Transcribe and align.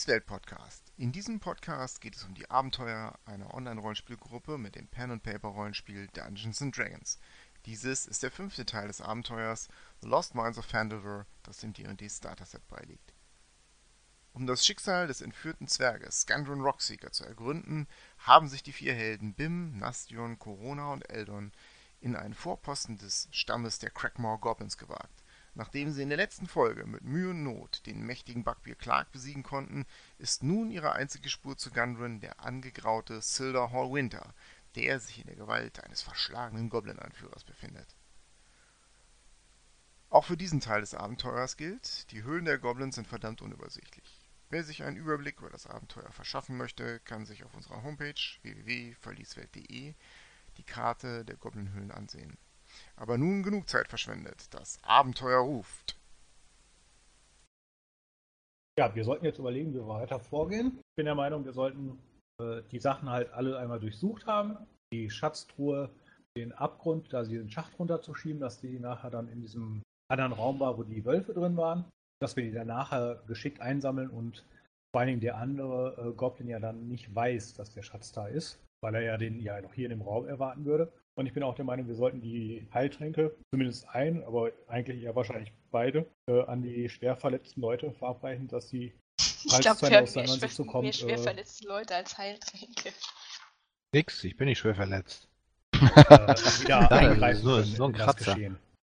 Verlieswelt 0.00 0.24
Podcast. 0.24 0.92
In 0.96 1.12
diesem 1.12 1.40
Podcast 1.40 2.00
geht 2.00 2.16
es 2.16 2.24
um 2.24 2.32
die 2.32 2.48
Abenteuer 2.48 3.18
einer 3.26 3.52
Online-Rollenspielgruppe 3.52 4.56
mit 4.56 4.74
dem 4.74 4.88
Pen-and-Paper-Rollenspiel 4.88 6.08
Dungeons 6.14 6.64
Dragons. 6.74 7.18
Dieses 7.66 8.06
ist 8.06 8.22
der 8.22 8.30
fünfte 8.30 8.64
Teil 8.64 8.88
des 8.88 9.02
Abenteuers 9.02 9.68
The 10.00 10.08
Lost 10.08 10.34
Mines 10.34 10.56
of 10.56 10.64
Fandelver, 10.64 11.26
das 11.42 11.58
dem 11.58 11.74
D&D 11.74 12.08
Starter-Set 12.08 12.66
beiliegt. 12.68 13.12
Um 14.32 14.46
das 14.46 14.64
Schicksal 14.64 15.06
des 15.06 15.20
entführten 15.20 15.68
Zwerges 15.68 16.22
Scandron 16.22 16.62
Rockseeker 16.62 17.12
zu 17.12 17.26
ergründen, 17.26 17.86
haben 18.20 18.48
sich 18.48 18.62
die 18.62 18.72
vier 18.72 18.94
Helden 18.94 19.34
Bim, 19.34 19.76
Nastion, 19.76 20.38
Corona 20.38 20.94
und 20.94 21.10
Eldon 21.10 21.52
in 22.00 22.16
einen 22.16 22.32
Vorposten 22.32 22.96
des 22.96 23.28
Stammes 23.32 23.80
der 23.80 23.90
Crackmore 23.90 24.38
Goblins 24.38 24.78
gewagt. 24.78 25.22
Nachdem 25.60 25.92
sie 25.92 26.00
in 26.00 26.08
der 26.08 26.16
letzten 26.16 26.46
Folge 26.46 26.86
mit 26.86 27.04
Mühe 27.04 27.28
und 27.28 27.42
Not 27.42 27.84
den 27.84 28.00
mächtigen 28.00 28.44
Bugbear 28.44 28.76
Clark 28.76 29.12
besiegen 29.12 29.42
konnten, 29.42 29.84
ist 30.16 30.42
nun 30.42 30.70
ihre 30.70 30.92
einzige 30.92 31.28
Spur 31.28 31.54
zu 31.58 31.70
Gundren 31.70 32.18
der 32.18 32.40
angegraute 32.40 33.20
Silder 33.20 33.70
Hall 33.70 33.92
Winter, 33.92 34.32
der 34.74 34.98
sich 35.00 35.18
in 35.18 35.26
der 35.26 35.36
Gewalt 35.36 35.84
eines 35.84 36.00
verschlagenen 36.00 36.70
Goblin-Anführers 36.70 37.44
befindet. 37.44 37.94
Auch 40.08 40.24
für 40.24 40.38
diesen 40.38 40.60
Teil 40.60 40.80
des 40.80 40.94
Abenteuers 40.94 41.58
gilt, 41.58 42.10
die 42.10 42.22
Höhlen 42.22 42.46
der 42.46 42.56
Goblins 42.56 42.94
sind 42.94 43.06
verdammt 43.06 43.42
unübersichtlich. 43.42 44.18
Wer 44.48 44.64
sich 44.64 44.82
einen 44.82 44.96
Überblick 44.96 45.40
über 45.40 45.50
das 45.50 45.66
Abenteuer 45.66 46.10
verschaffen 46.10 46.56
möchte, 46.56 47.00
kann 47.00 47.26
sich 47.26 47.44
auf 47.44 47.52
unserer 47.54 47.82
Homepage 47.82 48.14
www.verlieswelt.de 48.40 49.94
die 50.56 50.64
Karte 50.64 51.22
der 51.26 51.36
Goblinhöhlen 51.36 51.90
ansehen. 51.90 52.38
Aber 52.96 53.18
nun 53.18 53.42
genug 53.42 53.68
Zeit 53.68 53.88
verschwendet. 53.88 54.52
Das 54.54 54.78
Abenteuer 54.82 55.40
ruft. 55.40 55.98
Ja, 58.78 58.94
wir 58.94 59.04
sollten 59.04 59.24
jetzt 59.24 59.38
überlegen, 59.38 59.72
wie 59.72 59.78
wir 59.78 59.88
weiter 59.88 60.20
vorgehen. 60.20 60.78
Ich 60.78 60.96
bin 60.96 61.06
der 61.06 61.14
Meinung, 61.14 61.44
wir 61.44 61.52
sollten 61.52 61.98
äh, 62.40 62.62
die 62.70 62.78
Sachen 62.78 63.10
halt 63.10 63.30
alle 63.32 63.58
einmal 63.58 63.80
durchsucht 63.80 64.26
haben. 64.26 64.56
Die 64.92 65.10
Schatztruhe, 65.10 65.90
den 66.36 66.52
Abgrund, 66.52 67.12
da 67.12 67.24
sie 67.24 67.36
den 67.36 67.50
Schacht 67.50 67.78
runterzuschieben, 67.78 68.40
dass 68.40 68.60
die 68.60 68.78
nachher 68.78 69.10
dann 69.10 69.28
in 69.28 69.40
diesem 69.40 69.82
anderen 70.10 70.32
Raum 70.32 70.60
war, 70.60 70.78
wo 70.78 70.82
die 70.82 71.04
Wölfe 71.04 71.34
drin 71.34 71.56
waren 71.56 71.84
dass 72.20 72.36
wir 72.36 72.44
die 72.44 72.52
dann 72.52 72.66
nachher 72.66 73.22
geschickt 73.26 73.60
einsammeln 73.60 74.10
und 74.10 74.44
vor 74.92 75.00
allen 75.00 75.08
Dingen 75.08 75.20
der 75.20 75.36
andere 75.36 76.10
äh, 76.10 76.12
Goblin 76.12 76.48
ja 76.48 76.58
dann 76.58 76.88
nicht 76.88 77.14
weiß, 77.14 77.54
dass 77.54 77.72
der 77.72 77.82
Schatz 77.82 78.12
da 78.12 78.26
ist, 78.26 78.60
weil 78.82 78.94
er 78.94 79.02
ja 79.02 79.16
den 79.16 79.40
ja 79.40 79.60
noch 79.60 79.72
hier 79.72 79.86
in 79.86 79.98
dem 79.98 80.02
Raum 80.02 80.26
erwarten 80.26 80.64
würde. 80.64 80.92
Und 81.16 81.26
ich 81.26 81.32
bin 81.32 81.42
auch 81.42 81.54
der 81.54 81.64
Meinung, 81.64 81.86
wir 81.88 81.94
sollten 81.94 82.20
die 82.20 82.66
Heiltränke, 82.72 83.36
zumindest 83.50 83.88
ein, 83.88 84.22
aber 84.24 84.52
eigentlich 84.68 85.02
eher 85.02 85.14
wahrscheinlich 85.14 85.52
beide, 85.70 86.06
äh, 86.28 86.42
an 86.44 86.62
die 86.62 86.88
schwer 86.88 87.16
verletzten 87.16 87.60
Leute 87.60 87.92
verabreichen, 87.92 88.48
dass 88.48 88.68
sie, 88.68 88.94
ich 89.44 89.60
glaube, 89.60 89.82
wir 89.82 89.96
haben 89.96 90.14
mehr, 90.14 90.26
schwer, 90.26 90.82
mehr 90.82 90.92
schwer 90.92 91.14
äh, 91.14 91.18
verletzte 91.18 91.68
Leute 91.68 91.94
als 91.94 92.16
Heiltränke. 92.16 92.90
Nix, 93.92 94.22
ich 94.24 94.36
bin 94.36 94.46
nicht 94.46 94.58
schwer 94.58 94.74
verletzt. 94.74 95.28
Äh, 95.74 95.78
wieder 95.78 96.90
eingreifen 96.92 97.42
so, 97.42 97.62
so 97.62 97.84
ein 97.84 97.92
Kratzer. 97.92 98.36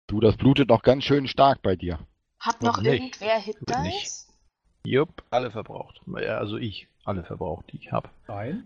Du, 0.07 0.19
das 0.19 0.37
blutet 0.37 0.69
noch 0.69 0.83
ganz 0.83 1.03
schön 1.03 1.27
stark 1.27 1.61
bei 1.61 1.75
dir. 1.75 1.99
Hat 2.39 2.61
noch 2.61 2.81
nicht. 2.81 2.93
irgendwer 2.93 3.39
Hit 3.39 3.57
Dice? 3.61 4.27
Jupp, 4.83 5.23
alle 5.29 5.51
verbraucht. 5.51 6.01
Also 6.13 6.57
ich, 6.57 6.87
alle 7.05 7.23
verbraucht, 7.23 7.71
die 7.71 7.77
ich 7.77 7.91
habe. 7.91 8.09
Nein. 8.27 8.63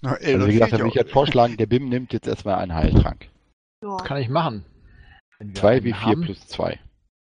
Na, 0.00 0.14
ey, 0.14 0.34
also 0.34 0.46
wie 0.46 0.52
gesagt, 0.52 0.72
würde 0.72 0.88
ich 0.88 0.94
jetzt 0.94 1.12
vorschlagen, 1.12 1.56
der 1.56 1.66
BIM 1.66 1.88
nimmt 1.88 2.12
jetzt 2.12 2.28
erstmal 2.28 2.56
einen 2.56 2.74
Heiltrank. 2.74 3.28
Ja. 3.82 3.96
Das 3.96 4.06
kann 4.06 4.18
ich 4.18 4.28
machen. 4.28 4.64
2 5.54 5.78
W4 5.78 6.24
plus 6.24 6.46
2. 6.48 6.78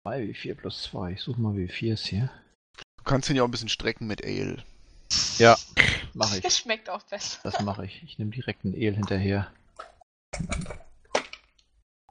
2 0.04 0.22
W4 0.24 0.56
plus 0.56 0.84
2. 0.84 1.12
Ich 1.12 1.22
suche 1.22 1.40
mal 1.40 1.54
W4s 1.54 2.06
hier. 2.08 2.30
Du 2.98 3.04
kannst 3.04 3.30
ihn 3.30 3.36
ja 3.36 3.44
auch 3.44 3.48
ein 3.48 3.52
bisschen 3.52 3.70
strecken 3.70 4.08
mit 4.08 4.24
Ale. 4.24 4.64
Ja, 5.38 5.58
mache 6.14 6.38
ich. 6.38 6.44
Das 6.44 6.58
schmeckt 6.58 6.90
auch 6.90 7.04
besser. 7.04 7.40
Das 7.44 7.62
mache 7.62 7.86
ich. 7.86 8.04
Ich 8.04 8.20
nehme 8.20 8.32
direkt 8.32 8.66
einen 8.66 8.74
Ale 8.74 8.96
hinterher. 8.96 9.52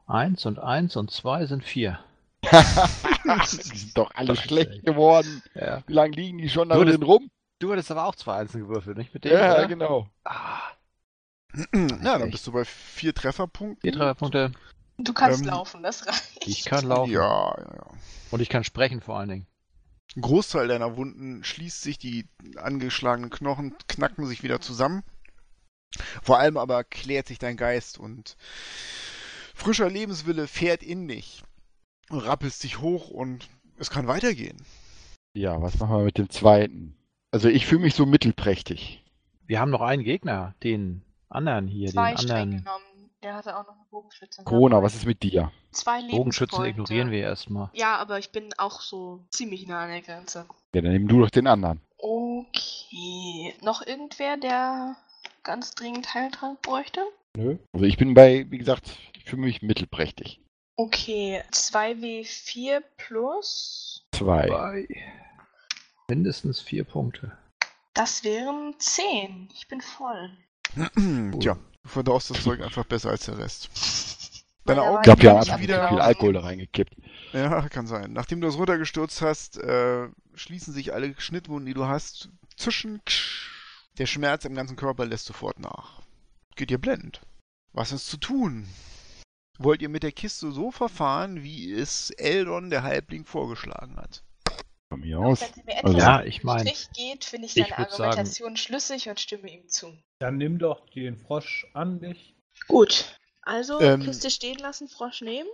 Eins 0.06 0.46
und 0.46 0.58
eins 0.58 0.96
und 0.96 1.10
zwei 1.10 1.46
sind 1.46 1.64
vier. 1.64 2.00
die 2.42 3.76
sind 3.76 3.98
doch 3.98 4.10
alle 4.14 4.36
schlecht 4.36 4.84
geworden. 4.84 5.42
Ja. 5.54 5.82
Wie 5.86 5.92
lange 5.92 6.16
liegen 6.16 6.38
die 6.38 6.48
schon 6.48 6.70
da 6.70 6.82
drin 6.82 7.02
rum? 7.02 7.30
Du 7.58 7.72
hattest 7.72 7.90
aber 7.90 8.06
auch 8.06 8.14
zwei 8.14 8.36
Einsen 8.36 8.60
gewürfelt, 8.62 8.96
nicht 8.96 9.12
mit 9.12 9.24
dem? 9.24 9.32
Ja, 9.32 9.54
oder? 9.54 9.66
genau. 9.66 10.08
Ah. 10.24 10.60
Ja, 11.74 12.18
dann 12.18 12.30
bist 12.30 12.46
du 12.46 12.52
bei 12.52 12.64
vier 12.64 13.14
Trefferpunkten. 13.14 13.80
Vier 13.80 13.92
Trefferpunkte. 13.92 14.52
Du 14.98 15.12
kannst 15.12 15.42
ähm, 15.42 15.48
laufen, 15.48 15.82
das 15.82 16.06
reicht. 16.06 16.46
Ich 16.46 16.64
kann 16.64 16.86
laufen. 16.86 17.10
Ja, 17.10 17.54
ja, 17.56 17.74
ja. 17.74 17.86
Und 18.30 18.40
ich 18.40 18.48
kann 18.48 18.64
sprechen 18.64 19.00
vor 19.00 19.18
allen 19.18 19.28
Dingen. 19.28 19.46
Ein 20.16 20.22
Großteil 20.22 20.68
deiner 20.68 20.96
Wunden 20.96 21.44
schließt 21.44 21.82
sich, 21.82 21.98
die 21.98 22.26
angeschlagenen 22.56 23.30
Knochen 23.30 23.76
knacken 23.88 24.26
sich 24.26 24.42
wieder 24.42 24.60
zusammen. 24.60 25.02
Vor 26.22 26.38
allem 26.38 26.56
aber 26.56 26.84
klärt 26.84 27.28
sich 27.28 27.38
dein 27.38 27.56
Geist 27.56 27.98
und 27.98 28.36
frischer 29.54 29.88
Lebenswille 29.88 30.46
fährt 30.46 30.82
in 30.82 31.08
dich 31.08 31.42
rappelst 32.10 32.64
dich 32.64 32.80
hoch 32.80 33.10
und 33.10 33.48
es 33.78 33.90
kann 33.90 34.06
weitergehen. 34.06 34.58
Ja, 35.34 35.60
was 35.60 35.78
machen 35.78 35.96
wir 35.96 36.04
mit 36.04 36.18
dem 36.18 36.30
zweiten? 36.30 36.96
Also 37.30 37.48
ich 37.48 37.66
fühle 37.66 37.82
mich 37.82 37.94
so 37.94 38.06
mittelprächtig. 38.06 39.04
Wir 39.46 39.60
haben 39.60 39.70
noch 39.70 39.82
einen 39.82 40.02
Gegner, 40.02 40.54
den 40.62 41.02
anderen 41.28 41.66
hier, 41.68 41.90
Zwei 41.90 42.14
den 42.14 42.18
anderen. 42.18 42.50
Genommen. 42.50 42.84
Der 43.22 43.34
hatte 43.34 43.56
auch 43.56 43.66
noch 43.66 43.74
eine 43.74 43.84
Bogenschütze. 43.90 44.44
Corona, 44.44 44.82
was 44.82 44.94
ist 44.94 45.04
mit 45.04 45.22
dir? 45.22 45.50
Zwei 45.72 46.08
Bogenschützen 46.08 46.64
ignorieren 46.64 47.10
wir 47.10 47.20
erstmal. 47.20 47.68
Ja, 47.74 47.96
aber 47.96 48.18
ich 48.18 48.30
bin 48.30 48.50
auch 48.58 48.80
so 48.80 49.24
ziemlich 49.30 49.66
nah 49.66 49.82
an 49.82 49.90
der 49.90 50.02
Grenze. 50.02 50.46
Ja, 50.74 50.80
dann 50.80 50.92
nimm 50.92 51.08
du 51.08 51.20
doch 51.20 51.30
den 51.30 51.48
anderen. 51.48 51.80
Okay. 51.98 53.54
Noch 53.60 53.84
irgendwer, 53.84 54.36
der 54.36 54.96
ganz 55.42 55.74
dringend 55.74 56.14
Heiltrank 56.14 56.62
bräuchte? 56.62 57.00
Nö. 57.36 57.58
Also 57.72 57.86
ich 57.86 57.96
bin 57.96 58.14
bei, 58.14 58.46
wie 58.50 58.58
gesagt, 58.58 58.96
ich 59.16 59.24
fühle 59.24 59.42
mich 59.42 59.62
mittelprächtig. 59.62 60.40
Okay, 60.76 61.42
2W4 61.50 62.82
plus. 62.96 64.06
2. 64.12 64.86
Mindestens 66.08 66.60
4 66.60 66.84
Punkte. 66.84 67.36
Das 67.94 68.24
wären 68.24 68.74
10. 68.78 69.48
Ich 69.54 69.68
bin 69.68 69.80
voll. 69.80 70.30
Tja, 71.40 71.58
du 71.82 71.88
verdaust 71.88 72.30
das 72.30 72.42
Zeug 72.42 72.60
einfach 72.62 72.84
besser 72.84 73.10
als 73.10 73.26
der 73.26 73.38
Rest. 73.38 73.68
Deine 74.64 74.82
Augen 74.82 74.98
ich 74.98 75.02
glaube, 75.02 75.22
wir 75.22 75.32
haben 75.32 75.62
wieder 75.62 75.88
viel 75.88 76.00
Alkohol 76.00 76.34
da 76.34 76.40
reingekippt. 76.40 76.94
Ja, 77.32 77.68
kann 77.68 77.86
sein. 77.86 78.12
Nachdem 78.12 78.40
du 78.40 78.46
das 78.46 78.56
runtergestürzt 78.56 79.22
hast, 79.22 79.58
äh, 79.58 80.08
schließen 80.34 80.74
sich 80.74 80.92
alle 80.92 81.14
Schnittwunden, 81.18 81.66
die 81.66 81.74
du 81.74 81.86
hast, 81.86 82.30
zwischen. 82.56 83.00
Der 83.98 84.06
Schmerz 84.06 84.44
im 84.44 84.54
ganzen 84.54 84.76
Körper 84.76 85.06
lässt 85.06 85.26
sofort 85.26 85.58
nach. 85.58 86.02
Geht 86.54 86.70
dir 86.70 86.78
blendend. 86.78 87.20
Was 87.72 87.92
ist 87.92 88.08
zu 88.08 88.16
tun? 88.16 88.68
wollt 89.58 89.82
ihr 89.82 89.88
mit 89.88 90.02
der 90.02 90.12
Kiste 90.12 90.52
so 90.52 90.70
verfahren, 90.70 91.42
wie 91.42 91.72
es 91.72 92.10
Eldon, 92.10 92.70
der 92.70 92.82
Halbling, 92.82 93.24
vorgeschlagen 93.24 93.96
hat. 93.96 94.22
Von 94.88 95.00
mir 95.00 95.18
aus. 95.18 95.40
Wenn 95.40 95.54
sie 95.54 95.62
mir 95.64 95.76
etwas 95.76 95.94
also, 95.94 95.98
ja, 95.98 96.22
ich 96.22 96.44
meine, 96.44 96.72
geht, 96.94 97.24
finde 97.24 97.46
ich 97.46 97.54
seine 97.54 97.78
Argumentation 97.78 98.48
sagen, 98.48 98.56
schlüssig 98.56 99.08
und 99.08 99.20
stimme 99.20 99.50
ihm 99.50 99.68
zu. 99.68 99.96
Dann 100.18 100.38
nimm 100.38 100.58
doch 100.58 100.88
den 100.90 101.16
Frosch 101.16 101.66
an 101.74 102.00
dich. 102.00 102.34
Gut. 102.66 103.18
Also 103.42 103.80
ähm, 103.80 104.02
Kiste 104.02 104.30
stehen 104.30 104.58
lassen, 104.58 104.88
Frosch 104.88 105.20
nehmen. 105.20 105.48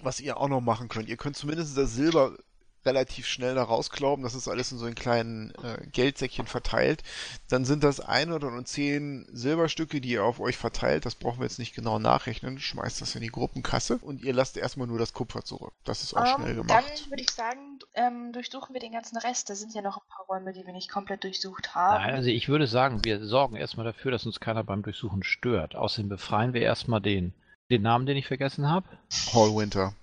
Was 0.00 0.20
ihr 0.20 0.36
auch 0.36 0.48
noch 0.48 0.60
machen 0.60 0.88
könnt, 0.88 1.08
ihr 1.08 1.16
könnt 1.16 1.36
zumindest 1.36 1.76
das 1.76 1.94
Silber 1.94 2.36
relativ 2.84 3.26
schnell 3.26 3.54
da 3.54 3.62
rausklauben. 3.62 4.22
Das 4.22 4.34
ist 4.34 4.48
alles 4.48 4.72
in 4.72 4.78
so 4.78 4.86
in 4.86 4.94
kleinen 4.94 5.52
äh, 5.62 5.86
Geldsäckchen 5.86 6.46
verteilt. 6.46 7.02
Dann 7.48 7.64
sind 7.64 7.84
das 7.84 8.00
ein 8.00 8.32
oder 8.32 8.50
zehn 8.64 9.26
Silberstücke, 9.32 10.00
die 10.00 10.10
ihr 10.10 10.24
auf 10.24 10.40
euch 10.40 10.56
verteilt. 10.56 11.06
Das 11.06 11.14
brauchen 11.14 11.40
wir 11.40 11.44
jetzt 11.44 11.58
nicht 11.58 11.74
genau 11.74 11.98
nachrechnen. 11.98 12.58
Schmeißt 12.58 13.00
das 13.00 13.14
in 13.14 13.22
die 13.22 13.28
Gruppenkasse 13.28 13.98
und 13.98 14.22
ihr 14.22 14.32
lasst 14.32 14.56
erstmal 14.56 14.86
nur 14.86 14.98
das 14.98 15.12
Kupfer 15.12 15.44
zurück. 15.44 15.72
Das 15.84 16.02
ist 16.02 16.14
auch 16.14 16.36
um, 16.36 16.42
schnell 16.42 16.56
gemacht. 16.56 16.70
Dann 16.70 17.10
würde 17.10 17.22
ich 17.22 17.30
sagen, 17.30 17.78
ähm, 17.94 18.32
durchsuchen 18.32 18.74
wir 18.74 18.80
den 18.80 18.92
ganzen 18.92 19.16
Rest. 19.18 19.50
Da 19.50 19.54
sind 19.54 19.74
ja 19.74 19.82
noch 19.82 19.98
ein 19.98 20.08
paar 20.08 20.26
Räume, 20.26 20.52
die 20.52 20.66
wir 20.66 20.72
nicht 20.72 20.90
komplett 20.90 21.24
durchsucht 21.24 21.74
haben. 21.74 22.02
Nein, 22.04 22.14
also 22.14 22.28
ich 22.28 22.48
würde 22.48 22.66
sagen, 22.66 23.04
wir 23.04 23.24
sorgen 23.24 23.56
erstmal 23.56 23.86
dafür, 23.86 24.10
dass 24.10 24.26
uns 24.26 24.40
keiner 24.40 24.64
beim 24.64 24.82
Durchsuchen 24.82 25.22
stört. 25.22 25.76
Außerdem 25.76 26.08
befreien 26.08 26.52
wir 26.54 26.62
erstmal 26.62 27.00
den, 27.00 27.32
den 27.70 27.82
Namen, 27.82 28.06
den 28.06 28.16
ich 28.16 28.26
vergessen 28.26 28.68
habe. 28.68 28.86
Hall 29.32 29.54
Winter. 29.54 29.94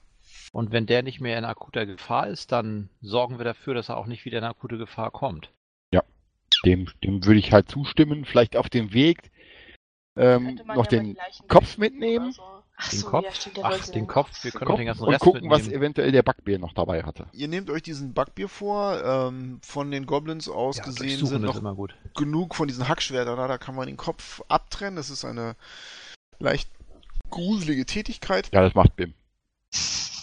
Und 0.52 0.72
wenn 0.72 0.86
der 0.86 1.04
nicht 1.04 1.22
mehr 1.22 1.38
in 1.38 1.46
akuter 1.46 1.86
Gefahr 1.86 2.28
ist, 2.28 2.52
dann 2.52 2.90
sorgen 3.02 3.38
wir 3.38 3.46
dafür, 3.46 3.74
dass 3.74 3.90
er 3.90 3.98
auch 3.98 4.08
nicht 4.08 4.26
wieder 4.26 4.40
in 4.40 4.44
akute 4.44 4.78
Gefahr 4.78 5.12
kommt. 5.12 5.52
Ja, 5.94 6.04
dem, 6.66 6.88
dem 7.04 7.26
würde 7.26 7.40
ich 7.40 7.52
halt 7.52 7.70
zustimmen. 7.70 8.26
Vielleicht 8.26 8.56
auf 8.56 8.70
dem 8.70 8.94
Weg 8.94 9.32
ähm, 10.16 10.60
noch 10.66 10.88
den 10.88 11.18
Kopf 11.48 11.78
mitnehmen. 11.78 12.32
So. 12.32 12.44
Ach 12.82 12.90
den 12.92 13.00
so, 13.00 13.10
Kopf, 13.10 13.26
ja, 13.26 13.32
stimmt, 13.34 13.60
ach, 13.62 13.88
den 13.90 14.08
Kopf, 14.08 14.44
wir 14.46 14.52
können 14.52 14.68
Kopf 14.68 14.78
den 14.78 14.86
ganzen 14.86 15.04
und 15.04 15.10
Rest 15.10 15.20
gucken, 15.20 15.42
mitnehmen. 15.42 15.66
was 15.66 15.68
eventuell 15.68 16.14
der 16.14 16.24
Backbier 16.24 16.60
noch 16.60 16.72
dabei 16.72 17.04
hatte. 17.04 17.28
Ihr 17.34 17.50
nehmt 17.50 17.70
euch 17.70 17.82
diesen 17.82 18.14
Backbier 18.14 18.48
vor, 18.48 19.04
ähm, 19.04 19.60
von 19.62 19.92
den 19.92 20.06
Goblins 20.06 20.48
aus 20.48 20.78
ja, 20.78 20.86
gesehen 20.86 21.26
sind 21.26 21.42
noch 21.42 21.62
genug 22.16 22.56
von 22.56 22.70
diesen 22.70 22.88
Hackschwertern 22.88 23.36
da, 23.36 23.50
da 23.50 23.58
kann 23.58 23.76
man 23.76 23.88
den 23.88 23.98
Kopf 23.98 24.42
abtrennen, 24.48 24.96
das 24.96 25.10
ist 25.10 25.26
eine 25.26 25.58
leicht 26.40 26.70
gruselige 27.30 27.86
Tätigkeit. 27.86 28.50
Ja, 28.54 28.62
das 28.62 28.74
macht 28.76 28.96
Bim. 28.96 29.14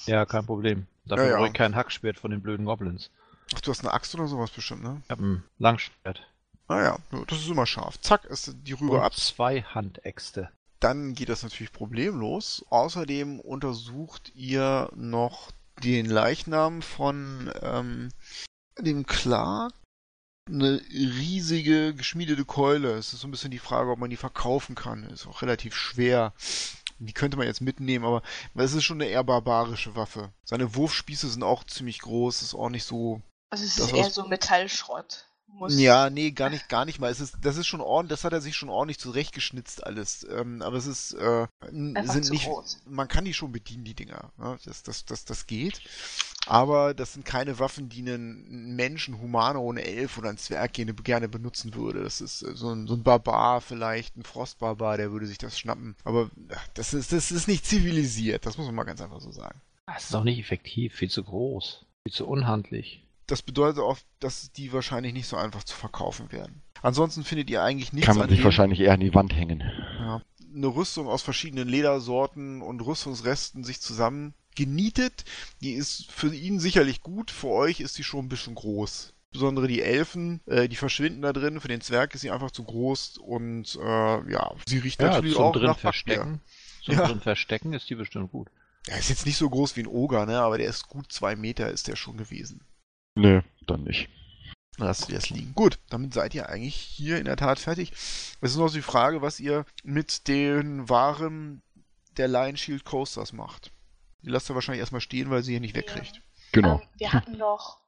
Ja, 0.06 0.24
kein 0.26 0.46
Problem. 0.46 0.86
Dafür 1.04 1.24
Ja, 1.24 1.30
ja. 1.32 1.36
brauche 1.38 1.48
ich 1.48 1.54
kein 1.54 1.74
Hackschwert 1.76 2.18
von 2.18 2.30
den 2.30 2.42
blöden 2.42 2.64
Goblins. 2.66 3.10
Ach, 3.54 3.60
du 3.60 3.70
hast 3.70 3.80
eine 3.80 3.92
Axt 3.92 4.14
oder 4.14 4.26
sowas 4.26 4.50
bestimmt, 4.50 4.82
ne? 4.82 5.00
Ich 5.04 5.10
habe 5.10 5.22
ein 5.24 5.44
Langschwert. 5.58 6.26
Naja, 6.68 6.98
das 7.28 7.38
ist 7.38 7.48
immer 7.48 7.66
scharf. 7.66 8.00
Zack, 8.00 8.24
ist 8.24 8.52
die 8.64 8.72
rüber 8.72 8.98
Und 8.98 9.04
ab. 9.04 9.14
zwei 9.14 9.62
Handäxte. 9.62 10.50
Dann 10.80 11.14
geht 11.14 11.28
das 11.28 11.42
natürlich 11.44 11.72
problemlos. 11.72 12.64
Außerdem 12.70 13.38
untersucht 13.40 14.32
ihr 14.34 14.90
noch 14.96 15.52
den 15.84 16.06
Leichnam 16.06 16.82
von 16.82 17.52
ähm, 17.62 18.08
dem 18.80 19.06
Clark. 19.06 19.72
Eine 20.48 20.80
riesige 20.90 21.94
geschmiedete 21.94 22.44
Keule. 22.44 22.92
Es 22.94 23.12
ist 23.12 23.20
so 23.20 23.28
ein 23.28 23.30
bisschen 23.32 23.50
die 23.50 23.58
Frage, 23.58 23.90
ob 23.90 23.98
man 23.98 24.10
die 24.10 24.16
verkaufen 24.16 24.74
kann. 24.74 25.04
Ist 25.04 25.26
auch 25.26 25.42
relativ 25.42 25.74
schwer. 25.74 26.32
Die 26.98 27.12
könnte 27.12 27.36
man 27.36 27.46
jetzt 27.46 27.60
mitnehmen, 27.60 28.04
aber 28.04 28.22
es 28.54 28.72
ist 28.72 28.84
schon 28.84 29.00
eine 29.00 29.10
eher 29.10 29.24
barbarische 29.24 29.94
Waffe. 29.96 30.32
Seine 30.44 30.74
Wurfspieße 30.74 31.28
sind 31.28 31.42
auch 31.42 31.64
ziemlich 31.64 32.00
groß, 32.00 32.42
ist 32.42 32.54
auch 32.54 32.70
nicht 32.70 32.84
so 32.84 33.20
Also 33.50 33.64
es 33.64 33.78
ist 33.78 33.92
eher 33.92 34.10
so 34.10 34.26
Metallschrott. 34.26 35.26
Muss 35.48 35.78
Ja, 35.78 36.10
nee, 36.10 36.32
gar 36.32 36.50
nicht, 36.50 36.68
gar 36.68 36.84
nicht 36.84 36.98
mal. 36.98 37.10
Es 37.10 37.20
ist, 37.20 37.36
das 37.40 37.56
ist 37.56 37.66
schon 37.66 37.80
ordentlich, 37.80 38.18
das 38.18 38.24
hat 38.24 38.32
er 38.32 38.40
sich 38.40 38.56
schon 38.56 38.68
ordentlich 38.68 38.98
zurechtgeschnitzt 38.98 39.84
alles. 39.84 40.26
Ähm, 40.28 40.60
aber 40.60 40.76
es 40.76 40.86
ist, 40.86 41.12
äh, 41.14 41.46
sind 41.70 42.30
nicht, 42.30 42.46
groß. 42.46 42.82
man 42.86 43.08
kann 43.08 43.24
die 43.24 43.32
schon 43.32 43.52
bedienen, 43.52 43.84
die 43.84 43.94
Dinger. 43.94 44.32
Ne? 44.36 44.58
Das, 44.64 44.82
das, 44.82 45.04
das, 45.04 45.24
das 45.24 45.46
geht. 45.46 45.80
Aber 46.46 46.94
das 46.94 47.12
sind 47.12 47.24
keine 47.24 47.58
Waffen, 47.58 47.88
die 47.88 48.00
einen 48.00 48.76
Menschen, 48.76 49.20
Humano, 49.20 49.60
ohne 49.60 49.84
Elf 49.84 50.16
oder 50.16 50.30
ein 50.30 50.38
Zwerg 50.38 50.72
gerne, 50.74 50.94
gerne 50.94 51.28
benutzen 51.28 51.74
würde. 51.74 52.02
Das 52.02 52.20
ist 52.20 52.42
äh, 52.42 52.54
so 52.54 52.70
ein, 52.70 52.86
so 52.86 52.94
ein 52.94 53.02
Barbar 53.02 53.60
vielleicht, 53.60 54.16
ein 54.16 54.22
Frostbarbar, 54.22 54.96
der 54.96 55.10
würde 55.12 55.26
sich 55.26 55.38
das 55.38 55.58
schnappen. 55.58 55.96
Aber 56.04 56.30
ja, 56.50 56.56
das 56.74 56.94
ist, 56.94 57.12
das 57.12 57.30
ist 57.32 57.48
nicht 57.48 57.66
zivilisiert, 57.66 58.46
das 58.46 58.56
muss 58.58 58.66
man 58.66 58.74
mal 58.76 58.84
ganz 58.84 59.00
einfach 59.00 59.20
so 59.20 59.30
sagen. 59.32 59.60
Das 59.86 60.04
ist 60.04 60.14
auch 60.14 60.24
nicht 60.24 60.38
effektiv, 60.38 60.94
viel 60.94 61.10
zu 61.10 61.22
groß, 61.24 61.84
viel 62.04 62.12
zu 62.12 62.26
unhandlich. 62.26 63.02
Das 63.26 63.42
bedeutet 63.42 63.80
auch, 63.82 63.98
dass 64.20 64.52
die 64.52 64.72
wahrscheinlich 64.72 65.12
nicht 65.12 65.26
so 65.26 65.36
einfach 65.36 65.64
zu 65.64 65.74
verkaufen 65.76 66.30
werden. 66.30 66.62
Ansonsten 66.82 67.24
findet 67.24 67.50
ihr 67.50 67.62
eigentlich 67.62 67.92
nichts 67.92 68.06
Kann 68.06 68.16
man 68.16 68.24
an 68.24 68.30
sich 68.30 68.38
dem- 68.38 68.44
wahrscheinlich 68.44 68.78
eher 68.80 68.92
an 68.92 69.00
die 69.00 69.14
Wand 69.14 69.34
hängen. 69.34 69.64
Ja. 69.98 70.22
Eine 70.54 70.66
Rüstung 70.68 71.08
aus 71.08 71.22
verschiedenen 71.22 71.68
Ledersorten 71.68 72.62
und 72.62 72.80
Rüstungsresten 72.80 73.64
sich 73.64 73.80
zusammen 73.80 74.32
genietet. 74.56 75.24
Die 75.60 75.72
ist 75.72 76.10
für 76.10 76.34
ihn 76.34 76.58
sicherlich 76.58 77.02
gut, 77.02 77.30
für 77.30 77.48
euch 77.48 77.80
ist 77.80 77.94
sie 77.94 78.04
schon 78.04 78.26
ein 78.26 78.28
bisschen 78.28 78.54
groß. 78.54 79.12
Insbesondere 79.32 79.68
die 79.68 79.82
Elfen, 79.82 80.40
äh, 80.46 80.68
die 80.68 80.76
verschwinden 80.76 81.22
da 81.22 81.32
drin. 81.32 81.60
Für 81.60 81.68
den 81.68 81.80
Zwerg 81.82 82.14
ist 82.14 82.22
sie 82.22 82.30
einfach 82.30 82.50
zu 82.50 82.64
groß 82.64 83.18
und 83.18 83.76
äh, 83.76 84.32
ja, 84.32 84.54
sie 84.66 84.78
riecht 84.78 85.00
Ja, 85.00 85.08
natürlich 85.08 85.34
zum 85.34 85.44
auch 85.44 85.52
drin 85.52 85.64
nach 85.66 85.78
verstecken. 85.78 86.40
Zum 86.84 86.94
Ja. 86.94 87.06
drin 87.06 87.20
verstecken 87.20 87.72
ist 87.74 87.88
die 87.90 87.94
bestimmt 87.96 88.32
gut. 88.32 88.48
Er 88.88 88.98
ist 88.98 89.10
jetzt 89.10 89.26
nicht 89.26 89.36
so 89.36 89.50
groß 89.50 89.76
wie 89.76 89.80
ein 89.80 89.86
Oger, 89.88 90.26
ne? 90.26 90.38
aber 90.40 90.58
der 90.58 90.68
ist 90.68 90.88
gut 90.88 91.12
zwei 91.12 91.34
Meter, 91.36 91.70
ist 91.70 91.88
der 91.88 91.96
schon 91.96 92.16
gewesen. 92.16 92.64
Nö, 93.16 93.42
dann 93.66 93.82
nicht. 93.82 94.08
Lasst 94.78 95.08
ihr 95.08 95.16
das 95.16 95.30
liegen. 95.30 95.54
Gut, 95.54 95.78
damit 95.88 96.12
seid 96.14 96.34
ihr 96.34 96.48
eigentlich 96.48 96.76
hier 96.76 97.18
in 97.18 97.24
der 97.24 97.36
Tat 97.36 97.58
fertig. 97.58 97.92
Es 98.40 98.52
ist 98.52 98.56
noch 98.58 98.70
die 98.72 98.82
Frage, 98.82 99.22
was 99.22 99.40
ihr 99.40 99.64
mit 99.82 100.28
den 100.28 100.88
Waren 100.88 101.62
der 102.16 102.28
Lion 102.28 102.56
Shield 102.56 102.84
Coasters 102.84 103.32
macht. 103.32 103.72
Die 104.26 104.30
lasst 104.30 104.50
ihr 104.50 104.54
wahrscheinlich 104.56 104.80
erstmal 104.80 105.00
stehen, 105.00 105.30
weil 105.30 105.42
sie 105.44 105.52
hier 105.52 105.60
nicht 105.60 105.76
wegkriegt. 105.76 106.20
Genau. 106.52 106.80
Ähm, 106.80 106.88
wir 106.98 107.12
hatten 107.12 107.38
doch 107.38 107.78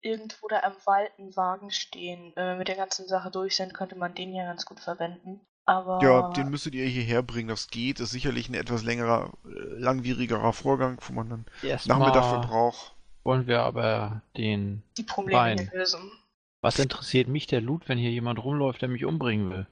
irgendwo 0.00 0.46
da 0.46 0.60
im 0.60 0.74
Wald 0.84 1.10
einen 1.18 1.36
Wagen 1.36 1.72
stehen. 1.72 2.32
Wenn 2.36 2.46
wir 2.46 2.56
mit 2.56 2.68
der 2.68 2.76
ganzen 2.76 3.08
Sache 3.08 3.32
durch 3.32 3.56
sind, 3.56 3.74
könnte 3.74 3.96
man 3.96 4.14
den 4.14 4.32
ja 4.32 4.44
ganz 4.44 4.64
gut 4.64 4.78
verwenden. 4.78 5.40
Aber 5.66 6.00
Ja, 6.00 6.30
den 6.30 6.50
müsstet 6.50 6.74
ihr 6.74 6.86
hierher 6.86 7.22
bringen, 7.22 7.48
das 7.48 7.66
geht. 7.66 7.98
Das 7.98 8.04
ist 8.06 8.12
sicherlich 8.12 8.48
ein 8.48 8.54
etwas 8.54 8.84
längerer, 8.84 9.32
äh, 9.44 9.48
langwierigerer 9.78 10.52
Vorgang, 10.52 10.98
wo 11.06 11.12
man 11.12 11.28
dann 11.28 11.44
Nachmittag 11.84 12.24
für 12.24 12.36
Erstmal 12.36 12.46
braucht. 12.46 12.94
wollen 13.24 13.46
wir 13.48 13.60
aber 13.60 14.22
den. 14.36 14.84
die 14.96 15.02
Probleme 15.02 15.38
Wein. 15.38 15.70
lösen. 15.74 16.12
Was 16.60 16.78
interessiert 16.78 17.28
mich 17.28 17.48
der 17.48 17.60
Loot, 17.60 17.88
wenn 17.88 17.98
hier 17.98 18.10
jemand 18.10 18.42
rumläuft, 18.42 18.82
der 18.82 18.88
mich 18.88 19.04
umbringen 19.04 19.50
will? 19.50 19.66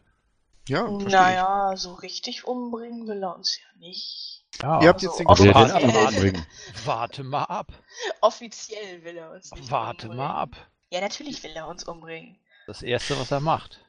Ja, 0.68 0.86
verstehe 0.86 1.10
Naja, 1.10 1.76
so 1.76 1.94
richtig 1.94 2.44
umbringen 2.44 3.06
will 3.06 3.22
er 3.22 3.36
uns 3.36 3.58
ja 3.58 3.78
nicht. 3.78 4.44
Ja, 4.62 4.80
Ihr 4.82 4.88
habt 4.88 5.04
Also 5.06 5.18
jetzt 5.18 5.40
den 5.44 5.54
anderen 5.54 6.06
umbringen? 6.06 6.46
warte 6.84 7.24
mal 7.24 7.44
ab. 7.44 7.72
Offiziell 8.20 9.04
will 9.04 9.16
er 9.16 9.30
uns 9.32 9.52
nicht 9.52 9.70
Warte 9.70 10.08
umbringen. 10.08 10.16
mal 10.26 10.34
ab. 10.34 10.56
Ja, 10.90 11.00
natürlich 11.00 11.42
will 11.42 11.52
er 11.54 11.66
uns 11.68 11.84
umbringen. 11.84 12.38
Das 12.66 12.82
erste, 12.82 13.18
was 13.18 13.30
er 13.30 13.40
macht. 13.40 13.84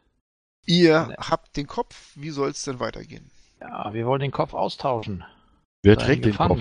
Ihr 0.65 1.07
Ne. 1.07 1.15
habt 1.19 1.55
den 1.55 1.67
Kopf, 1.67 2.11
wie 2.15 2.29
soll 2.29 2.49
es 2.49 2.63
denn 2.63 2.79
weitergehen? 2.79 3.31
Ja, 3.61 3.93
wir 3.93 4.05
wollen 4.05 4.19
den 4.21 4.31
Kopf 4.31 4.53
austauschen. 4.53 5.23
Wer 5.83 5.97
trägt 5.97 6.25
den 6.25 6.35
Kopf? 6.35 6.59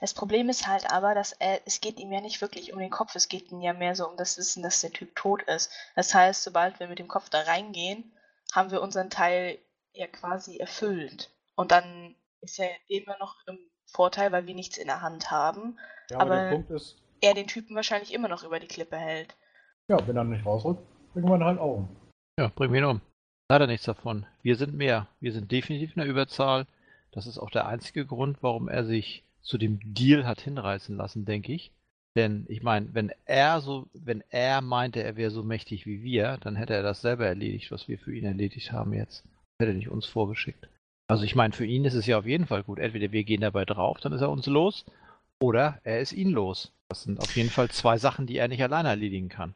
Das 0.00 0.14
Problem 0.14 0.48
ist 0.48 0.66
halt 0.68 0.90
aber, 0.90 1.14
dass 1.14 1.32
er, 1.32 1.60
es 1.66 1.80
geht 1.80 1.98
ihm 1.98 2.12
ja 2.12 2.20
nicht 2.20 2.40
wirklich 2.40 2.72
um 2.72 2.78
den 2.78 2.90
Kopf, 2.90 3.14
es 3.16 3.28
geht 3.28 3.50
ihm 3.50 3.60
ja 3.60 3.72
mehr 3.72 3.96
so 3.96 4.08
um 4.08 4.16
das 4.16 4.38
Wissen, 4.38 4.62
dass 4.62 4.80
der 4.80 4.92
Typ 4.92 5.14
tot 5.16 5.42
ist. 5.42 5.70
Das 5.96 6.14
heißt, 6.14 6.42
sobald 6.44 6.78
wir 6.80 6.86
mit 6.88 6.98
dem 7.00 7.08
Kopf 7.08 7.28
da 7.28 7.40
reingehen, 7.42 8.12
haben 8.52 8.70
wir 8.70 8.80
unseren 8.80 9.10
Teil 9.10 9.58
ja 9.92 10.06
quasi 10.06 10.58
erfüllt. 10.58 11.30
Und 11.56 11.72
dann 11.72 12.14
ist 12.44 12.58
er 12.58 12.68
immer 12.88 13.16
noch 13.18 13.36
im 13.46 13.58
Vorteil, 13.86 14.32
weil 14.32 14.46
wir 14.46 14.54
nichts 14.54 14.76
in 14.78 14.86
der 14.86 15.00
Hand 15.02 15.30
haben, 15.30 15.78
Ja, 16.10 16.18
aber, 16.18 16.32
Aber- 16.34 16.42
der 16.44 16.50
Punkt 16.50 16.70
ist, 16.70 16.96
er 17.20 17.34
den 17.34 17.46
Typen 17.46 17.74
wahrscheinlich 17.74 18.12
immer 18.12 18.28
noch 18.28 18.44
über 18.44 18.60
die 18.60 18.66
Klippe 18.66 18.96
hält. 18.96 19.36
ja, 19.88 20.06
wenn 20.06 20.16
er 20.16 20.24
nicht 20.24 20.44
rausrückt, 20.46 20.82
bringen 21.12 21.28
wir 21.28 21.36
ihn 21.36 21.44
halt 21.44 21.58
auch 21.58 21.76
um. 21.76 21.88
Ja, 22.38 22.50
bring 22.54 22.70
mich 22.70 22.80
ihn 22.80 22.84
um. 22.86 23.00
Leider 23.50 23.66
nichts 23.66 23.86
davon. 23.86 24.26
Wir 24.42 24.56
sind 24.56 24.74
mehr. 24.74 25.08
Wir 25.20 25.32
sind 25.32 25.50
definitiv 25.52 25.94
in 25.94 26.00
der 26.00 26.08
Überzahl. 26.10 26.66
Das 27.12 27.26
ist 27.26 27.38
auch 27.38 27.50
der 27.50 27.66
einzige 27.66 28.06
Grund, 28.06 28.42
warum 28.42 28.68
er 28.68 28.84
sich 28.84 29.22
zu 29.42 29.58
dem 29.58 29.78
Deal 29.94 30.26
hat 30.26 30.40
hinreißen 30.40 30.96
lassen, 30.96 31.24
denke 31.26 31.52
ich. 31.52 31.70
Denn 32.16 32.46
ich 32.48 32.62
meine, 32.62 32.94
wenn 32.94 33.12
er 33.26 33.60
so, 33.60 33.86
wenn 33.92 34.22
er 34.30 34.60
meinte, 34.62 35.02
er 35.02 35.16
wäre 35.16 35.30
so 35.30 35.42
mächtig 35.42 35.84
wie 35.86 36.02
wir, 36.02 36.38
dann 36.38 36.56
hätte 36.56 36.74
er 36.74 36.82
das 36.82 37.00
selber 37.02 37.26
erledigt, 37.26 37.70
was 37.70 37.86
wir 37.88 37.98
für 37.98 38.14
ihn 38.16 38.24
erledigt 38.24 38.72
haben 38.72 38.92
jetzt. 38.94 39.24
Hätte 39.60 39.72
er 39.72 39.76
nicht 39.76 39.88
uns 39.90 40.06
vorgeschickt. 40.06 40.68
Also 41.06 41.24
ich 41.24 41.34
meine, 41.34 41.52
für 41.52 41.66
ihn 41.66 41.84
ist 41.84 41.94
es 41.94 42.06
ja 42.06 42.18
auf 42.18 42.26
jeden 42.26 42.46
Fall 42.46 42.62
gut. 42.62 42.78
Entweder 42.78 43.12
wir 43.12 43.24
gehen 43.24 43.42
dabei 43.42 43.64
drauf, 43.64 43.98
dann 44.00 44.12
ist 44.12 44.22
er 44.22 44.30
uns 44.30 44.46
los, 44.46 44.84
oder 45.38 45.78
er 45.84 46.00
ist 46.00 46.12
ihn 46.12 46.30
los. 46.30 46.72
Das 46.88 47.02
sind 47.02 47.20
auf 47.20 47.34
jeden 47.36 47.50
Fall 47.50 47.68
zwei 47.70 47.98
Sachen, 47.98 48.26
die 48.26 48.36
er 48.38 48.48
nicht 48.48 48.62
alleine 48.62 48.88
erledigen 48.88 49.28
kann. 49.28 49.54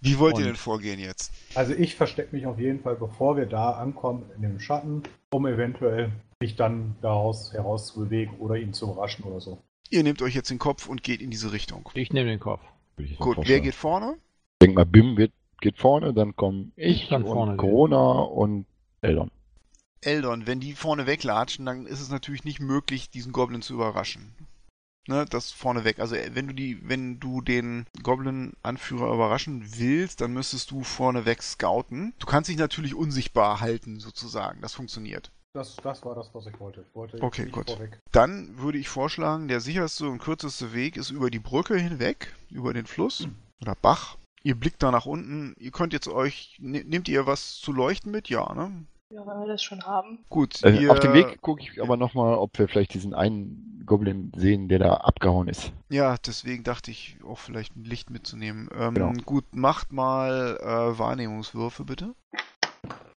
Wie 0.00 0.18
wollt 0.18 0.34
ihr 0.34 0.40
Und- 0.40 0.46
denn 0.48 0.56
vorgehen 0.56 0.98
jetzt? 1.00 1.32
Also 1.54 1.72
ich 1.72 1.94
verstecke 1.94 2.34
mich 2.36 2.46
auf 2.46 2.58
jeden 2.58 2.80
Fall, 2.80 2.96
bevor 2.96 3.36
wir 3.36 3.46
da 3.46 3.70
ankommen, 3.72 4.24
in 4.36 4.42
dem 4.42 4.60
Schatten, 4.60 5.02
um 5.30 5.46
eventuell 5.46 6.10
mich 6.40 6.56
dann 6.56 6.96
daraus 7.00 7.52
heraus 7.54 7.86
zu 7.86 8.00
bewegen 8.00 8.36
oder 8.38 8.56
ihn 8.56 8.74
zu 8.74 8.90
überraschen 8.90 9.24
oder 9.24 9.40
so. 9.40 9.62
Ihr 9.88 10.02
nehmt 10.02 10.20
euch 10.20 10.34
jetzt 10.34 10.50
den 10.50 10.58
Kopf 10.58 10.88
und 10.88 11.02
geht 11.02 11.22
in 11.22 11.30
diese 11.30 11.52
Richtung. 11.52 11.88
Ich 11.94 12.12
nehme 12.12 12.28
den 12.28 12.40
Kopf. 12.40 12.60
Gut, 13.18 13.38
wer 13.44 13.60
geht 13.60 13.74
vorne? 13.74 14.16
Ich 14.54 14.58
denke 14.66 14.74
mal, 14.76 14.84
Bim 14.86 15.16
wird, 15.16 15.32
geht 15.60 15.78
vorne, 15.78 16.12
dann 16.12 16.36
kommen 16.36 16.72
ich 16.76 17.04
Ich 17.04 17.08
kann 17.08 17.24
vorne 17.24 17.52
und 17.52 17.58
gehen. 17.58 17.70
Corona 17.70 18.12
und 18.22 18.66
Eldon. 19.00 19.30
Eldon, 20.06 20.46
wenn 20.46 20.60
die 20.60 20.74
vorne 20.74 21.06
weglatschen, 21.06 21.66
dann 21.66 21.86
ist 21.86 22.00
es 22.00 22.10
natürlich 22.10 22.44
nicht 22.44 22.60
möglich, 22.60 23.10
diesen 23.10 23.32
Goblin 23.32 23.62
zu 23.62 23.74
überraschen. 23.74 24.34
Ne, 25.06 25.26
das 25.26 25.52
vorne 25.52 25.84
weg. 25.84 25.98
Also 25.98 26.14
äh, 26.14 26.30
wenn 26.34 26.46
du 26.48 26.54
die, 26.54 26.88
wenn 26.88 27.20
du 27.20 27.42
den 27.42 27.86
Goblin-Anführer 28.02 29.12
überraschen 29.12 29.62
willst, 29.78 30.22
dann 30.22 30.32
müsstest 30.32 30.70
du 30.70 30.82
vorne 30.82 31.26
weg 31.26 31.42
scouten. 31.42 32.14
Du 32.18 32.26
kannst 32.26 32.48
dich 32.48 32.56
natürlich 32.56 32.94
unsichtbar 32.94 33.60
halten, 33.60 34.00
sozusagen. 34.00 34.62
Das 34.62 34.72
funktioniert. 34.72 35.30
Das, 35.52 35.76
das 35.76 36.04
war 36.04 36.14
das, 36.14 36.30
was 36.34 36.46
ich 36.46 36.58
wollte. 36.58 36.84
Ich 36.88 36.94
wollte 36.94 37.22
Okay, 37.22 37.46
gut. 37.50 37.70
vorweg. 37.70 38.00
Dann 38.12 38.56
würde 38.58 38.78
ich 38.78 38.88
vorschlagen, 38.88 39.46
der 39.46 39.60
sicherste 39.60 40.08
und 40.08 40.20
kürzeste 40.20 40.72
Weg 40.72 40.96
ist 40.96 41.10
über 41.10 41.30
die 41.30 41.38
Brücke 41.38 41.76
hinweg, 41.76 42.34
über 42.50 42.72
den 42.72 42.86
Fluss 42.86 43.28
oder 43.60 43.74
Bach. 43.74 44.16
Ihr 44.42 44.54
blickt 44.54 44.82
da 44.82 44.90
nach 44.90 45.06
unten. 45.06 45.54
Ihr 45.58 45.70
könnt 45.70 45.92
jetzt 45.92 46.08
euch, 46.08 46.56
ne, 46.60 46.82
nehmt 46.82 47.08
ihr 47.08 47.26
was 47.26 47.58
zu 47.58 47.72
leuchten 47.72 48.10
mit? 48.10 48.28
Ja, 48.30 48.52
ne? 48.54 48.84
Ja, 49.10 49.26
wenn 49.26 49.40
wir 49.40 49.46
das 49.46 49.62
schon 49.62 49.82
haben. 49.82 50.24
Gut. 50.28 50.62
Ihr, 50.62 50.90
auf 50.90 50.98
dem 51.00 51.12
Weg 51.12 51.40
gucke 51.40 51.62
ich 51.62 51.80
aber 51.82 51.96
nochmal, 51.96 52.34
ob 52.36 52.58
wir 52.58 52.68
vielleicht 52.68 52.94
diesen 52.94 53.14
einen 53.14 53.82
Goblin 53.86 54.32
sehen, 54.34 54.68
der 54.68 54.78
da 54.78 54.94
abgehauen 54.94 55.46
ist. 55.48 55.72
Ja, 55.90 56.16
deswegen 56.26 56.64
dachte 56.64 56.90
ich 56.90 57.18
auch 57.24 57.38
vielleicht 57.38 57.76
ein 57.76 57.84
Licht 57.84 58.10
mitzunehmen. 58.10 58.68
Ähm, 58.76 58.94
Genau. 58.94 59.12
Gut, 59.24 59.44
macht 59.54 59.92
mal 59.92 60.58
äh, 60.60 60.98
Wahrnehmungswürfe 60.98 61.84
bitte. 61.84 62.14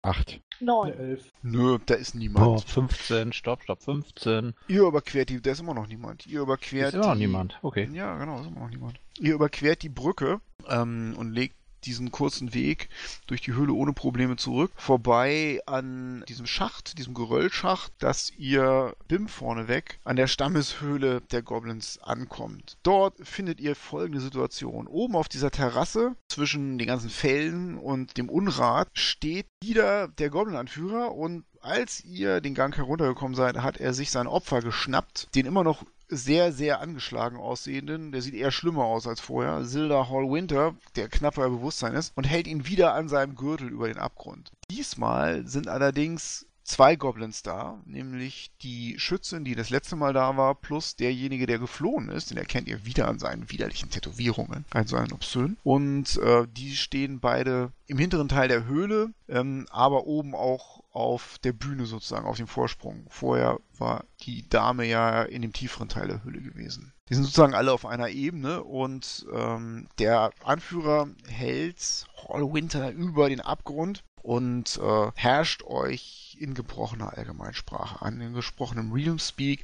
Acht. 0.03 0.41
Neun. 0.61 0.93
Elf. 0.93 1.33
Nö, 1.43 1.79
da 1.85 1.95
ist 1.95 2.15
niemand. 2.15 2.47
Oh, 2.47 2.59
15, 2.59 3.33
stopp, 3.33 3.63
stopp, 3.63 3.83
15. 3.83 4.55
Ihr 4.69 4.83
überquert 4.83 5.29
die, 5.31 5.41
da 5.41 5.51
ist 5.51 5.61
immer 5.61 5.75
noch 5.75 5.87
niemand. 5.89 6.27
Ihr 6.27 6.41
überquert 6.41 6.89
Ist 6.89 6.95
immer 6.95 7.07
noch 7.09 7.15
die, 7.15 7.21
niemand. 7.21 7.59
Okay. 7.63 7.89
Ja, 7.93 8.17
genau, 8.17 8.41
ist 8.41 8.47
immer 8.47 8.61
noch 8.61 8.71
niemand. 8.71 9.01
Ihr 9.19 9.35
überquert 9.35 9.83
die 9.83 9.89
Brücke 9.89 10.41
ähm, 10.69 11.15
und 11.19 11.33
legt 11.33 11.57
diesen 11.87 12.11
kurzen 12.11 12.53
Weg 12.53 12.89
durch 13.27 13.41
die 13.41 13.55
Höhle 13.55 13.73
ohne 13.73 13.93
Probleme 13.93 14.37
zurück, 14.37 14.73
vorbei 14.77 15.61
an 15.67 16.25
diesem 16.29 16.47
Schacht, 16.47 16.99
diesem 16.99 17.15
Geröllschacht, 17.15 17.93
dass 17.99 18.33
ihr 18.37 18.95
Bim 19.09 19.29
vorneweg 19.29 19.99
an 20.05 20.17
der 20.17 20.27
Stammeshöhle 20.27 21.21
der 21.31 21.43
Goblins 21.43 21.99
ankommt. 22.03 22.77
Dort 22.83 23.15
findet 23.27 23.61
ihr 23.61 23.77
folgende 23.77 24.21
Situation. 24.21 24.87
Oben 24.87 25.17
auf 25.17 25.29
dieser 25.29 25.51
Terrasse 25.51 26.17
zwischen 26.29 26.79
den 26.79 26.87
ganzen 26.87 27.11
Fällen 27.11 27.79
und 27.79 28.17
dem 28.17 28.29
Unrat 28.29 28.89
steht 28.95 29.47
wieder 29.63 30.09
der 30.09 30.31
Goblin-Anführer 30.31 31.15
und 31.15 31.45
als 31.61 32.05
ihr 32.05 32.41
den 32.41 32.55
Gang 32.55 32.77
heruntergekommen 32.77 33.35
seid, 33.35 33.59
hat 33.59 33.79
er 33.79 33.93
sich 33.93 34.11
sein 34.11 34.29
Opfer 34.29 34.61
geschnappt, 34.61 35.35
den 35.35 35.47
immer 35.47 35.65
noch 35.65 35.85
sehr, 36.09 36.53
sehr 36.53 36.81
angeschlagen 36.81 37.37
aussehenden, 37.37 38.13
der 38.13 38.23
sieht 38.23 38.35
eher 38.35 38.51
schlimmer 38.51 38.85
aus 38.85 39.07
als 39.07 39.21
vorher, 39.21 39.65
Silda 39.65 40.09
Hall 40.09 40.31
Winter, 40.31 40.75
der 40.95 41.09
knapp 41.09 41.37
bei 41.37 41.49
Bewusstsein 41.49 41.95
ist, 41.95 42.13
und 42.17 42.25
hält 42.25 42.47
ihn 42.47 42.67
wieder 42.67 42.95
an 42.95 43.09
seinem 43.09 43.35
Gürtel 43.35 43.69
über 43.69 43.89
den 43.89 43.99
Abgrund. 43.99 44.53
Diesmal 44.71 45.47
sind 45.47 45.69
allerdings 45.69 46.47
zwei 46.67 46.97
Goblins 46.97 47.43
da, 47.43 47.81
nämlich 47.87 48.51
die 48.63 48.99
Schützin, 48.99 49.45
die 49.45 49.55
das 49.55 49.71
letzte 49.71 49.97
Mal 49.97 50.13
da 50.13 50.37
war, 50.37 50.55
plus 50.55 50.97
derjenige, 50.97 51.47
der 51.47 51.59
geflohen 51.59 52.09
ist, 52.09 52.31
den 52.31 52.37
erkennt 52.37 52.69
ihr 52.69 52.85
wieder 52.85 53.09
an 53.09 53.19
seinen 53.19 53.51
widerlichen 53.51 53.91
Tätowierungen, 53.91 54.65
also 54.71 54.97
ein 54.97 55.13
Obszön. 55.13 55.57
Und 55.63 56.19
äh, 56.19 56.47
die 56.49 56.77
stehen 56.77 57.21
beide 57.21 57.73
im 57.87 57.99
hinteren 57.99 58.29
Teil 58.29 58.49
der 58.49 58.67
Höhle, 58.67 59.11
ähm, 59.29 59.67
aber 59.71 60.07
oben 60.07 60.35
auch 60.35 60.83
auf 60.91 61.39
der 61.45 61.53
Bühne 61.53 61.87
sozusagen, 61.87 62.27
auf 62.27 62.39
dem 62.39 62.49
Vorsprung. 62.49 63.07
Vorher 63.11 63.59
war 63.79 64.05
die 64.23 64.49
Dame 64.49 64.87
ja 64.87 65.23
in 65.23 65.43
dem 65.43 65.53
tieferen 65.53 65.89
Teil 65.89 66.09
der 66.09 66.25
Höhle 66.25 66.41
gewesen. 66.41 66.93
Die 67.09 67.15
sind 67.15 67.25
sozusagen 67.25 67.55
alle 67.55 67.73
auf 67.73 67.87
einer 67.87 68.09
Ebene 68.09 68.65
und 68.65 69.27
ähm, 69.33 69.87
der 69.99 70.31
Anführer 70.43 71.09
hält 71.29 72.07
Hallwinter 72.29 72.91
über 72.91 73.29
den 73.29 73.41
Abgrund 73.41 74.03
und 74.27 74.79
äh, 74.79 75.13
herrscht 75.15 75.63
euch 75.63 76.37
in 76.41 76.55
gebrochener 76.55 77.17
Allgemeinsprache 77.17 78.05
an, 78.05 78.21
in 78.21 78.35
gesprochenem 78.35 78.93
Realm-Speak. 78.93 79.63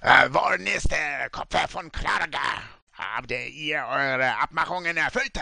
Äh, 0.00 0.32
worden 0.32 0.68
ist 0.68 0.92
der 0.92 1.28
Kopf 1.30 1.54
von 1.68 1.90
Klarga. 1.90 2.38
Habt 2.92 3.32
ihr 3.32 3.78
eure 3.78 4.38
Abmachungen 4.38 4.96
erfüllt? 4.96 5.36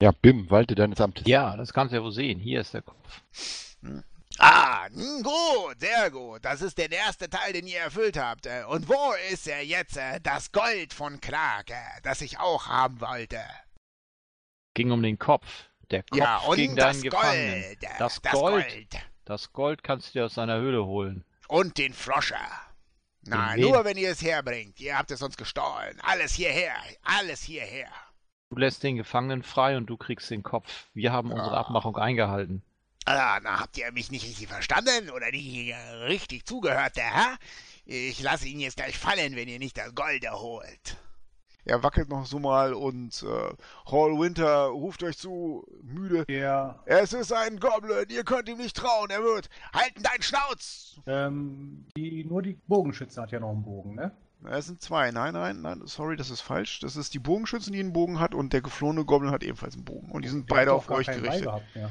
Ja, 0.00 0.12
Bim, 0.12 0.48
walte 0.48 0.74
deines 0.74 0.98
Amtes. 0.98 1.26
Ja, 1.26 1.58
das 1.58 1.74
kannst 1.74 1.92
du 1.92 1.98
ja 1.98 2.02
wohl 2.02 2.12
sehen. 2.12 2.40
Hier 2.40 2.62
ist 2.62 2.72
der 2.72 2.82
Kopf. 2.82 3.20
Hm. 3.82 4.02
Ah, 4.38 4.88
gut, 5.22 5.78
sehr 5.78 6.10
gut. 6.10 6.42
Das 6.42 6.62
ist 6.62 6.78
der 6.78 6.90
erste 6.90 7.28
Teil, 7.28 7.52
den 7.52 7.66
ihr 7.66 7.80
erfüllt 7.80 8.18
habt. 8.18 8.48
Und 8.70 8.88
wo 8.88 9.12
ist 9.30 9.46
jetzt 9.46 9.98
äh, 9.98 10.20
das 10.22 10.52
Gold 10.52 10.94
von 10.94 11.20
Clark, 11.20 11.72
das 12.02 12.22
ich 12.22 12.38
auch 12.38 12.66
haben 12.66 13.00
wollte? 13.02 13.40
Ging 14.72 14.90
um 14.90 15.02
den 15.02 15.18
Kopf. 15.18 15.46
Der 15.90 16.02
Kopf 16.02 16.18
ja, 16.18 16.38
und 16.38 16.56
gegen 16.56 16.76
deinen 16.76 17.02
Gefangenen. 17.02 17.62
Gold, 17.62 17.78
das, 17.98 18.20
das 18.20 18.32
Gold, 18.32 18.66
Gold. 18.68 18.96
Das 19.24 19.52
Gold 19.52 19.82
kannst 19.84 20.08
du 20.08 20.18
dir 20.18 20.24
aus 20.26 20.34
seiner 20.34 20.56
Höhle 20.58 20.84
holen. 20.84 21.24
Und 21.48 21.78
den 21.78 21.92
Froscher. 21.92 22.40
Na, 23.22 23.54
wen? 23.54 23.62
nur 23.62 23.84
wenn 23.84 23.96
ihr 23.96 24.10
es 24.10 24.22
herbringt. 24.22 24.80
Ihr 24.80 24.96
habt 24.98 25.10
es 25.10 25.22
uns 25.22 25.36
gestohlen. 25.36 25.98
Alles 26.02 26.32
hierher. 26.32 26.74
Alles 27.02 27.42
hierher. 27.42 27.88
Du 28.50 28.56
lässt 28.58 28.82
den 28.84 28.96
Gefangenen 28.96 29.42
frei 29.42 29.76
und 29.76 29.86
du 29.86 29.96
kriegst 29.96 30.30
den 30.30 30.42
Kopf. 30.44 30.86
Wir 30.94 31.12
haben 31.12 31.32
unsere 31.32 31.56
Ah. 31.56 31.60
Abmachung 31.60 31.96
eingehalten. 31.96 32.62
Ah, 33.04 33.38
na, 33.42 33.60
habt 33.60 33.76
ihr 33.78 33.90
mich 33.92 34.10
nicht 34.10 34.24
richtig 34.24 34.48
verstanden 34.48 35.10
oder 35.10 35.30
nicht 35.30 35.46
äh, 35.68 35.74
richtig 36.06 36.44
zugehört, 36.46 36.96
der 36.96 37.12
Herr? 37.14 37.36
Ich 37.84 38.20
lasse 38.20 38.48
ihn 38.48 38.58
jetzt 38.58 38.76
gleich 38.76 38.98
fallen, 38.98 39.36
wenn 39.36 39.48
ihr 39.48 39.60
nicht 39.60 39.76
das 39.78 39.94
Gold 39.94 40.24
erholt. 40.24 40.96
Er 41.66 41.82
wackelt 41.82 42.08
noch 42.08 42.26
so 42.26 42.38
mal 42.38 42.74
und 42.74 43.24
äh, 43.24 43.90
Hall 43.90 44.18
Winter 44.18 44.66
ruft 44.66 45.02
euch 45.02 45.18
zu, 45.18 45.66
müde. 45.82 46.24
Der, 46.26 46.78
Es 46.86 47.12
ist 47.12 47.32
ein 47.32 47.58
Goblin, 47.58 48.06
ihr 48.08 48.22
könnt 48.22 48.48
ihm 48.48 48.58
nicht 48.58 48.76
trauen, 48.76 49.10
er 49.10 49.22
wird. 49.22 49.48
Halten 49.74 50.02
deinen 50.02 50.22
Schnauz! 50.22 51.00
ähm, 51.06 51.84
die, 51.96 52.24
nur 52.24 52.42
die 52.42 52.54
Bogenschütze 52.68 53.20
hat 53.20 53.32
ja 53.32 53.40
noch 53.40 53.50
einen 53.50 53.62
Bogen, 53.62 53.96
ne? 53.96 54.12
Es 54.44 54.66
sind 54.66 54.80
zwei. 54.80 55.10
Nein, 55.10 55.34
nein, 55.34 55.60
nein, 55.60 55.82
sorry, 55.86 56.16
das 56.16 56.30
ist 56.30 56.40
falsch. 56.40 56.80
Das 56.80 56.94
ist 56.94 57.14
die 57.14 57.18
Bogenschützen, 57.18 57.72
die 57.72 57.80
einen 57.80 57.92
Bogen 57.92 58.20
hat 58.20 58.34
und 58.34 58.52
der 58.52 58.60
geflohene 58.60 59.04
Goblin 59.04 59.32
hat 59.32 59.42
ebenfalls 59.42 59.74
einen 59.74 59.84
Bogen. 59.84 60.10
Und 60.10 60.24
die 60.24 60.28
sind 60.28 60.48
Der 60.48 60.54
beide 60.54 60.72
auf 60.72 60.88
euch 60.90 61.06
gerichtet. 61.06 61.44
Gehabt, 61.44 61.74
ja. 61.74 61.90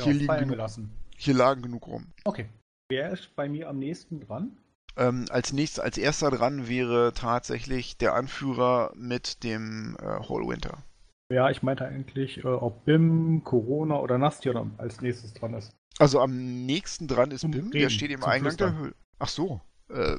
Hier 0.00 0.12
liegen 0.12 0.48
genug-. 0.48 0.88
Hier 1.16 1.34
lagen 1.34 1.62
genug 1.62 1.86
rum. 1.86 2.06
Okay. 2.24 2.48
Wer 2.90 3.10
ist 3.10 3.34
bei 3.34 3.48
mir 3.48 3.68
am 3.70 3.78
nächsten 3.78 4.20
dran? 4.20 4.56
Ähm, 4.96 5.26
als 5.30 5.52
nächstes, 5.52 5.80
als 5.80 5.98
erster 5.98 6.30
dran 6.30 6.68
wäre 6.68 7.12
tatsächlich 7.14 7.96
der 7.98 8.14
Anführer 8.14 8.92
mit 8.96 9.42
dem 9.42 9.96
äh, 10.00 10.04
Hall 10.04 10.46
Winter. 10.46 10.84
Ja, 11.32 11.50
ich 11.50 11.62
meinte 11.62 11.84
eigentlich, 11.84 12.44
äh, 12.44 12.48
ob 12.48 12.84
BIM, 12.84 13.42
Corona 13.44 13.98
oder 13.98 14.18
Nastion 14.18 14.74
als 14.78 15.00
nächstes 15.00 15.32
dran 15.32 15.54
ist. 15.54 15.72
Also 15.98 16.20
am 16.20 16.66
nächsten 16.66 17.08
dran 17.08 17.30
ist 17.30 17.40
Zum 17.40 17.52
Bim, 17.52 17.70
der 17.70 17.88
steht 17.88 18.10
im 18.10 18.22
Eingang 18.24 18.56
der 18.56 18.68
Flüstern. 18.68 18.78
Höhle. 18.78 18.94
Ach 19.18 19.28
so. 19.28 19.60
Äh, 19.90 20.16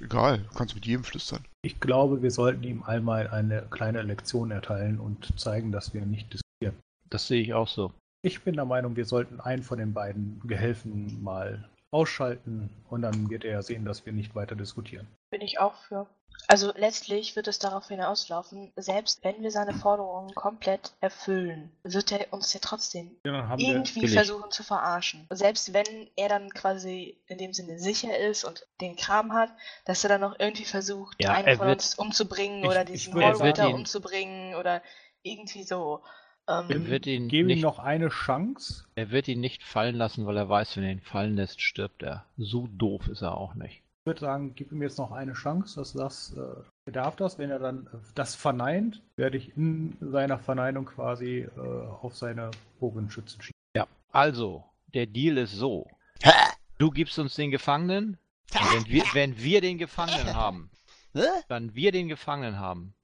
egal, 0.00 0.38
du 0.38 0.54
kannst 0.56 0.74
mit 0.74 0.84
jedem 0.84 1.04
flüstern. 1.04 1.44
Ich 1.62 1.80
glaube, 1.80 2.22
wir 2.22 2.30
sollten 2.30 2.64
ihm 2.64 2.82
einmal 2.82 3.28
eine 3.28 3.62
kleine 3.70 4.02
Lektion 4.02 4.50
erteilen 4.50 4.98
und 4.98 5.38
zeigen, 5.38 5.72
dass 5.72 5.94
wir 5.94 6.04
nicht 6.04 6.32
diskutieren. 6.32 6.76
Das 7.08 7.28
sehe 7.28 7.40
ich 7.40 7.54
auch 7.54 7.68
so. 7.68 7.92
Ich 8.22 8.42
bin 8.42 8.56
der 8.56 8.64
Meinung, 8.64 8.96
wir 8.96 9.04
sollten 9.04 9.40
einen 9.40 9.62
von 9.62 9.78
den 9.78 9.92
beiden 9.92 10.40
Gehilfen 10.44 11.22
mal 11.22 11.68
ausschalten 11.90 12.70
und 12.90 13.02
dann 13.02 13.30
wird 13.30 13.44
er 13.44 13.62
sehen, 13.62 13.84
dass 13.84 14.04
wir 14.06 14.12
nicht 14.12 14.34
weiter 14.34 14.54
diskutieren. 14.56 15.06
Bin 15.30 15.40
ich 15.40 15.58
auch 15.60 15.74
für. 15.88 16.06
Also 16.48 16.72
letztlich 16.76 17.34
wird 17.34 17.48
es 17.48 17.58
darauf 17.58 17.88
hinauslaufen, 17.88 18.70
selbst 18.76 19.24
wenn 19.24 19.42
wir 19.42 19.50
seine 19.50 19.74
Forderungen 19.74 20.32
komplett 20.34 20.92
erfüllen, 21.00 21.72
wird 21.82 22.12
er 22.12 22.32
uns 22.32 22.52
ja 22.52 22.60
trotzdem 22.62 23.16
Ja, 23.24 23.56
irgendwie 23.56 24.06
versuchen 24.06 24.50
zu 24.50 24.62
verarschen. 24.62 25.26
Selbst 25.30 25.72
wenn 25.72 26.08
er 26.14 26.28
dann 26.28 26.50
quasi 26.50 27.18
in 27.26 27.38
dem 27.38 27.52
Sinne 27.52 27.78
sicher 27.80 28.16
ist 28.16 28.44
und 28.44 28.66
den 28.80 28.94
Kram 28.96 29.32
hat, 29.32 29.50
dass 29.86 30.04
er 30.04 30.08
dann 30.10 30.20
noch 30.20 30.38
irgendwie 30.38 30.66
versucht, 30.66 31.16
Ja, 31.20 31.32
einen 31.32 31.56
von 31.56 31.66
wird- 31.66 31.78
uns 31.78 31.94
umzubringen 31.96 32.62
Ich- 32.62 32.68
oder 32.70 32.84
diesen 32.84 33.18
Er 33.20 33.68
ihn- 33.68 33.74
umzubringen 33.74 34.54
oder 34.56 34.82
irgendwie 35.22 35.64
so. 35.64 36.02
Ähm, 36.48 36.64
Er 36.68 36.86
wird 36.86 37.06
ihn 37.06 37.28
Geben 37.28 37.48
ihm 37.48 37.54
nicht, 37.56 37.62
noch 37.62 37.78
eine 37.78 38.08
Chance. 38.08 38.84
er 38.94 39.10
wird 39.10 39.28
ihn 39.28 39.40
nicht 39.40 39.62
fallen 39.64 39.96
lassen, 39.96 40.26
weil 40.26 40.36
er 40.36 40.48
weiß, 40.48 40.76
wenn 40.76 40.84
er 40.84 40.92
ihn 40.92 41.00
fallen 41.00 41.34
lässt, 41.36 41.60
stirbt 41.60 42.02
er. 42.02 42.24
So 42.36 42.68
doof 42.72 43.08
ist 43.08 43.22
er 43.22 43.36
auch 43.36 43.54
nicht. 43.54 43.82
Ich 44.02 44.06
würde 44.06 44.20
sagen, 44.20 44.52
gib 44.54 44.70
ihm 44.70 44.82
jetzt 44.82 44.98
noch 44.98 45.10
eine 45.10 45.32
Chance, 45.32 45.80
dass 45.80 45.92
das, 45.92 46.32
äh, 46.36 46.62
er 46.86 46.92
darf 46.92 47.16
das, 47.16 47.38
wenn 47.38 47.50
er 47.50 47.58
dann 47.58 47.88
äh, 47.92 47.96
das 48.14 48.36
verneint, 48.36 49.02
werde 49.16 49.36
ich 49.36 49.56
in 49.56 49.96
seiner 50.00 50.38
Verneinung 50.38 50.84
quasi 50.86 51.48
äh, 51.56 51.60
auf 51.60 52.14
seine 52.16 52.52
Bogenschützen 52.78 53.40
schießen. 53.42 53.52
Ja. 53.74 53.88
Also, 54.12 54.64
der 54.94 55.06
Deal 55.06 55.38
ist 55.38 55.52
so. 55.52 55.88
Du 56.78 56.90
gibst 56.92 57.18
uns 57.18 57.34
den 57.34 57.50
Gefangenen. 57.50 58.18
Und 58.54 58.72
wenn 58.72 58.86
wir, 58.86 59.02
wenn 59.12 59.38
wir 59.38 59.60
den 59.60 59.76
Gefangenen 59.78 60.34
haben, 60.36 60.70
dann 61.48 61.74
wir 61.74 61.90
den 61.90 62.06
Gefangenen 62.06 62.60
haben, 62.60 62.94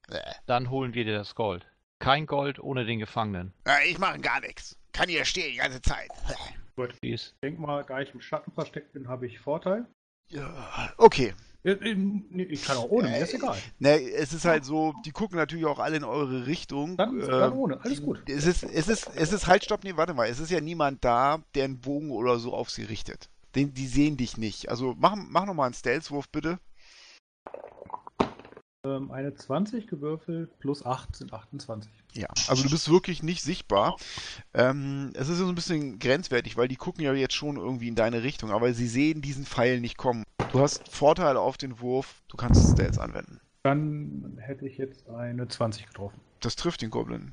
dann 0.47 0.71
holen 0.71 0.95
wir 0.95 1.05
dir 1.05 1.15
das 1.19 1.35
Gold. 1.35 1.67
Kein 2.03 2.27
Gold 2.27 2.59
ohne 2.59 2.85
den 2.85 2.99
Gefangenen. 2.99 3.53
äh, 3.65 3.89
Ich 3.89 3.97
mache 3.97 4.19
gar 4.19 4.41
nichts. 4.41 4.77
Kann 4.93 5.09
hier 5.09 5.25
stehen 5.25 5.53
die 5.53 5.59
ganze 5.59 5.81
Zeit. 5.81 6.11
Dies. 7.03 7.27
Ich 7.35 7.41
denke 7.45 7.61
mal, 7.61 7.85
da 7.85 8.01
ich 8.01 8.13
im 8.13 8.21
Schatten 8.21 8.51
versteckt 8.51 8.93
bin, 8.93 9.07
habe 9.07 9.29
ich 9.29 9.39
Vorteil. 9.39 9.87
Ja, 10.29 10.93
okay. 10.97 11.33
Äh, 11.63 11.71
äh, 11.75 12.43
Ich 12.49 12.65
kann 12.65 12.77
auch 12.77 12.91
ohne, 12.91 13.09
mir 13.09 13.19
ist 13.21 13.35
egal. 13.35 13.57
Ne, 13.79 14.01
es 14.01 14.33
ist 14.33 14.45
halt 14.45 14.65
so, 14.65 14.95
die 15.05 15.13
gucken 15.13 15.37
natürlich 15.37 15.65
auch 15.67 15.79
alle 15.79 15.97
in 15.99 16.03
eure 16.03 16.47
Richtung. 16.47 16.97
Dann, 16.97 17.21
Äh, 17.21 17.27
dann 17.29 17.53
ohne, 17.53 17.81
alles 17.85 18.03
gut. 18.03 18.29
Es 18.29 18.47
ist, 18.47 18.65
es 18.65 18.89
ist, 18.89 19.09
es 19.15 19.33
ist 19.33 19.47
halt, 19.47 19.63
stopp, 19.63 19.85
nee, 19.85 19.97
warte 19.97 20.13
mal, 20.13 20.29
es 20.29 20.41
ist 20.41 20.51
ja 20.51 20.61
niemand 20.61 21.05
da, 21.05 21.41
der 21.55 21.67
einen 21.67 21.79
Bogen 21.81 22.11
oder 22.11 22.41
so 22.41 22.53
auf 22.53 22.69
sie 22.69 22.83
richtet. 22.83 23.29
Den, 23.55 23.75
die 23.75 23.87
sehen 23.87 24.17
dich 24.17 24.37
nicht. 24.39 24.71
Also 24.71 24.97
mach, 24.99 25.15
mach 25.15 25.47
nochmal 25.47 25.67
einen 25.67 25.75
Stealth-Wurf, 25.75 26.29
bitte. 26.31 26.59
Ähm, 28.85 29.13
eine 29.13 29.33
20 29.33 29.87
gewürfelt 29.87 30.59
plus 30.59 30.85
8 30.85 31.15
sind 31.15 31.33
28. 31.33 31.91
Ja, 32.15 32.27
also 32.49 32.65
du 32.65 32.71
bist 32.71 32.91
wirklich 32.91 33.23
nicht 33.23 33.43
sichtbar. 33.43 33.97
Ähm, 34.55 35.13
es 35.15 35.29
ist 35.29 35.39
so 35.39 35.47
ein 35.47 35.55
bisschen 35.55 36.01
grenzwertig, 36.01 36.57
weil 36.57 36.67
die 36.67 36.77
gucken 36.77 37.05
ja 37.05 37.13
jetzt 37.13 37.35
schon 37.35 37.57
irgendwie 37.57 37.87
in 37.87 37.95
deine 37.95 38.25
Richtung, 38.25 38.51
aber 38.51 38.75
sie 38.75 38.89
sehen 38.89 39.23
diesen 39.23 39.47
Pfeil 39.47 39.81
nicht 39.81 39.97
kommen. 39.97 40.25
Du 40.51 40.59
hast 40.59 40.89
Vorteile 40.89 41.39
auf 41.39 41.57
den 41.57 41.81
Wurf, 41.81 42.23
du 42.27 42.37
kannst 42.37 42.73
Stealth 42.73 42.99
anwenden. 42.99 43.41
Dann 43.63 44.37
hätte 44.41 44.67
ich 44.67 44.79
jetzt 44.79 45.09
eine 45.09 45.47
20 45.47 45.87
getroffen. 45.87 46.21
Das 46.41 46.57
trifft 46.57 46.83
den 46.83 46.91
Goblin. 46.91 47.33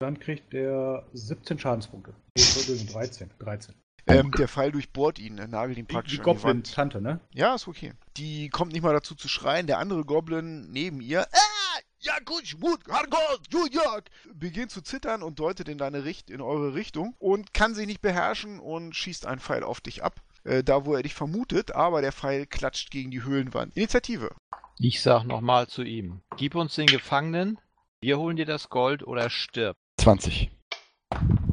Dann 0.00 0.18
kriegt 0.18 0.52
der 0.52 1.06
17 1.12 1.60
Schadenspunkte. 1.60 2.12
Nee, 2.36 2.42
Entschuldigung, 2.42 2.92
13. 2.92 3.30
13. 3.38 3.74
Ähm, 4.06 4.30
der 4.32 4.48
Pfeil 4.48 4.72
durchbohrt 4.72 5.18
ihn, 5.18 5.38
er 5.38 5.48
nagelt 5.48 5.78
ihn 5.78 5.86
praktisch 5.86 6.14
die 6.14 6.20
an 6.20 6.24
die 6.24 6.28
Wand. 6.28 6.42
Goblin-Tante, 6.42 7.00
ne? 7.00 7.20
Ja, 7.32 7.54
ist 7.54 7.68
okay. 7.68 7.92
Die 8.16 8.50
kommt 8.50 8.72
nicht 8.72 8.82
mal 8.82 8.92
dazu 8.92 9.14
zu 9.14 9.28
schreien. 9.28 9.66
Der 9.66 9.78
andere 9.78 10.04
Goblin 10.04 10.70
neben 10.70 11.00
ihr, 11.00 11.22
ah, 11.22 11.80
ja 12.00 12.12
gut, 12.24 12.44
gut, 12.60 12.80
Hargot, 12.88 13.40
Jujak, 13.50 14.10
beginnt 14.34 14.70
zu 14.70 14.82
zittern 14.82 15.22
und 15.22 15.38
deutet 15.38 15.68
in 15.68 15.78
deine 15.78 16.04
Richt 16.04 16.28
in 16.28 16.42
eure 16.42 16.74
Richtung 16.74 17.14
und 17.18 17.54
kann 17.54 17.74
sich 17.74 17.86
nicht 17.86 18.02
beherrschen 18.02 18.60
und 18.60 18.94
schießt 18.94 19.26
einen 19.26 19.40
Pfeil 19.40 19.64
auf 19.64 19.80
dich 19.80 20.04
ab. 20.04 20.20
Äh, 20.44 20.62
da, 20.62 20.84
wo 20.84 20.94
er 20.94 21.02
dich 21.02 21.14
vermutet, 21.14 21.74
aber 21.74 22.02
der 22.02 22.12
Pfeil 22.12 22.44
klatscht 22.46 22.90
gegen 22.90 23.10
die 23.10 23.22
Höhlenwand. 23.22 23.74
Initiative. 23.74 24.34
Ich 24.78 25.00
sag 25.00 25.24
nochmal 25.24 25.66
zu 25.68 25.82
ihm: 25.82 26.20
Gib 26.36 26.54
uns 26.54 26.74
den 26.74 26.86
Gefangenen, 26.86 27.58
wir 28.02 28.18
holen 28.18 28.36
dir 28.36 28.44
das 28.44 28.68
Gold 28.68 29.06
oder 29.06 29.30
stirb. 29.30 29.76
20. 29.98 30.50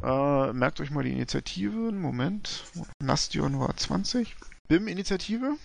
Äh, 0.02 0.52
merkt 0.52 0.80
euch 0.80 0.90
mal 0.90 1.04
die 1.04 1.12
Initiative. 1.12 1.92
Moment. 1.92 2.64
Nastion 3.02 3.58
war 3.60 3.76
20. 3.76 4.34
Bim, 4.68 4.88
Initiative. 4.88 5.56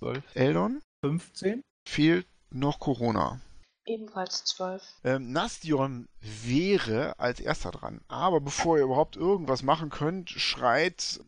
12. 0.00 0.22
Eldon. 0.34 0.80
15. 1.04 1.62
Fehlt 1.88 2.26
noch 2.50 2.78
Corona. 2.80 3.40
ebenfalls 3.86 4.44
12. 4.44 4.82
Ähm, 5.04 5.32
Nastion 5.32 6.08
wäre 6.20 7.18
als 7.18 7.40
erster 7.40 7.70
dran. 7.70 8.00
Aber 8.08 8.40
bevor 8.40 8.76
ihr 8.76 8.84
überhaupt 8.84 9.16
irgendwas 9.16 9.62
machen 9.62 9.88
könnt, 9.90 10.30
schreit 10.30 11.20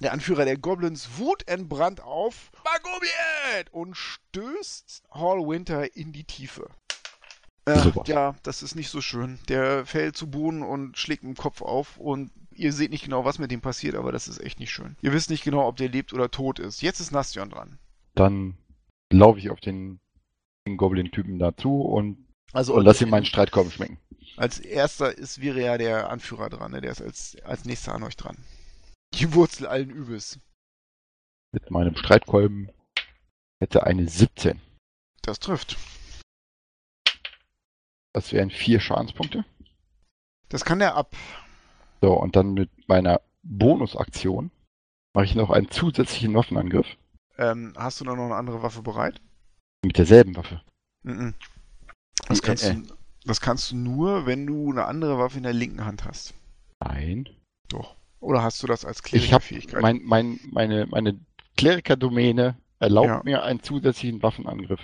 Der 0.00 0.12
Anführer 0.12 0.44
der 0.44 0.56
Goblins 0.56 1.10
wutentbrannt 1.18 2.00
auf 2.00 2.50
Magomiet 2.64 3.70
und 3.70 3.96
stößt 3.96 5.04
Hall 5.12 5.46
Winter 5.46 5.94
in 5.94 6.12
die 6.12 6.24
Tiefe. 6.24 6.68
Äh, 7.64 7.92
ja, 8.06 8.34
das 8.42 8.62
ist 8.62 8.74
nicht 8.74 8.88
so 8.88 9.00
schön. 9.00 9.38
Der 9.48 9.86
fällt 9.86 10.16
zu 10.16 10.28
Boden 10.28 10.62
und 10.62 10.98
schlägt 10.98 11.22
mit 11.22 11.36
dem 11.36 11.40
Kopf 11.40 11.62
auf 11.62 11.96
und 11.98 12.30
ihr 12.54 12.72
seht 12.72 12.90
nicht 12.90 13.04
genau, 13.04 13.24
was 13.24 13.38
mit 13.38 13.50
dem 13.50 13.60
passiert, 13.60 13.94
aber 13.94 14.12
das 14.12 14.28
ist 14.28 14.40
echt 14.40 14.58
nicht 14.58 14.72
schön. 14.72 14.96
Ihr 15.00 15.12
wisst 15.12 15.30
nicht 15.30 15.44
genau, 15.44 15.66
ob 15.66 15.76
der 15.76 15.88
lebt 15.88 16.12
oder 16.12 16.30
tot 16.30 16.58
ist. 16.58 16.82
Jetzt 16.82 17.00
ist 17.00 17.12
Nastion 17.12 17.50
dran. 17.50 17.78
Dann 18.14 18.56
laufe 19.12 19.38
ich 19.38 19.50
auf 19.50 19.60
den, 19.60 20.00
den 20.66 20.76
Goblin-Typen 20.76 21.38
dazu 21.38 21.82
und, 21.82 22.26
also, 22.52 22.74
und 22.74 22.84
lass 22.84 23.00
ihm 23.00 23.10
meinen 23.10 23.24
Streitkorb 23.24 23.70
schmecken. 23.72 23.98
Als 24.36 24.58
erster 24.58 25.16
ist, 25.16 25.40
wäre 25.40 25.62
ja 25.62 25.78
der 25.78 26.10
Anführer 26.10 26.50
dran, 26.50 26.72
ne? 26.72 26.80
der 26.80 26.90
ist 26.90 27.02
als, 27.02 27.36
als 27.44 27.64
nächster 27.64 27.94
an 27.94 28.02
euch 28.02 28.16
dran. 28.16 28.36
Die 29.14 29.34
Wurzel 29.34 29.66
allen 29.66 29.90
Übels. 29.90 30.40
Mit 31.52 31.70
meinem 31.70 31.96
Streitkolben 31.96 32.70
hätte 33.60 33.84
eine 33.84 34.08
17. 34.08 34.60
Das 35.20 35.38
trifft. 35.38 35.76
Das 38.12 38.32
wären 38.32 38.50
vier 38.50 38.80
Schadenspunkte. 38.80 39.44
Das 40.48 40.64
kann 40.64 40.80
er 40.80 40.94
ab. 40.94 41.16
So, 42.00 42.12
und 42.12 42.36
dann 42.36 42.54
mit 42.54 42.70
meiner 42.88 43.20
Bonusaktion 43.42 44.50
mache 45.14 45.24
ich 45.24 45.34
noch 45.34 45.50
einen 45.50 45.70
zusätzlichen 45.70 46.34
Waffenangriff. 46.34 46.86
Ähm, 47.38 47.72
hast 47.76 48.00
du 48.00 48.04
noch 48.04 48.14
eine 48.14 48.34
andere 48.34 48.62
Waffe 48.62 48.82
bereit? 48.82 49.20
Mit 49.84 49.98
derselben 49.98 50.36
Waffe. 50.36 50.60
Mm 51.02 51.10
-mm. 51.10 51.34
Das, 52.28 52.42
kannst 52.42 52.64
äh, 52.64 52.74
du, 52.74 52.94
das 53.24 53.40
kannst 53.40 53.70
du 53.70 53.76
nur, 53.76 54.26
wenn 54.26 54.46
du 54.46 54.70
eine 54.70 54.84
andere 54.84 55.18
Waffe 55.18 55.38
in 55.38 55.44
der 55.44 55.52
linken 55.52 55.84
Hand 55.84 56.04
hast. 56.04 56.34
Nein. 56.80 57.28
Doch. 57.68 57.96
Oder 58.20 58.42
hast 58.42 58.62
du 58.62 58.66
das 58.66 58.84
als 58.84 59.02
Klerikerfähigkeit? 59.02 59.78
Ich 59.78 59.82
mein, 59.82 60.02
mein, 60.04 60.38
meine, 60.50 60.86
meine 60.86 61.18
Klerikerdomäne 61.56 62.56
erlaubt 62.78 63.08
ja. 63.08 63.22
mir 63.24 63.42
einen 63.42 63.62
zusätzlichen 63.62 64.22
Waffenangriff. 64.22 64.80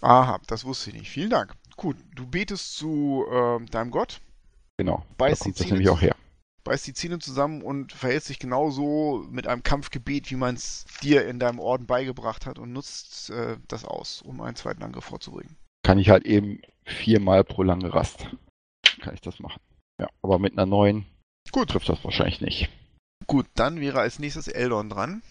Aha, 0.00 0.38
das 0.46 0.64
wusste 0.64 0.90
ich 0.90 0.96
nicht. 0.96 1.10
Vielen 1.10 1.30
Dank. 1.30 1.54
Gut, 1.78 1.96
du 2.16 2.26
betest 2.26 2.76
zu 2.76 3.24
äh, 3.30 3.64
deinem 3.66 3.92
Gott. 3.92 4.20
Genau. 4.78 5.04
Beißt 5.16 5.42
da 5.42 5.44
kommt 5.44 5.60
das 5.60 5.70
nämlich 5.70 5.88
auch 5.88 6.00
her. 6.00 6.16
Beißt 6.64 6.88
die 6.88 6.92
Zähne 6.92 7.20
zusammen 7.20 7.62
und 7.62 7.92
verhältst 7.92 8.28
dich 8.28 8.40
genauso 8.40 9.24
mit 9.30 9.46
einem 9.46 9.62
Kampfgebet, 9.62 10.28
wie 10.30 10.34
man 10.34 10.56
es 10.56 10.84
dir 11.02 11.26
in 11.26 11.38
deinem 11.38 11.60
Orden 11.60 11.86
beigebracht 11.86 12.46
hat 12.46 12.58
und 12.58 12.72
nutzt 12.72 13.30
äh, 13.30 13.58
das 13.68 13.84
aus, 13.84 14.22
um 14.22 14.40
einen 14.40 14.56
zweiten 14.56 14.82
Angriff 14.82 15.04
vorzubringen. 15.04 15.56
Kann 15.84 16.00
ich 16.00 16.10
halt 16.10 16.26
eben 16.26 16.60
viermal 16.84 17.44
pro 17.44 17.62
lange 17.62 17.94
Rast. 17.94 18.26
Kann 19.00 19.14
ich 19.14 19.20
das 19.20 19.38
machen. 19.38 19.60
Ja, 20.00 20.08
aber 20.20 20.40
mit 20.40 20.54
einer 20.54 20.66
neuen 20.66 21.06
Gut. 21.52 21.70
trifft 21.70 21.88
das 21.88 22.02
wahrscheinlich 22.02 22.40
nicht. 22.40 22.70
Gut, 23.28 23.46
dann 23.54 23.80
wäre 23.80 24.00
als 24.00 24.18
nächstes 24.18 24.48
Eldon 24.48 24.90
dran. 24.90 25.22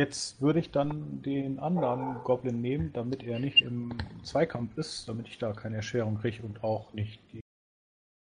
Jetzt 0.00 0.40
würde 0.40 0.60
ich 0.60 0.70
dann 0.70 1.20
den 1.20 1.58
anderen 1.58 2.24
Goblin 2.24 2.62
nehmen, 2.62 2.90
damit 2.94 3.22
er 3.22 3.38
nicht 3.38 3.60
im 3.60 3.92
Zweikampf 4.22 4.78
ist, 4.78 5.06
damit 5.06 5.28
ich 5.28 5.36
da 5.36 5.52
keine 5.52 5.76
Erschwerung 5.76 6.16
kriege 6.18 6.42
und 6.42 6.64
auch 6.64 6.94
nicht 6.94 7.20
die 7.34 7.40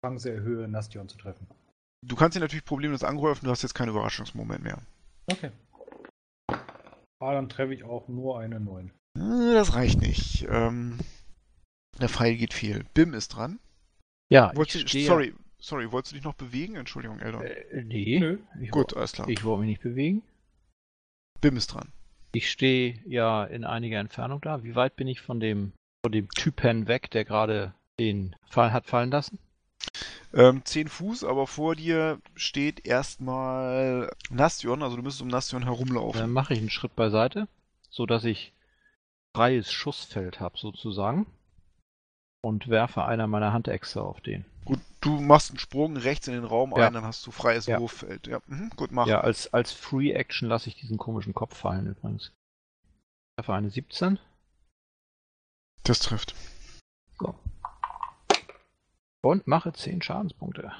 Chance 0.05 0.29
erhöhe, 0.29 0.67
Nastion 0.67 1.07
zu 1.07 1.17
treffen. 1.17 1.47
Du 2.05 2.17
kannst 2.17 2.35
ihn 2.35 2.41
natürlich 2.41 2.65
problemlos 2.65 3.05
angreifen, 3.05 3.45
du 3.45 3.51
hast 3.51 3.61
jetzt 3.61 3.75
keinen 3.75 3.91
Überraschungsmoment 3.91 4.61
mehr. 4.61 4.79
Okay. 5.31 5.51
Ah, 6.49 7.31
dann 7.31 7.47
treffe 7.47 7.73
ich 7.73 7.85
auch 7.85 8.09
nur 8.09 8.39
eine 8.39 8.59
9. 8.59 8.91
Äh, 9.15 9.53
das 9.53 9.73
reicht 9.73 10.01
nicht. 10.01 10.45
Ähm, 10.49 10.99
der 12.01 12.09
Pfeil 12.09 12.35
geht 12.35 12.53
viel. 12.53 12.83
Bim 12.93 13.13
ist 13.13 13.29
dran. 13.29 13.57
Ja, 14.29 14.51
ich 14.53 14.81
stehe... 14.81 15.07
Sorry, 15.07 15.33
sorry, 15.59 15.93
wolltest 15.93 16.11
du 16.11 16.15
dich 16.17 16.25
noch 16.25 16.35
bewegen? 16.35 16.75
Entschuldigung, 16.75 17.19
Eldon. 17.19 17.41
Äh, 17.41 17.83
nee. 17.83 18.19
Nö. 18.19 18.37
Gut, 18.69 18.97
alles 18.97 19.13
klar. 19.13 19.29
Ich 19.29 19.45
wollte 19.45 19.61
mich 19.61 19.69
nicht 19.69 19.81
bewegen. 19.81 20.23
Bim 21.41 21.57
ist 21.57 21.73
dran. 21.73 21.91
Ich 22.33 22.51
stehe 22.51 22.99
ja 23.05 23.43
in 23.43 23.63
einiger 23.63 23.99
Entfernung 23.99 24.41
da. 24.41 24.63
Wie 24.63 24.75
weit 24.75 24.95
bin 24.95 25.07
ich 25.07 25.21
von 25.21 25.39
dem, 25.39 25.73
von 26.03 26.11
dem 26.11 26.29
Typen 26.29 26.87
weg, 26.87 27.09
der 27.11 27.25
gerade 27.25 27.73
den 27.99 28.35
Fall 28.49 28.71
hat 28.71 28.85
fallen 28.85 29.11
lassen? 29.11 29.39
Ähm, 30.33 30.63
10 30.63 30.89
Fuß, 30.89 31.23
aber 31.23 31.47
vor 31.47 31.75
dir 31.75 32.21
steht 32.35 32.85
erstmal 32.85 34.11
Nastion, 34.29 34.83
also 34.83 34.95
du 34.95 35.01
müsstest 35.01 35.23
um 35.23 35.27
Nastion 35.27 35.63
herumlaufen. 35.63 36.21
Dann 36.21 36.31
mache 36.31 36.53
ich 36.53 36.59
einen 36.59 36.69
Schritt 36.69 36.95
beiseite, 36.95 37.47
sodass 37.89 38.25
ich 38.25 38.53
freies 39.35 39.71
Schussfeld 39.71 40.39
habe 40.39 40.57
sozusagen 40.57 41.25
und 42.41 42.67
werfe 42.67 43.05
einer 43.05 43.27
meiner 43.27 43.53
Handechse 43.53 44.01
auf 44.01 44.21
den. 44.21 44.45
Du 45.01 45.21
machst 45.21 45.51
einen 45.51 45.59
Sprung 45.59 45.95
rechts 45.95 46.27
in 46.27 46.33
den 46.33 46.43
Raum 46.43 46.73
ja. 46.75 46.87
ein, 46.87 46.93
dann 46.93 47.05
hast 47.05 47.25
du 47.25 47.31
freies 47.31 47.67
ja. 47.67 47.79
Wurffeld. 47.79 48.27
Ja, 48.27 48.41
mhm, 48.47 48.69
gut, 48.75 48.91
mach. 48.91 49.07
Ja, 49.07 49.21
als, 49.21 49.53
als 49.53 49.71
Free 49.71 50.11
Action 50.11 50.49
lasse 50.49 50.67
ich 50.67 50.75
diesen 50.75 50.97
komischen 50.97 51.33
Kopf 51.33 51.57
fallen 51.57 51.87
übrigens. 51.87 52.33
Dafür 53.37 53.55
eine 53.55 53.69
17. 53.69 54.19
Das 55.83 55.99
trifft. 55.99 56.35
So. 57.17 57.35
Und 59.21 59.47
mache 59.47 59.71
10 59.71 60.01
Schadenspunkte. 60.01 60.71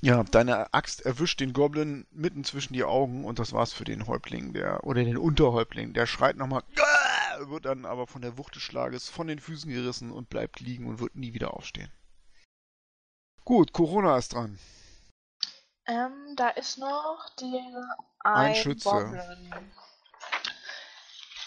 Ja, 0.00 0.22
deine 0.22 0.72
Axt 0.74 1.00
erwischt 1.00 1.40
den 1.40 1.52
Goblin 1.52 2.06
mitten 2.10 2.44
zwischen 2.44 2.72
die 2.72 2.84
Augen 2.84 3.24
und 3.24 3.38
das 3.40 3.52
war's 3.52 3.72
für 3.72 3.84
den 3.84 4.06
Häuptling, 4.06 4.52
der 4.52 4.84
oder 4.84 5.02
den 5.02 5.16
Unterhäuptling. 5.16 5.92
Der 5.92 6.06
schreit 6.06 6.36
nochmal, 6.36 6.62
wird 7.46 7.64
dann 7.64 7.84
aber 7.84 8.06
von 8.06 8.22
der 8.22 8.38
Wucht 8.38 8.54
des 8.54 8.62
Schlages 8.62 9.08
von 9.08 9.26
den 9.26 9.40
Füßen 9.40 9.70
gerissen 9.70 10.12
und 10.12 10.28
bleibt 10.28 10.60
liegen 10.60 10.86
und 10.86 11.00
wird 11.00 11.16
nie 11.16 11.34
wieder 11.34 11.54
aufstehen. 11.54 11.90
Gut, 13.48 13.72
Corona 13.72 14.18
ist 14.18 14.34
dran. 14.34 14.58
Ähm, 15.86 16.36
da 16.36 16.50
ist 16.50 16.76
noch 16.76 17.30
der 17.40 17.96
ein, 18.20 18.50
ein 18.50 18.54
Schütze. 18.54 18.90
Boblin. 18.90 19.72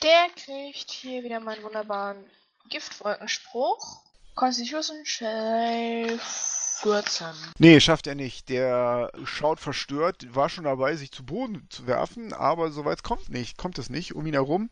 Der 0.02 0.30
kriegt 0.36 0.90
hier 0.90 1.22
wieder 1.22 1.40
meinen 1.40 1.62
wunderbaren 1.62 2.26
Giftwolkenspruch. 2.72 4.02
Constitution 4.34 5.06
Shell 5.06 6.18
14. 6.18 7.28
Nee, 7.60 7.80
schafft 7.80 8.08
er 8.08 8.16
nicht. 8.16 8.50
Der 8.50 9.12
schaut 9.26 9.60
verstört, 9.60 10.26
war 10.34 10.50
schon 10.50 10.64
dabei, 10.64 10.96
sich 10.96 11.12
zu 11.12 11.24
Boden 11.24 11.68
zu 11.70 11.86
werfen, 11.86 12.34
aber 12.34 12.72
soweit 12.72 13.04
kommt 13.04 13.30
nicht, 13.30 13.60
kommt 13.60 13.78
es 13.78 13.92
nicht. 13.92 14.16
Um 14.16 14.26
ihn 14.26 14.34
herum 14.34 14.72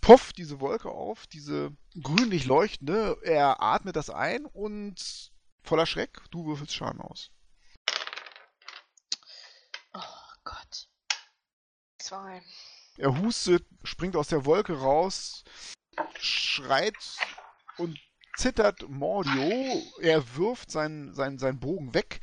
pufft 0.00 0.38
diese 0.38 0.60
Wolke 0.60 0.88
auf, 0.88 1.26
diese 1.28 1.70
grünlich 2.00 2.46
leuchtende. 2.46 3.16
Er 3.22 3.60
atmet 3.62 3.94
das 3.94 4.10
ein 4.10 4.44
und 4.44 5.32
Voller 5.66 5.86
Schreck, 5.86 6.20
du 6.30 6.46
würfelst 6.46 6.74
Schaden 6.74 7.00
aus. 7.00 7.32
Oh 9.92 10.00
Gott. 10.44 10.88
Zwei. 11.98 12.40
Er 12.98 13.18
hustet, 13.18 13.66
springt 13.82 14.14
aus 14.14 14.28
der 14.28 14.44
Wolke 14.44 14.78
raus, 14.78 15.42
schreit 16.20 16.94
und 17.78 17.98
zittert 18.36 18.88
Mordio. 18.88 19.82
Er 20.00 20.22
wirft 20.36 20.70
seinen, 20.70 21.14
seinen, 21.14 21.38
seinen 21.38 21.58
Bogen 21.58 21.94
weg, 21.94 22.20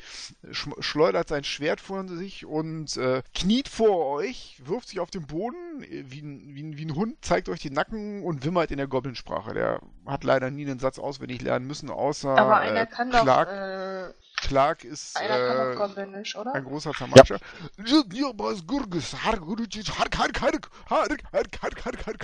schleudert 0.52 1.28
sein 1.28 1.43
Schwert 1.43 1.82
vor 1.82 2.08
sich 2.08 2.45
und 2.45 2.97
äh, 2.97 3.21
kniet 3.34 3.67
vor 3.67 4.08
euch, 4.08 4.62
wirft 4.63 4.89
sich 4.89 4.99
auf 4.99 5.12
den 5.12 5.28
Boden 5.28 5.84
äh, 5.84 6.04
wie 6.08 6.21
ein, 6.21 6.56
wie, 6.56 6.63
ein, 6.63 6.78
wie 6.78 6.86
ein 6.86 6.95
Hund, 6.95 7.17
zeigt 7.21 7.49
euch 7.49 7.62
den 7.62 7.73
Nacken 7.73 8.23
und 8.23 8.45
wimmert 8.45 8.71
in 8.71 8.78
der 8.78 8.88
Goblinsprache. 8.88 9.54
Der 9.54 9.82
hat 10.06 10.23
leider 10.23 10.49
nie 10.49 10.65
einen 10.65 10.80
Satz 10.80 10.99
auswendig 10.99 11.41
lernen 11.41 11.67
müssen, 11.67 11.89
außer 11.89 12.38
Aber 12.38 12.58
einer 12.58 12.82
äh, 12.82 12.88
kann. 12.88 13.12
Doch, 13.12 13.47
äh... 13.47 14.13
Clark 14.43 14.84
ist 14.84 15.19
äh, 15.19 15.75
ein 16.53 16.63
großer 16.63 16.91
Zamatscher. 16.93 17.39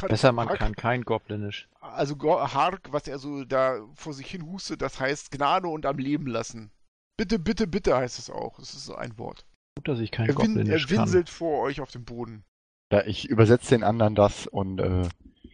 Besser, 0.07 0.31
man 0.33 0.49
kann 0.49 0.75
kein 0.75 1.03
Goblinisch. 1.03 1.69
Also 1.79 2.15
Hark, 2.19 2.91
was 2.91 3.07
er 3.07 3.19
so 3.19 3.45
da 3.45 3.79
vor 3.95 4.13
sich 4.13 4.29
hin 4.29 4.45
hustet, 4.45 4.81
das 4.81 4.99
heißt 4.99 5.31
Gnade 5.31 5.69
und 5.69 5.85
am 5.85 5.97
Leben 5.97 6.27
lassen. 6.27 6.71
Bitte, 7.17 7.39
bitte, 7.39 7.67
bitte 7.67 7.95
heißt 7.95 8.19
es 8.19 8.29
auch. 8.29 8.59
Es 8.59 8.73
ist 8.73 8.85
so 8.85 8.95
ein 8.95 9.17
Wort. 9.17 9.45
Gut, 9.77 9.87
dass 9.87 9.99
ich 9.99 10.11
kein 10.11 10.27
er 10.27 10.33
Goblinisch 10.35 10.87
kann. 10.87 10.95
Er 10.97 11.01
winselt 11.03 11.29
vor 11.29 11.61
euch 11.61 11.79
auf 11.79 11.91
dem 11.91 12.03
Boden. 12.03 12.43
Ja, 12.91 13.05
ich 13.05 13.29
übersetze 13.29 13.75
den 13.75 13.83
anderen 13.83 14.15
das 14.15 14.45
und 14.45 14.79
äh, 14.79 15.07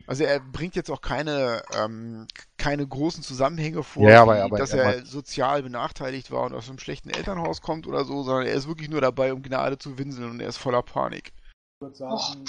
also 0.08 0.24
er 0.24 0.40
bringt 0.40 0.76
jetzt 0.76 0.90
auch 0.92 1.02
keine, 1.02 1.62
ähm, 1.78 2.28
keine 2.58 2.88
großen 2.88 3.24
Zusammenhänge 3.24 3.84
vor, 3.84 4.10
ja, 4.10 4.22
aber, 4.22 4.44
aber, 4.44 4.58
dass 4.58 4.74
er 4.74 4.88
aber, 4.88 5.06
sozial 5.06 5.64
benachteiligt 5.64 6.32
war 6.32 6.44
und 6.44 6.54
aus 6.54 6.70
einem 6.70 6.80
schlechten 6.80 7.10
Elternhaus 7.10 7.62
kommt 7.62 7.88
oder 7.88 8.06
so, 8.06 8.24
sondern 8.24 8.48
er 8.48 8.54
ist 8.54 8.68
wirklich 8.68 8.90
nur 8.90 9.02
dabei, 9.02 9.34
um 9.34 9.42
Gnade 9.42 9.78
zu 9.78 9.98
winseln 9.98 10.32
und 10.32 10.40
er 10.40 10.50
ist 10.50 10.58
voller 10.58 10.82
Panik. 10.82 11.34
Ich 11.78 11.82
würde 11.82 11.96
sagen, 11.96 12.46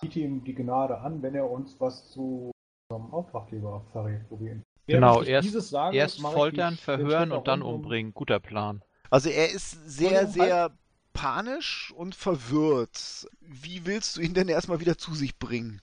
biete 0.00 0.20
ihm 0.20 0.44
die 0.44 0.54
Gnade 0.54 0.98
an, 0.98 1.22
wenn 1.22 1.34
er 1.34 1.50
uns 1.50 1.76
was 1.80 2.10
zu 2.10 2.50
unserem 2.88 3.12
Auftraggeber 3.12 3.84
verrät, 3.92 4.28
probieren. 4.28 4.62
Genau, 4.86 5.22
erst, 5.22 5.52
sage, 5.68 5.96
erst 5.96 6.20
foltern, 6.20 6.76
verhören 6.76 7.32
und 7.32 7.48
dann 7.48 7.62
umbringen. 7.62 8.14
Guter 8.14 8.38
Plan. 8.38 8.82
Also 9.10 9.30
er 9.30 9.50
ist 9.50 9.70
sehr, 9.88 10.26
sehr 10.28 10.70
panisch 11.12 11.92
und 11.96 12.14
verwirrt. 12.14 13.26
Wie 13.40 13.86
willst 13.86 14.16
du 14.16 14.20
ihn 14.20 14.34
denn 14.34 14.48
erstmal 14.48 14.80
wieder 14.80 14.98
zu 14.98 15.14
sich 15.14 15.38
bringen? 15.38 15.80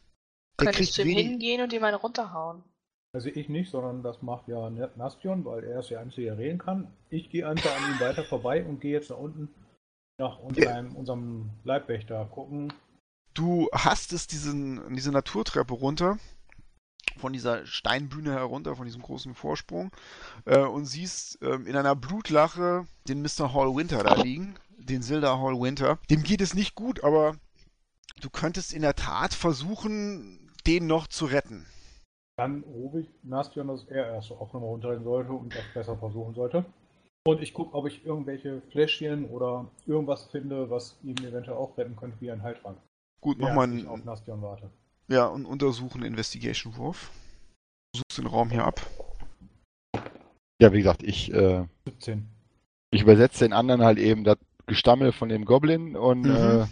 Der 0.59 0.67
Könntest 0.67 0.97
du 0.97 1.03
ihm 1.03 1.17
hingehen 1.17 1.61
und 1.61 1.73
ihm 1.73 1.83
einen 1.83 1.97
runterhauen? 1.97 2.63
Also 3.13 3.29
ich 3.29 3.47
nicht, 3.47 3.69
sondern 3.69 4.01
das 4.01 4.21
macht 4.21 4.47
ja 4.47 4.69
Nastion, 4.95 5.45
weil 5.45 5.63
er 5.63 5.79
ist 5.79 5.91
der 5.91 5.99
Einzige, 5.99 6.27
der 6.27 6.37
reden 6.37 6.57
kann. 6.57 6.91
Ich 7.09 7.29
gehe 7.29 7.47
einfach 7.47 7.75
an 7.75 7.91
ihm 7.91 7.99
weiter 7.99 8.23
vorbei 8.23 8.63
und 8.65 8.81
gehe 8.81 8.93
jetzt 8.93 9.09
nach 9.11 9.17
unten 9.17 9.49
nach 10.19 10.39
unserem, 10.39 10.95
unserem 10.95 11.49
Leibwächter 11.63 12.25
gucken. 12.25 12.71
Du 13.33 13.67
hast 13.73 14.13
es 14.13 14.27
diesen, 14.27 14.95
diese 14.95 15.11
Naturtreppe 15.11 15.73
runter, 15.73 16.17
von 17.17 17.33
dieser 17.33 17.65
Steinbühne 17.65 18.31
herunter, 18.31 18.75
von 18.75 18.85
diesem 18.85 19.01
großen 19.01 19.33
Vorsprung, 19.33 19.91
äh, 20.45 20.59
und 20.59 20.85
siehst 20.85 21.41
äh, 21.41 21.55
in 21.55 21.75
einer 21.75 21.95
Blutlache 21.95 22.87
den 23.07 23.21
Mr. 23.21 23.53
Hall 23.53 23.75
Winter 23.75 24.03
da 24.03 24.21
liegen, 24.21 24.55
den 24.77 25.01
Silda 25.01 25.39
Hall 25.39 25.59
Winter. 25.59 25.99
Dem 26.09 26.23
geht 26.23 26.41
es 26.41 26.53
nicht 26.53 26.75
gut, 26.75 27.03
aber 27.03 27.35
du 28.21 28.29
könntest 28.29 28.73
in 28.73 28.81
der 28.81 28.95
Tat 28.95 29.33
versuchen, 29.33 30.42
den 30.67 30.87
noch 30.87 31.07
zu 31.07 31.25
retten. 31.25 31.65
Dann 32.37 32.63
rufe 32.63 33.01
ich 33.01 33.09
Nastion, 33.23 33.67
dass 33.67 33.83
er 33.85 34.07
erst 34.13 34.31
auch 34.31 34.51
nochmal 34.53 34.69
runtergehen 34.69 35.03
sollte 35.03 35.31
und 35.33 35.53
das 35.53 35.63
besser 35.73 35.97
versuchen 35.97 36.33
sollte. 36.33 36.65
Und 37.25 37.41
ich 37.41 37.53
gucke, 37.53 37.73
ob 37.75 37.87
ich 37.87 38.05
irgendwelche 38.05 38.61
Fläschchen 38.71 39.25
oder 39.29 39.67
irgendwas 39.85 40.25
finde, 40.25 40.69
was 40.69 40.97
ihn 41.03 41.17
eventuell 41.23 41.57
auch 41.57 41.77
retten 41.77 41.95
könnte, 41.95 42.19
wie 42.19 42.31
ein 42.31 42.41
Heiltrank. 42.43 42.77
Gut, 43.21 43.37
mach 43.39 43.53
mal 43.53 43.63
einen. 43.63 43.87
auf 43.87 44.03
Nastion 44.03 44.41
warte. 44.41 44.69
Ja, 45.07 45.27
und 45.27 45.45
untersuchen 45.45 46.03
Investigation-Wurf. 46.03 47.11
Du 47.93 47.99
suchst 47.99 48.17
den 48.17 48.27
Raum 48.27 48.49
hier 48.49 48.65
ab. 48.65 48.81
Ja, 50.61 50.73
wie 50.73 50.77
gesagt, 50.79 51.03
ich, 51.03 51.31
äh, 51.33 51.65
17. 51.85 52.27
ich 52.91 53.01
übersetze 53.01 53.45
den 53.45 53.53
anderen 53.53 53.83
halt 53.83 53.99
eben 53.99 54.23
das 54.23 54.37
Gestammel 54.65 55.11
von 55.11 55.29
dem 55.29 55.45
Goblin 55.45 55.95
und 55.95 56.21
Mhm. 56.23 56.29
äh, 56.29 56.65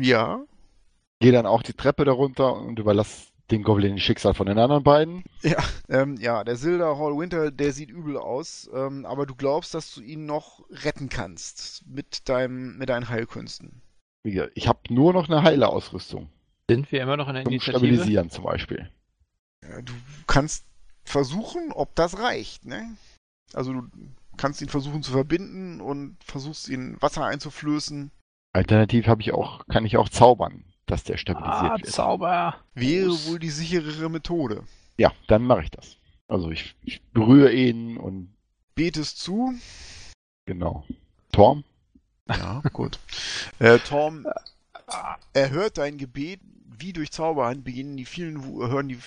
Ja, 0.00 0.44
gehe 1.24 1.32
dann 1.32 1.46
auch 1.46 1.62
die 1.62 1.72
Treppe 1.72 2.04
darunter 2.04 2.54
und 2.54 2.78
überlasse 2.78 3.28
den 3.50 3.62
Goblin 3.62 3.96
das 3.96 4.02
Schicksal 4.02 4.34
von 4.34 4.46
den 4.46 4.58
anderen 4.58 4.84
beiden. 4.84 5.24
ähm, 5.88 6.16
ja, 6.18 6.44
der 6.44 6.56
Silda 6.56 6.98
Hall 6.98 7.16
Winter, 7.16 7.50
der 7.50 7.72
sieht 7.72 7.88
übel 7.88 8.18
aus, 8.18 8.68
ähm, 8.74 9.06
aber 9.06 9.24
du 9.24 9.34
glaubst, 9.34 9.72
dass 9.72 9.94
du 9.94 10.02
ihn 10.02 10.26
noch 10.26 10.62
retten 10.70 11.08
kannst 11.08 11.86
mit 11.86 12.28
deinem, 12.28 12.76
mit 12.76 12.90
deinen 12.90 13.08
Heilkünsten. 13.08 13.80
Wie 14.22 14.32
gesagt, 14.32 14.52
ich 14.54 14.68
habe 14.68 14.80
nur 14.90 15.14
noch 15.14 15.28
eine 15.28 15.42
heile 15.42 15.68
Ausrüstung. 15.68 16.28
Sind 16.68 16.92
wir 16.92 17.02
immer 17.02 17.16
noch 17.16 17.28
in 17.28 17.34
der 17.34 17.44
Zum 17.44 17.52
Initiative? 17.52 17.78
Stabilisieren 17.78 18.30
zum 18.30 18.44
Beispiel. 18.44 18.90
Ja, 19.62 19.80
du 19.80 19.94
kannst 20.26 20.66
versuchen, 21.04 21.72
ob 21.72 21.94
das 21.94 22.18
reicht, 22.18 22.66
ne? 22.66 22.96
Also 23.54 23.72
du 23.72 23.88
kannst 24.36 24.60
ihn 24.60 24.68
versuchen 24.68 25.02
zu 25.02 25.12
verbinden 25.12 25.80
und 25.80 26.16
versuchst 26.22 26.68
ihn 26.68 27.00
Wasser 27.00 27.24
einzuflößen. 27.24 28.10
Alternativ 28.52 29.06
habe 29.06 29.22
ich 29.22 29.32
auch, 29.32 29.66
kann 29.68 29.86
ich 29.86 29.96
auch 29.96 30.08
zaubern, 30.08 30.64
dass 30.86 31.04
der 31.04 31.16
stabilisiert 31.16 31.70
Ah, 31.72 31.76
wird. 31.78 31.86
Zauber! 31.86 32.56
Wäre 32.74 33.06
Groß. 33.06 33.28
wohl 33.28 33.38
die 33.38 33.50
sicherere 33.50 34.08
Methode. 34.10 34.64
Ja, 34.98 35.12
dann 35.28 35.42
mache 35.42 35.62
ich 35.64 35.70
das. 35.70 35.96
Also 36.28 36.50
ich, 36.50 36.74
ich 36.82 37.02
berühre 37.12 37.52
ihn 37.52 37.96
und 37.96 38.34
Betest 38.74 39.18
zu. 39.20 39.54
genau. 40.46 40.84
Torm? 41.32 41.64
Ja, 42.28 42.62
gut. 42.72 42.98
Äh, 43.58 43.78
Tom, 43.80 44.26
er 45.32 45.50
hört 45.50 45.78
dein 45.78 45.98
Gebet, 45.98 46.40
wie 46.66 46.92
durch 46.92 47.10
Zauberhand 47.12 47.64
beginnen 47.64 47.96
die 47.96 48.04
vielen, 48.04 48.42
hören 48.42 48.88
die 48.88 48.98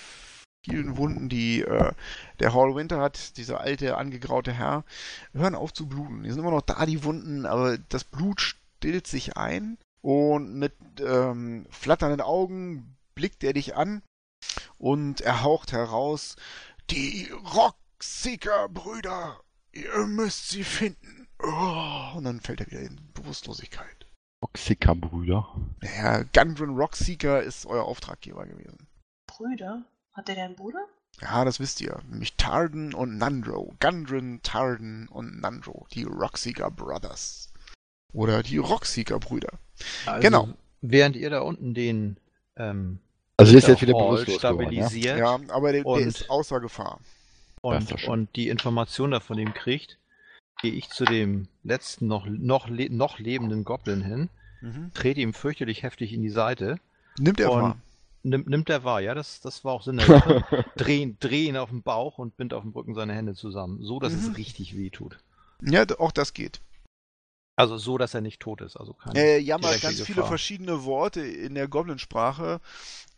vielen 0.64 0.96
Wunden, 0.96 1.28
die 1.28 1.62
äh, 1.62 1.92
der 2.40 2.54
Hall 2.54 2.74
Winter 2.74 3.00
hat, 3.00 3.36
dieser 3.36 3.60
alte, 3.60 3.96
angegraute 3.96 4.52
Herr, 4.52 4.84
hören 5.32 5.54
auf 5.54 5.72
zu 5.72 5.86
bluten. 5.88 6.22
Die 6.22 6.30
sind 6.30 6.40
immer 6.40 6.50
noch 6.50 6.62
da, 6.62 6.84
die 6.86 7.02
Wunden, 7.04 7.46
aber 7.46 7.78
das 7.78 8.04
Blut 8.04 8.40
stillt 8.40 9.06
sich 9.06 9.36
ein 9.36 9.78
und 10.02 10.54
mit 10.54 10.74
ähm, 11.00 11.66
flatternden 11.70 12.20
Augen 12.20 12.96
blickt 13.14 13.42
er 13.44 13.52
dich 13.52 13.74
an 13.76 14.02
und 14.78 15.20
er 15.20 15.42
haucht 15.42 15.72
heraus, 15.72 16.36
die 16.90 17.30
Rockseeker-Brüder, 17.54 19.40
ihr 19.72 20.06
müsst 20.06 20.50
sie 20.50 20.64
finden. 20.64 21.28
Oh, 21.42 22.12
und 22.16 22.24
dann 22.24 22.40
fällt 22.40 22.60
er 22.60 22.66
wieder 22.68 22.80
in 22.80 22.98
Bewusstlosigkeit. 23.14 24.06
Oxika-Brüder. 24.40 25.46
Naja, 25.80 26.22
Gundren 26.32 26.76
Rockseeker 26.76 27.42
ist 27.42 27.66
euer 27.66 27.84
Auftraggeber 27.84 28.46
gewesen. 28.46 28.86
Brüder? 29.26 29.84
Hat 30.12 30.28
der 30.28 30.36
denn 30.36 30.44
einen 30.44 30.56
Bruder? 30.56 30.84
Ja, 31.20 31.44
das 31.44 31.58
wisst 31.58 31.80
ihr. 31.80 32.00
Nämlich 32.08 32.36
Tarden 32.36 32.94
und 32.94 33.18
Nandro. 33.18 33.74
Gundren, 33.80 34.40
Tarden 34.42 35.08
und 35.08 35.40
Nandro. 35.40 35.86
Die 35.92 36.04
Rockseeker 36.04 36.70
Brothers. 36.70 37.52
Oder 38.12 38.42
die 38.42 38.58
Rockseeker 38.58 39.18
Brüder. 39.18 39.58
Also, 40.06 40.20
Genau. 40.22 40.48
Während 40.80 41.16
ihr 41.16 41.30
da 41.30 41.40
unten 41.40 41.74
den 41.74 42.16
ähm, 42.56 43.00
Also 43.36 43.52
der 43.52 43.58
ist 43.58 43.66
der 43.66 43.74
jetzt 43.74 43.82
wieder 43.82 43.92
bewusstlos 43.94 44.40
geworden, 44.40 44.72
ja? 44.72 44.86
stabilisiert 44.88 45.18
Ja, 45.18 45.38
aber 45.48 45.72
der, 45.72 45.82
der 45.82 45.86
Und- 45.92 46.00
ist 46.06 46.30
außer 46.30 46.60
Gefahr. 46.60 47.00
Und, 47.60 48.04
und 48.06 48.36
die 48.36 48.48
Information 48.48 49.10
davon 49.10 49.38
ihm 49.38 49.52
kriegt, 49.52 49.98
gehe 50.62 50.72
ich 50.72 50.88
zu 50.90 51.04
dem 51.04 51.48
letzten 51.64 52.06
noch, 52.06 52.26
noch, 52.26 52.68
noch 52.68 53.18
lebenden 53.18 53.64
Goblin 53.64 54.02
hin, 54.02 54.28
Mhm. 54.60 54.90
trete 54.94 55.20
ihm 55.20 55.34
fürchterlich 55.34 55.82
heftig 55.82 56.12
in 56.12 56.22
die 56.22 56.30
Seite. 56.30 56.78
Nimmt 57.18 57.38
er 57.40 57.50
wahr. 57.50 57.76
Nimmt, 58.24 58.48
nimmt 58.48 58.68
er 58.70 58.82
wahr, 58.84 59.00
ja, 59.00 59.14
das, 59.14 59.40
das 59.40 59.64
war 59.64 59.72
auch 59.72 59.82
Sinn 59.82 59.96
der 59.98 60.06
Sache. 60.06 60.44
drehen, 60.76 61.16
drehen 61.20 61.56
auf 61.56 61.70
den 61.70 61.82
Bauch 61.82 62.18
und 62.18 62.36
bind 62.36 62.52
auf 62.54 62.62
dem 62.62 62.72
Rücken 62.72 62.94
seine 62.94 63.14
Hände 63.14 63.34
zusammen. 63.34 63.82
So, 63.82 64.00
dass 64.00 64.12
Mhm. 64.12 64.18
es 64.18 64.36
richtig 64.36 64.76
weh 64.76 64.90
tut. 64.90 65.18
Ja, 65.62 65.84
auch 65.98 66.12
das 66.12 66.34
geht. 66.34 66.60
Also 67.58 67.76
so, 67.76 67.98
dass 67.98 68.14
er 68.14 68.20
nicht 68.20 68.38
tot 68.40 68.60
ist. 68.60 68.76
Also 68.76 68.92
keine 68.92 69.18
Er 69.18 69.40
jammert 69.42 69.70
direkte 69.70 69.86
ganz 69.88 70.00
viele 70.02 70.16
Gefahr. 70.16 70.28
verschiedene 70.28 70.84
Worte 70.84 71.20
in 71.22 71.56
der 71.56 71.66
Goblin-Sprache. 71.66 72.60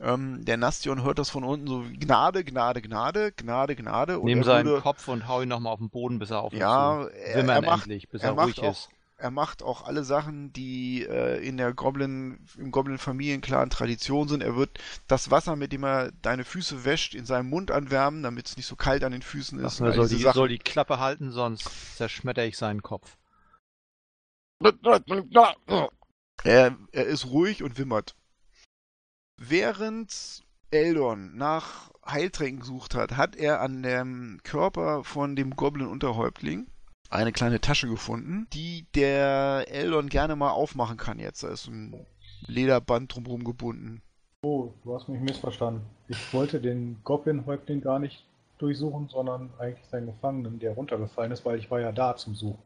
Ähm, 0.00 0.44
der 0.46 0.56
Nastion 0.56 1.02
hört 1.02 1.18
das 1.18 1.28
von 1.28 1.44
unten 1.44 1.66
so 1.66 1.84
Gnade, 1.98 2.42
Gnade, 2.42 2.80
Gnade, 2.80 3.32
Gnade, 3.32 3.76
Gnade. 3.76 4.18
Und 4.18 4.24
Nehm 4.24 4.38
er 4.38 4.44
seinen 4.44 4.66
würde, 4.66 4.80
Kopf 4.80 5.08
und 5.08 5.28
hau 5.28 5.42
ihn 5.42 5.48
nochmal 5.50 5.74
auf 5.74 5.78
den 5.80 5.90
Boden, 5.90 6.18
bis 6.18 6.30
er 6.30 6.40
aufhört 6.40 6.60
Ja, 6.62 7.04
er, 7.08 7.46
er 7.48 7.60
macht 7.62 7.82
endlich, 7.82 8.08
bis 8.08 8.22
er 8.22 8.30
er, 8.30 8.34
macht 8.34 8.46
ruhig 8.46 8.60
auch- 8.60 8.70
ist. 8.70 8.88
er 9.18 9.30
macht 9.30 9.62
auch 9.62 9.84
alle 9.86 10.04
Sachen, 10.04 10.54
die 10.54 11.02
äh, 11.04 11.46
in 11.46 11.58
der 11.58 11.74
Goblin, 11.74 12.38
im 12.56 12.70
Goblin-Familienclan 12.70 13.68
Tradition 13.68 14.26
sind. 14.28 14.42
Er 14.42 14.56
wird 14.56 14.70
das 15.06 15.30
Wasser, 15.30 15.54
mit 15.54 15.70
dem 15.74 15.84
er 15.84 16.12
deine 16.22 16.44
Füße 16.44 16.86
wäscht, 16.86 17.14
in 17.14 17.26
seinem 17.26 17.50
Mund 17.50 17.70
anwärmen, 17.70 18.22
damit 18.22 18.46
es 18.46 18.56
nicht 18.56 18.66
so 18.66 18.74
kalt 18.76 19.04
an 19.04 19.12
den 19.12 19.20
Füßen 19.20 19.58
ist. 19.58 19.76
Ach, 19.76 19.80
und 19.80 19.86
er 19.88 19.92
soll 19.92 20.08
die, 20.08 20.22
soll 20.32 20.48
die 20.48 20.58
Klappe 20.58 20.98
halten, 20.98 21.30
sonst 21.30 21.68
zerschmetter 21.98 22.46
ich 22.46 22.56
seinen 22.56 22.82
Kopf. 22.82 23.18
Er, 26.44 26.76
er 26.92 27.06
ist 27.06 27.26
ruhig 27.26 27.62
und 27.62 27.78
wimmert. 27.78 28.14
Während 29.38 30.42
Eldon 30.70 31.36
nach 31.36 31.90
Heiltränken 32.06 32.60
gesucht 32.60 32.94
hat, 32.94 33.16
hat 33.16 33.36
er 33.36 33.60
an 33.60 33.82
dem 33.82 34.40
Körper 34.42 35.02
von 35.02 35.34
dem 35.34 35.56
Goblin-Unterhäuptling 35.56 36.66
eine 37.08 37.32
kleine 37.32 37.60
Tasche 37.60 37.88
gefunden, 37.88 38.46
die 38.52 38.86
der 38.94 39.64
Eldon 39.68 40.08
gerne 40.08 40.36
mal 40.36 40.50
aufmachen 40.50 40.96
kann 40.96 41.18
jetzt. 41.18 41.42
Da 41.42 41.48
ist 41.48 41.66
ein 41.66 42.06
Lederband 42.46 43.14
drumherum 43.14 43.44
gebunden. 43.44 44.02
Oh, 44.42 44.72
du 44.84 44.94
hast 44.94 45.08
mich 45.08 45.20
missverstanden. 45.20 45.84
Ich 46.08 46.32
wollte 46.32 46.60
den 46.60 47.00
Goblin-Häuptling 47.04 47.80
gar 47.80 47.98
nicht 47.98 48.24
durchsuchen, 48.58 49.08
sondern 49.08 49.50
eigentlich 49.58 49.86
seinen 49.88 50.06
Gefangenen, 50.06 50.58
der 50.58 50.72
runtergefallen 50.72 51.32
ist, 51.32 51.44
weil 51.44 51.58
ich 51.58 51.70
war 51.70 51.80
ja 51.80 51.92
da 51.92 52.16
zum 52.16 52.34
Suchen. 52.34 52.62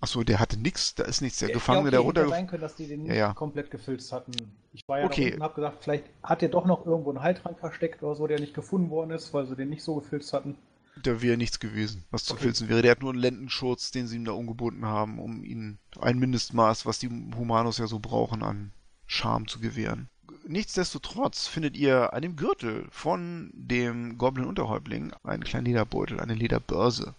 Achso, 0.00 0.22
der 0.24 0.38
hatte 0.40 0.58
nichts, 0.58 0.94
da 0.94 1.04
ist 1.04 1.20
nichts. 1.22 1.38
Der 1.38 1.48
Ja, 1.48 1.54
Gefangene, 1.54 1.90
der 1.90 2.00
hätte 2.00 2.06
runtergefallen 2.08 2.44
sein 2.44 2.46
können, 2.50 2.62
dass 2.62 2.76
die 2.76 2.86
den 2.86 3.06
Ja, 3.06 3.14
ja. 3.14 3.34
komplett 3.34 3.70
gefilzt 3.70 4.12
hatten. 4.12 4.32
Ich 4.72 4.82
war 4.86 4.98
ja 5.00 5.06
Okay. 5.06 5.30
da 5.30 5.36
und 5.36 5.42
hab 5.42 5.54
gesagt, 5.54 5.82
vielleicht 5.84 6.04
hat 6.22 6.42
der 6.42 6.48
doch 6.50 6.66
noch 6.66 6.86
irgendwo 6.86 7.10
einen 7.10 7.22
Heiltrank 7.22 7.58
versteckt 7.58 8.02
oder 8.02 8.14
so, 8.14 8.26
der 8.26 8.38
nicht 8.38 8.54
gefunden 8.54 8.90
worden 8.90 9.10
ist, 9.10 9.32
weil 9.34 9.46
sie 9.46 9.56
den 9.56 9.70
nicht 9.70 9.82
so 9.82 9.94
gefilzt 9.96 10.32
hatten. 10.32 10.56
Da 10.96 11.22
wäre 11.22 11.36
nichts 11.36 11.58
gewesen, 11.60 12.04
was 12.10 12.24
zu 12.24 12.34
Okay. 12.34 12.42
filzen 12.44 12.68
wäre. 12.68 12.82
Der 12.82 12.90
hat 12.92 13.00
nur 13.00 13.10
einen 13.12 13.20
Lendenschurz, 13.20 13.90
den 13.90 14.06
sie 14.06 14.16
ihm 14.16 14.24
da 14.24 14.32
umgebunden 14.32 14.84
haben, 14.84 15.18
um 15.18 15.44
ihm 15.44 15.78
ein 16.00 16.18
Mindestmaß, 16.18 16.86
was 16.86 16.98
die 16.98 17.08
Humanos 17.08 17.78
ja 17.78 17.86
so 17.86 17.98
brauchen, 17.98 18.42
an 18.42 18.72
Charme 19.06 19.46
zu 19.46 19.60
gewähren. 19.60 20.08
Nichtsdestotrotz 20.46 21.46
findet 21.46 21.76
ihr 21.76 22.12
an 22.12 22.22
dem 22.22 22.36
Gürtel 22.36 22.86
von 22.90 23.50
dem 23.54 24.16
Goblin-Unterhäuptling 24.18 25.12
einen 25.22 25.44
kleinen 25.44 25.66
Lederbeutel, 25.66 26.20
eine 26.20 26.34
Lederbörse. 26.34 27.14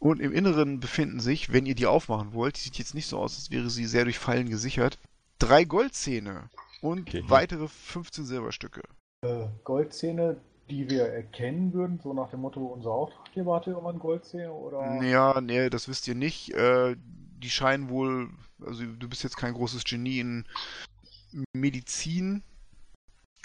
Und 0.00 0.20
im 0.20 0.32
Inneren 0.32 0.80
befinden 0.80 1.20
sich, 1.20 1.52
wenn 1.52 1.66
ihr 1.66 1.74
die 1.74 1.86
aufmachen 1.86 2.32
wollt, 2.32 2.56
die 2.56 2.60
sieht 2.60 2.78
jetzt 2.78 2.94
nicht 2.94 3.06
so 3.06 3.18
aus, 3.18 3.36
als 3.36 3.50
wäre 3.50 3.68
sie 3.68 3.84
sehr 3.84 4.04
durch 4.04 4.18
Fallen 4.18 4.48
gesichert, 4.48 4.98
drei 5.38 5.64
Goldzähne 5.64 6.48
und 6.80 7.10
Okay. 7.10 7.22
weitere 7.28 7.68
15 7.68 8.24
Silberstücke. 8.24 8.82
Äh, 9.22 9.48
Goldzähne, 9.62 10.40
die 10.70 10.88
wir 10.88 11.04
erkennen 11.04 11.74
würden, 11.74 12.00
so 12.02 12.14
nach 12.14 12.30
dem 12.30 12.40
Motto, 12.40 12.64
unser 12.64 12.90
Auftraggeber 12.90 13.56
hatte 13.56 13.70
irgendwann 13.70 13.98
Goldzähne 13.98 14.50
oder? 14.50 15.02
Ja, 15.02 15.38
nee, 15.42 15.68
das 15.68 15.86
wisst 15.86 16.08
ihr 16.08 16.14
nicht. 16.14 16.54
Äh, 16.54 16.96
die 17.42 17.50
scheinen 17.50 17.90
wohl, 17.90 18.30
also 18.64 18.84
du 18.84 19.08
bist 19.08 19.22
jetzt 19.22 19.36
kein 19.36 19.52
großes 19.52 19.84
Genie 19.84 20.20
in 20.20 20.46
Medizin 21.52 22.42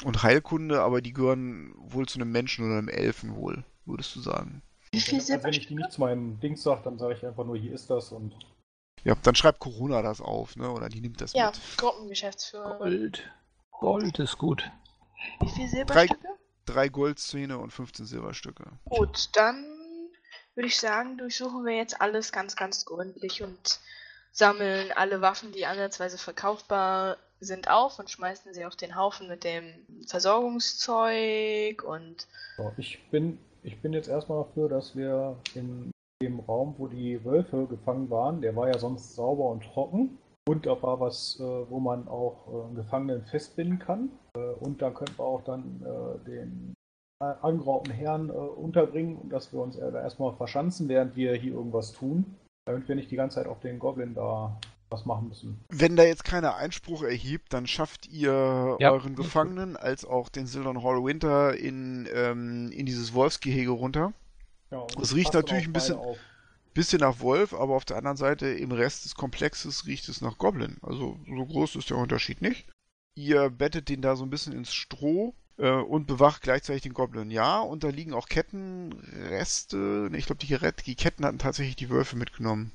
und 0.06 0.24
Heilkunde, 0.24 0.82
aber 0.82 1.02
die 1.02 1.12
gehören 1.13 1.74
wohl 1.78 2.06
zu 2.06 2.20
einem 2.20 2.32
Menschen 2.32 2.65
oder 2.65 2.78
einem 2.78 2.88
Elfen 2.89 3.36
wohl, 3.36 3.65
würdest 3.86 4.15
du 4.15 4.22
sagen. 4.22 4.62
Wie 4.96 5.02
viel 5.02 5.20
Also 5.20 5.44
wenn 5.44 5.54
ich 5.54 5.68
die 5.68 5.76
nicht 5.76 5.92
zu 5.92 6.02
meinem 6.02 6.40
Dings 6.40 6.64
sage, 6.64 6.82
dann 6.84 6.98
sage 6.98 7.14
ich 7.14 7.26
einfach 7.26 7.46
nur, 7.46 7.58
hier 7.58 7.74
ist 7.74 7.90
das 7.90 8.12
und 8.12 8.36
Ja, 9.04 9.16
dann 9.24 9.36
schreibt 9.36 9.60
Corona 9.60 10.02
das 10.02 10.22
auf, 10.22 10.56
ne? 10.56 10.72
Oder 10.72 10.90
die 10.90 11.02
nimmt 11.02 11.22
das 11.22 11.34
Ja, 11.34 11.48
mit. 11.48 11.78
Gruppengeschäftsführer. 11.78 12.78
Gold. 12.78 13.32
Gold 13.72 14.20
ist 14.20 14.38
gut. 14.38 14.70
Wie 15.42 15.50
viel 15.50 15.68
Silberstücke? 15.68 16.28
Drei 16.66 16.90
Goldzähne 16.90 17.58
und 17.58 17.72
15 17.72 18.06
Silberstücke. 18.06 18.66
Gut, 18.86 19.30
dann 19.34 19.64
würde 20.56 20.68
ich 20.68 20.80
sagen, 20.80 21.18
durchsuchen 21.18 21.66
wir 21.66 21.76
jetzt 21.76 22.02
alles 22.02 22.32
ganz, 22.32 22.56
ganz 22.56 22.86
gründlich 22.86 23.44
und 23.44 23.80
sammeln 24.32 24.92
alle 24.94 25.22
Waffen, 25.22 25.52
die 25.52 25.66
ansatzweise 25.66 26.18
verkaufbar 26.18 27.18
sind, 27.40 27.70
auf 27.70 28.00
und 28.00 28.10
schmeißen 28.10 28.54
sie 28.54 28.66
auf 28.66 28.76
den 28.76 28.96
Haufen 28.96 29.28
mit 29.28 29.44
dem 29.44 29.86
Versorgungszeug 30.08 31.84
und. 31.84 32.28
So, 32.58 32.74
ich 32.78 33.00
bin, 33.12 33.38
ich 33.65 33.82
bin 33.82 33.93
jetzt 33.93 34.08
erstmal 34.08 34.43
dafür, 34.43 34.69
dass 34.69 34.95
wir 34.95 35.36
in 35.56 35.91
dem 36.21 36.39
Raum, 36.39 36.75
wo 36.78 36.88
die 36.88 37.23
Wölfe 37.25 37.65
gefangen 37.65 38.10
waren, 38.10 38.41
der 38.41 38.56
war 38.56 38.67
ja 38.67 38.78
sonst 38.78 39.15
sauber 39.15 39.49
und 39.49 39.63
trocken. 39.63 40.17
Und 40.47 40.67
da 40.67 40.82
war 40.82 40.99
was, 40.99 41.39
äh, 41.39 41.43
wo 41.43 41.80
man 41.80 42.08
auch 42.08 42.47
äh, 42.47 42.65
einen 42.65 42.75
Gefangenen 42.75 43.23
festbinden 43.23 43.80
kann. 43.80 44.12
Äh, 44.38 44.39
und 44.60 44.82
da 44.82 44.91
könnten 44.91 45.17
wir 45.17 45.25
auch 45.25 45.43
dann 45.43 45.84
den 46.28 46.73
angeraubten 47.19 47.93
Herrn 47.93 48.30
unterbringen 48.30 49.15
und 49.15 49.30
dass 49.30 49.54
wir 49.54 49.62
uns 49.62 49.78
erstmal 49.78 50.34
verschanzen, 50.34 50.89
während 50.89 51.15
wir 51.15 51.34
hier 51.34 51.54
irgendwas 51.54 51.93
tun, 51.93 52.36
damit 52.67 52.89
wir 52.89 52.95
nicht 52.95 53.10
die 53.10 53.15
ganze 53.15 53.36
Zeit 53.36 53.47
auf 53.47 53.62
den 53.62 53.80
Goblin 53.80 54.13
da 54.13 54.60
was 54.96 55.06
machen 55.06 55.28
müssen. 55.28 55.60
Wenn 55.70 55.96
da 55.96 56.04
jetzt 56.04 56.24
keiner 56.24 56.56
Einspruch 56.56 57.04
erhebt, 57.04 57.54
dann 57.54 57.68
schafft 57.68 58.08
ihr 58.08 58.78
ja. 58.80 58.92
euren 58.92 59.16
Gefangenen 59.16 59.76
als 59.78 60.06
auch 60.06 60.30
den 60.30 60.48
Sildon 60.48 60.84
Hall 60.84 61.04
Winter 61.04 61.56
in, 61.56 62.08
ähm, 62.14 62.72
in 62.72 62.86
dieses 62.86 63.14
Wolfsgehege 63.14 63.72
runter. 63.72 64.14
Ja, 64.72 64.86
das 64.98 65.14
riecht 65.14 65.34
natürlich 65.34 65.68
ein 65.68 65.74
bisschen, 65.74 66.00
bisschen 66.74 67.00
nach 67.00 67.20
Wolf, 67.20 67.54
aber 67.54 67.76
auf 67.76 67.86
der 67.86 67.98
anderen 67.98 68.18
Seite 68.18 68.48
im 68.48 68.72
Rest 68.72 69.06
des 69.06 69.16
Komplexes 69.16 69.86
riecht 69.86 70.10
es 70.10 70.22
nach 70.22 70.38
Goblin. 70.38 70.78
Also 70.82 71.20
so 71.28 71.46
groß 71.46 71.76
ist 71.76 71.90
der 71.90 71.98
Unterschied 71.98 72.42
nicht. 72.42 72.68
Ihr 73.16 73.50
bettet 73.50 73.90
den 73.90 74.02
da 74.02 74.16
so 74.16 74.24
ein 74.24 74.30
bisschen 74.30 74.54
ins 74.54 74.74
Stroh 74.74 75.34
äh, 75.58 75.72
und 75.72 76.08
bewacht 76.08 76.42
gleichzeitig 76.42 76.84
den 76.84 76.94
Goblin. 76.94 77.32
Ja, 77.32 77.60
und 77.60 77.84
da 77.84 77.90
liegen 77.90 78.14
auch 78.14 78.28
Kettenreste. 78.28 80.10
Ich 80.14 80.26
glaube, 80.26 80.46
die, 80.46 80.58
die 80.86 80.96
Ketten 80.96 81.26
hatten 81.26 81.40
tatsächlich 81.40 81.76
die 81.76 81.90
Wölfe 81.90 82.16
mitgenommen. 82.18 82.72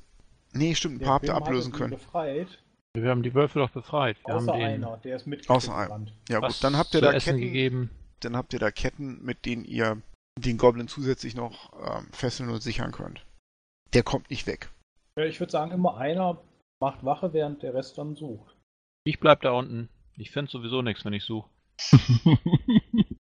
Nee, 0.52 0.74
stimmt, 0.74 1.00
ein 1.00 1.04
paar 1.04 1.14
habt 1.14 1.26
ihr 1.26 1.34
ablösen 1.34 1.72
können. 1.72 1.90
Befreit. 1.90 2.62
Wir 2.94 3.10
haben 3.10 3.22
die 3.22 3.34
Wölfe 3.34 3.60
doch 3.60 3.70
befreit. 3.70 4.16
Wir 4.26 4.34
Außer 4.34 4.52
haben 4.52 4.58
den... 4.58 4.66
einer, 4.66 4.96
der 4.98 5.16
ist 5.16 5.26
mit 5.26 5.48
Außer 5.48 5.76
einer. 5.76 6.06
Ja 6.28 6.40
gut, 6.40 6.62
dann 6.64 6.76
habt 6.76 6.92
ihr 6.94 7.00
da 7.00 7.12
Ketten 7.12 7.40
gegeben. 7.40 7.90
Dann 8.20 8.36
habt 8.36 8.52
ihr 8.52 8.58
da 8.58 8.70
Ketten, 8.70 9.22
mit 9.24 9.46
denen 9.46 9.64
ihr 9.64 10.02
den 10.38 10.58
Goblin 10.58 10.88
zusätzlich 10.88 11.34
noch 11.34 11.72
ähm, 11.80 12.08
fesseln 12.12 12.50
und 12.50 12.62
sichern 12.62 12.92
könnt. 12.92 13.24
Der 13.94 14.02
kommt 14.02 14.30
nicht 14.30 14.46
weg. 14.46 14.70
Ja, 15.16 15.24
ich 15.24 15.38
würde 15.40 15.52
sagen, 15.52 15.70
immer 15.70 15.96
einer 15.96 16.42
macht 16.80 17.04
Wache, 17.04 17.32
während 17.32 17.62
der 17.62 17.74
Rest 17.74 17.98
dann 17.98 18.16
sucht. 18.16 18.56
Ich 19.04 19.20
bleib 19.20 19.42
da 19.42 19.52
unten. 19.52 19.88
Ich 20.16 20.30
finde 20.30 20.50
sowieso 20.50 20.82
nichts, 20.82 21.04
wenn 21.04 21.12
ich 21.12 21.24
suche. 21.24 21.48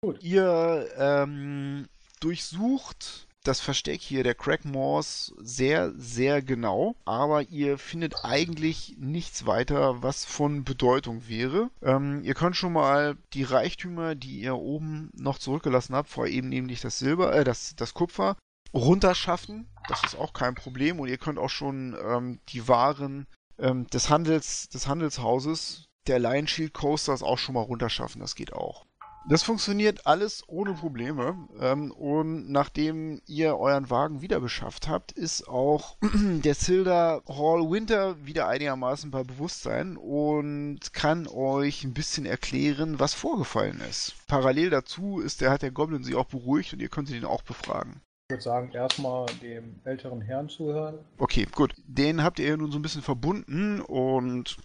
Gut. 0.02 0.24
Ihr 0.24 0.90
ähm, 0.98 1.88
durchsucht 2.22 3.28
das 3.44 3.60
Versteck 3.60 4.02
hier 4.02 4.24
der 4.24 4.36
Crackmores 4.36 5.34
sehr, 5.38 5.94
sehr 5.98 6.42
genau, 6.42 6.96
aber 7.06 7.44
ihr 7.44 7.78
findet 7.78 8.24
eigentlich 8.24 8.96
nichts 9.00 9.46
weiter, 9.46 10.02
was 10.04 10.26
von 10.26 10.64
Bedeutung 10.64 11.28
wäre. 11.28 11.70
Ähm, 11.82 12.24
ihr 12.24 12.34
könnt 12.34 12.56
schon 12.56 12.74
mal 12.74 13.18
die 13.34 13.44
Reichtümer, 13.44 14.16
die 14.16 14.42
ihr 14.42 14.56
oben 14.56 15.10
noch 15.14 15.40
zurückgelassen 15.40 15.96
habt, 15.96 16.10
vor 16.10 16.28
eben 16.28 16.50
nämlich 16.50 16.82
das 16.82 17.00
Silber, 17.00 17.34
äh, 17.34 17.44
das, 17.44 17.76
das 17.76 17.94
Kupfer, 17.94 18.38
runterschaffen. 18.74 19.68
Das 19.88 20.04
ist 20.04 20.18
auch 20.18 20.34
kein 20.34 20.56
Problem 20.56 21.00
und 21.00 21.10
ihr 21.10 21.18
könnt 21.18 21.40
auch 21.40 21.50
schon 21.50 21.96
ähm, 22.06 22.40
die 22.50 22.68
Waren 22.68 23.28
ähm, 23.58 23.88
des 23.88 24.10
Handels, 24.10 24.70
des 24.70 24.88
Handelshauses 24.88 25.86
der 26.08 26.20
Lion 26.20 26.48
Shield 26.48 26.74
Coasters 26.74 27.24
auch 27.24 27.38
schon 27.38 27.56
mal 27.56 27.62
runterschaffen. 27.62 28.22
Das 28.22 28.36
geht 28.36 28.54
auch. 28.54 28.86
Das 29.30 29.44
funktioniert 29.44 30.08
alles 30.08 30.44
ohne 30.48 30.74
Probleme. 30.74 31.48
Ähm, 31.60 31.92
und 31.92 32.50
nachdem 32.50 33.22
ihr 33.28 33.58
euren 33.58 33.90
Wagen 33.90 34.22
wieder 34.22 34.40
beschafft 34.40 34.88
habt, 34.88 35.12
ist 35.12 35.48
auch 35.48 35.98
der 36.44 36.56
Zilda 36.56 37.22
Hall 37.28 37.70
Winter 37.70 38.26
wieder 38.26 38.48
einigermaßen 38.48 39.12
bei 39.12 39.24
Bewusstsein 39.24 39.96
und 39.96 40.94
kann 40.94 41.28
euch 41.28 41.84
ein 41.84 41.94
bisschen 41.94 42.26
erklären, 42.26 43.00
was 43.00 43.14
vorgefallen 43.14 43.82
ist. 43.90 44.16
Parallel 44.28 44.72
dazu 44.72 45.20
ist 45.20 45.42
der, 45.42 45.52
hat 45.52 45.62
der 45.62 45.72
Goblin 45.72 46.04
sie 46.04 46.16
auch 46.16 46.26
beruhigt 46.26 46.74
und 46.74 46.82
ihr 46.82 46.90
könnt 46.90 47.10
ihn 47.10 47.26
auch 47.26 47.44
befragen. 47.44 48.02
Ich 48.30 48.34
würde 48.34 48.44
sagen, 48.44 48.72
erstmal 48.72 49.28
dem 49.42 49.82
älteren 49.84 50.22
Herrn 50.22 50.50
zuhören. 50.50 51.00
Okay, 51.18 51.46
gut. 51.52 51.76
Den 51.86 52.24
habt 52.24 52.40
ihr 52.40 52.58
nun 52.58 52.72
so 52.72 52.80
ein 52.80 52.82
bisschen 52.82 53.02
verbunden 53.02 53.82
und 53.82 54.58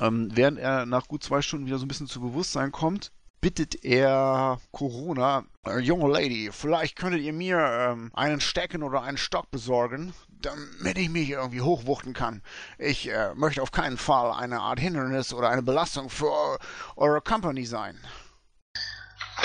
ähm, 0.00 0.30
während 0.32 0.58
er 0.58 0.86
nach 0.86 1.08
gut 1.08 1.22
zwei 1.22 1.42
Stunden 1.42 1.66
wieder 1.66 1.78
so 1.78 1.84
ein 1.84 1.88
bisschen 1.88 2.06
zu 2.06 2.20
Bewusstsein 2.20 2.70
kommt, 2.70 3.12
bittet 3.40 3.84
er 3.84 4.60
Corona, 4.72 5.44
äh, 5.66 5.78
junge 5.78 6.10
Lady, 6.12 6.50
vielleicht 6.52 6.96
könntet 6.96 7.20
ihr 7.20 7.32
mir 7.32 7.58
ähm, 7.58 8.10
einen 8.14 8.40
Stecken 8.40 8.82
oder 8.82 9.02
einen 9.02 9.18
Stock 9.18 9.50
besorgen, 9.50 10.12
damit 10.28 10.98
ich 10.98 11.08
mich 11.08 11.30
irgendwie 11.30 11.60
hochwuchten 11.60 12.14
kann. 12.14 12.42
Ich 12.78 13.08
äh, 13.10 13.34
möchte 13.34 13.62
auf 13.62 13.70
keinen 13.70 13.96
Fall 13.96 14.32
eine 14.32 14.60
Art 14.60 14.80
Hindernis 14.80 15.32
oder 15.32 15.50
eine 15.50 15.62
Belastung 15.62 16.10
für 16.10 16.58
eure 16.96 17.20
Company 17.20 17.64
sein. 17.64 17.98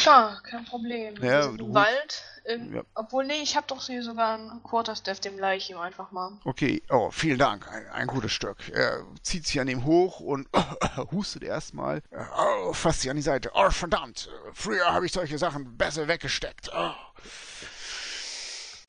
Klar, 0.03 0.41
kein 0.43 0.65
Problem. 0.65 1.15
Ja, 1.21 1.43
sind 1.43 1.61
im 1.61 1.73
Wald. 1.73 2.23
Ähm, 2.45 2.75
ja. 2.75 2.83
Obwohl, 2.93 3.25
nee, 3.25 3.41
ich 3.41 3.55
habe 3.55 3.67
doch 3.67 3.85
hier 3.85 4.03
sogar 4.03 4.37
einen 4.37 4.61
Quarterstaff, 4.61 5.21
dem 5.21 5.39
Leichim 5.39 5.77
einfach 5.77 6.11
mal. 6.11 6.37
Okay, 6.43 6.83
oh, 6.89 7.09
vielen 7.09 7.37
Dank. 7.37 7.71
Ein, 7.71 7.87
ein, 7.87 8.07
gutes 8.07 8.33
Stück. 8.33 8.57
Er 8.73 9.05
zieht 9.21 9.47
sich 9.47 9.61
an 9.61 9.69
ihm 9.69 9.85
hoch 9.85 10.19
und 10.19 10.49
hustet 11.11 11.43
erstmal. 11.43 12.01
Oh, 12.37 12.73
fasst 12.73 12.99
sich 13.01 13.09
an 13.09 13.15
die 13.15 13.21
Seite. 13.21 13.51
Oh, 13.53 13.69
verdammt. 13.69 14.29
Früher 14.53 14.91
habe 14.93 15.05
ich 15.05 15.13
solche 15.13 15.37
Sachen 15.37 15.77
besser 15.77 16.09
weggesteckt. 16.09 16.69
Oh. 16.75 16.91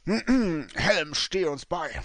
Helm, 0.74 1.14
steh 1.14 1.44
uns 1.44 1.64
bei. 1.64 2.03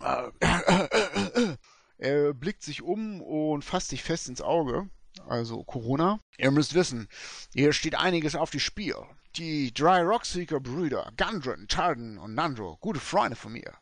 Er 1.98 2.34
blickt 2.34 2.62
sich 2.62 2.82
um 2.82 3.22
und 3.22 3.64
fasst 3.64 3.88
sich 3.88 4.02
fest 4.04 4.28
ins 4.28 4.42
Auge 4.42 4.90
also 5.28 5.64
Corona. 5.64 6.20
Ihr 6.38 6.50
müsst 6.50 6.74
wissen, 6.74 7.08
hier 7.54 7.72
steht 7.72 7.94
einiges 7.94 8.34
auf 8.34 8.50
die 8.50 8.60
Spiel. 8.60 8.96
Die 9.36 9.72
drei 9.74 10.02
Rockseeker-Brüder, 10.02 11.12
Gundren, 11.16 11.68
Tarden 11.68 12.16
und 12.16 12.34
Nandro, 12.34 12.78
gute 12.80 13.00
Freunde 13.00 13.36
von 13.36 13.52
mir, 13.52 13.74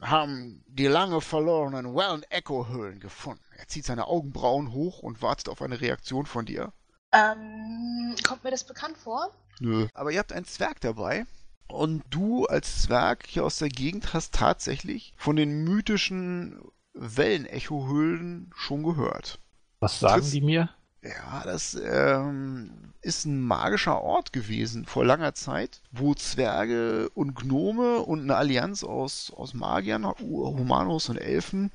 haben 0.00 0.64
die 0.68 0.86
lange 0.86 1.20
verlorenen 1.20 1.94
Well- 1.94 2.12
und 2.12 2.30
Echo-Höhlen 2.30 3.00
gefunden. 3.00 3.42
Er 3.56 3.66
zieht 3.66 3.84
seine 3.84 4.06
Augenbrauen 4.06 4.72
hoch 4.72 5.00
und 5.00 5.20
wartet 5.20 5.48
auf 5.48 5.62
eine 5.62 5.80
Reaktion 5.80 6.26
von 6.26 6.46
dir. 6.46 6.72
Ähm, 7.12 8.14
kommt 8.26 8.44
mir 8.44 8.50
das 8.50 8.64
bekannt 8.64 8.96
vor? 8.96 9.30
Nö. 9.60 9.88
Aber 9.94 10.12
ihr 10.12 10.18
habt 10.18 10.32
einen 10.32 10.46
Zwerg 10.46 10.80
dabei. 10.80 11.26
Und 11.66 12.04
du 12.10 12.44
als 12.46 12.82
Zwerg 12.82 13.26
hier 13.26 13.44
aus 13.44 13.58
der 13.58 13.68
Gegend 13.70 14.12
hast 14.12 14.34
tatsächlich 14.34 15.14
von 15.16 15.34
den 15.34 15.64
mythischen 15.64 16.60
Wellenecho-Höhlen 16.92 18.52
schon 18.54 18.82
gehört. 18.82 19.40
Was 19.84 20.00
sagen 20.00 20.22
das, 20.22 20.30
die 20.30 20.40
mir? 20.40 20.70
Ja, 21.02 21.42
das 21.44 21.74
ähm, 21.74 22.70
ist 23.02 23.26
ein 23.26 23.42
magischer 23.42 24.00
Ort 24.00 24.32
gewesen 24.32 24.86
vor 24.86 25.04
langer 25.04 25.34
Zeit, 25.34 25.82
wo 25.92 26.14
Zwerge 26.14 27.10
und 27.10 27.34
Gnome 27.34 27.98
und 27.98 28.22
eine 28.22 28.36
Allianz 28.36 28.82
aus, 28.82 29.30
aus 29.36 29.52
Magiern, 29.52 30.06
Humanos 30.06 31.10
und 31.10 31.18
Elfen 31.18 31.70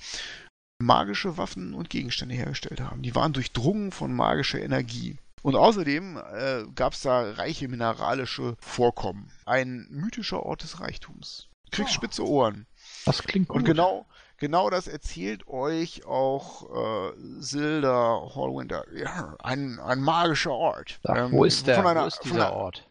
magische 0.81 1.37
Waffen 1.37 1.75
und 1.75 1.91
Gegenstände 1.91 2.33
hergestellt 2.33 2.81
haben. 2.81 3.03
Die 3.03 3.13
waren 3.13 3.33
durchdrungen 3.33 3.91
von 3.91 4.11
magischer 4.11 4.59
Energie. 4.59 5.17
Und 5.43 5.55
außerdem 5.55 6.17
äh, 6.17 6.63
gab 6.73 6.93
es 6.93 7.01
da 7.01 7.31
reiche 7.33 7.67
mineralische 7.67 8.55
Vorkommen. 8.59 9.29
Ein 9.45 9.87
mythischer 9.91 10.43
Ort 10.43 10.63
des 10.63 10.79
Reichtums. 10.79 11.47
Kriegst 11.69 11.91
oh. 11.91 11.95
spitze 11.95 12.27
Ohren. 12.27 12.65
Das 13.05 13.21
klingt 13.21 13.49
gut. 13.49 13.57
Und 13.57 13.65
genau, 13.65 14.07
genau 14.39 14.69
das 14.69 14.87
erzählt 14.87 15.47
euch 15.47 16.05
auch 16.05 17.09
äh, 17.09 17.13
Silda 17.39 18.21
Hallwinter. 18.35 18.85
Ja, 18.93 19.35
ein, 19.43 19.79
ein 19.79 20.01
magischer 20.01 20.51
Ort. 20.51 20.99
Ach, 21.07 21.15
ähm, 21.17 21.31
wo 21.31 21.45
ist 21.45 21.67
der? 21.67 21.85
Einer, 21.85 22.03
wo 22.03 22.07
ist 22.07 22.23
dieser 22.23 22.47
einer, 22.47 22.53
Ort? 22.53 22.89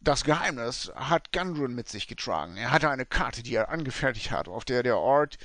Das 0.00 0.24
Geheimnis 0.24 0.92
hat 0.94 1.32
Gundrun 1.32 1.74
mit 1.74 1.88
sich 1.88 2.06
getragen. 2.06 2.56
Er 2.56 2.70
hatte 2.70 2.88
eine 2.88 3.04
Karte, 3.04 3.42
die 3.42 3.54
er 3.54 3.68
angefertigt 3.68 4.30
hat, 4.30 4.48
auf 4.48 4.64
der 4.64 4.82
der 4.82 4.98
Ort 4.98 5.38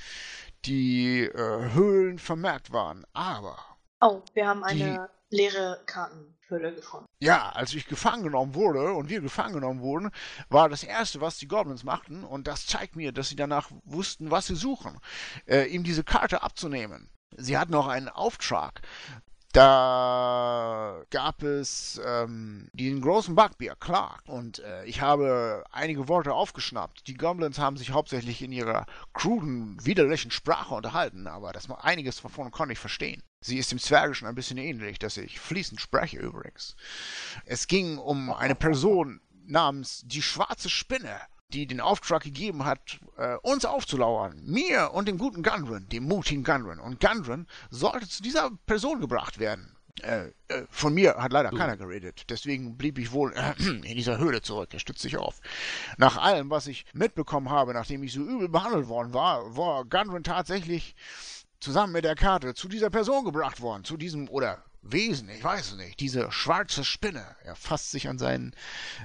die 0.64 1.22
äh, 1.22 1.72
Höhlen 1.72 2.18
vermerkt 2.18 2.72
waren. 2.72 3.04
Aber. 3.12 3.58
Oh, 4.00 4.22
wir 4.34 4.46
haben 4.46 4.64
eine 4.64 5.08
die, 5.08 5.13
leere 5.30 5.82
Karten. 5.86 6.34
Höhle 6.48 6.74
gefunden. 6.74 7.06
Ja, 7.20 7.50
als 7.50 7.74
ich 7.74 7.86
gefangen 7.86 8.22
genommen 8.22 8.54
wurde 8.54 8.92
und 8.92 9.08
wir 9.08 9.20
gefangen 9.20 9.54
genommen 9.54 9.80
wurden, 9.80 10.10
war 10.48 10.68
das 10.68 10.84
Erste, 10.84 11.20
was 11.20 11.38
die 11.38 11.48
Goblins 11.48 11.84
machten, 11.84 12.24
und 12.24 12.46
das 12.46 12.66
zeigt 12.66 12.96
mir, 12.96 13.12
dass 13.12 13.28
sie 13.28 13.36
danach 13.36 13.70
wussten, 13.84 14.30
was 14.30 14.46
sie 14.46 14.56
suchen, 14.56 14.98
äh, 15.46 15.64
ihm 15.64 15.84
diese 15.84 16.04
Karte 16.04 16.42
abzunehmen. 16.42 17.10
Sie 17.36 17.58
hatten 17.58 17.74
auch 17.74 17.88
einen 17.88 18.08
Auftrag. 18.08 18.82
Da 19.52 21.04
gab 21.10 21.44
es 21.44 22.00
ähm, 22.04 22.68
den 22.72 23.00
großen 23.00 23.36
Backbier, 23.36 23.76
klar. 23.76 24.18
Und 24.26 24.58
äh, 24.58 24.84
ich 24.84 25.00
habe 25.00 25.62
einige 25.70 26.08
Worte 26.08 26.34
aufgeschnappt. 26.34 27.06
Die 27.06 27.14
Goblins 27.14 27.60
haben 27.60 27.76
sich 27.76 27.92
hauptsächlich 27.92 28.42
in 28.42 28.50
ihrer 28.50 28.84
kruden, 29.12 29.76
widerlichen 29.84 30.32
Sprache 30.32 30.74
unterhalten, 30.74 31.28
aber 31.28 31.52
das, 31.52 31.70
einiges 31.70 32.20
davon 32.20 32.50
konnte 32.50 32.72
ich 32.72 32.80
verstehen. 32.80 33.22
Sie 33.44 33.58
ist 33.58 33.70
dem 33.70 33.78
Zwergischen 33.78 34.26
ein 34.26 34.34
bisschen 34.34 34.56
ähnlich, 34.56 34.98
das 34.98 35.18
ich 35.18 35.38
fließend 35.38 35.78
spreche 35.78 36.16
übrigens. 36.16 36.76
Es 37.44 37.66
ging 37.66 37.98
um 37.98 38.32
eine 38.32 38.54
Person 38.54 39.20
namens 39.46 40.00
die 40.06 40.22
schwarze 40.22 40.70
Spinne, 40.70 41.20
die 41.50 41.66
den 41.66 41.82
Auftrag 41.82 42.22
gegeben 42.22 42.64
hat, 42.64 42.98
äh, 43.18 43.36
uns 43.42 43.66
aufzulauern. 43.66 44.40
Mir 44.46 44.92
und 44.94 45.08
dem 45.08 45.18
guten 45.18 45.42
Gundren, 45.42 45.86
dem 45.90 46.04
mutigen 46.04 46.42
Gundren. 46.42 46.80
Und 46.80 47.00
Gundren 47.00 47.46
sollte 47.68 48.08
zu 48.08 48.22
dieser 48.22 48.50
Person 48.64 49.02
gebracht 49.02 49.38
werden. 49.38 49.76
Äh, 50.00 50.28
äh, 50.48 50.64
von 50.70 50.94
mir 50.94 51.16
hat 51.16 51.32
leider 51.32 51.50
keiner 51.50 51.76
geredet. 51.76 52.24
Deswegen 52.30 52.78
blieb 52.78 52.98
ich 52.98 53.12
wohl 53.12 53.34
äh, 53.34 53.52
in 53.62 53.82
dieser 53.82 54.16
Höhle 54.16 54.40
zurück. 54.40 54.70
Er 54.72 54.80
stützt 54.80 55.02
sich 55.02 55.18
auf. 55.18 55.40
Nach 55.98 56.16
allem, 56.16 56.48
was 56.48 56.66
ich 56.66 56.86
mitbekommen 56.94 57.50
habe, 57.50 57.74
nachdem 57.74 58.02
ich 58.04 58.14
so 58.14 58.22
übel 58.22 58.48
behandelt 58.48 58.88
worden 58.88 59.12
war, 59.12 59.54
war 59.54 59.84
Gundren 59.84 60.24
tatsächlich 60.24 60.96
zusammen 61.64 61.94
mit 61.94 62.04
der 62.04 62.14
Karte 62.14 62.54
zu 62.54 62.68
dieser 62.68 62.90
Person 62.90 63.24
gebracht 63.24 63.60
worden. 63.60 63.84
Zu 63.84 63.96
diesem, 63.96 64.28
oder 64.28 64.62
Wesen, 64.82 65.30
ich 65.30 65.42
weiß 65.42 65.72
es 65.72 65.76
nicht. 65.78 65.98
Diese 65.98 66.30
schwarze 66.30 66.84
Spinne. 66.84 67.24
Er 67.42 67.56
fasst 67.56 67.90
sich 67.90 68.06
an 68.08 68.18
seinen 68.18 68.52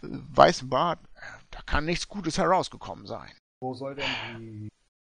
äh, 0.04 0.08
weißen 0.36 0.70
Bart. 0.70 1.00
Da 1.52 1.62
kann 1.66 1.86
nichts 1.86 2.08
Gutes 2.08 2.38
herausgekommen 2.38 3.06
sein. 3.06 3.32
Wo 3.62 3.74
soll 3.74 3.96
denn 3.96 4.06
die 4.40 4.70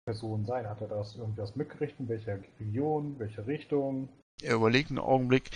Person 0.05 0.45
sein? 0.45 0.69
Hat 0.69 0.81
er 0.81 0.89
das 0.89 1.17
irgendwas 1.17 1.57
mitgerichtet? 1.57 2.01
In 2.01 2.09
welcher 2.09 2.39
Region? 2.61 3.19
Welche 3.19 3.47
Richtung? 3.47 4.09
Er 4.43 4.55
überlegt 4.55 4.91
einen 4.91 4.99
Augenblick. 4.99 5.51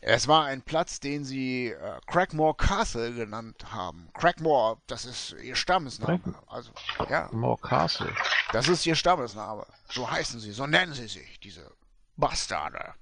Es 0.00 0.28
war 0.28 0.44
ein 0.44 0.62
Platz, 0.62 1.00
den 1.00 1.24
sie 1.24 1.68
äh, 1.68 2.00
Crackmore 2.06 2.54
Castle 2.54 3.12
genannt 3.14 3.72
haben. 3.72 4.08
Crackmore, 4.14 4.78
das 4.86 5.04
ist 5.04 5.36
ihr 5.42 5.56
Stammesname. 5.56 6.20
Also, 6.46 6.70
ja. 6.98 7.04
Crackmore 7.04 7.60
Castle. 7.60 8.14
Das 8.52 8.68
ist 8.68 8.86
ihr 8.86 8.94
Stammesname. 8.94 9.66
So 9.90 10.10
heißen 10.10 10.40
sie, 10.40 10.52
so 10.52 10.66
nennen 10.66 10.92
sie 10.94 11.08
sich, 11.08 11.38
diese 11.40 11.70
Bastarde. 12.16 12.94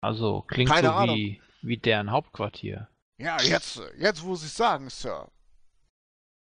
Also 0.00 0.42
klingt 0.42 0.70
Keine 0.70 0.88
so 0.88 0.94
Ahnung. 0.94 1.16
wie, 1.16 1.40
wie 1.62 1.76
deren 1.76 2.10
Hauptquartier. 2.10 2.88
Ja, 3.18 3.40
jetzt, 3.40 3.80
jetzt 3.98 4.22
wo 4.24 4.34
Sie 4.34 4.46
es 4.46 4.56
sagen, 4.56 4.90
Sir. 4.90 5.30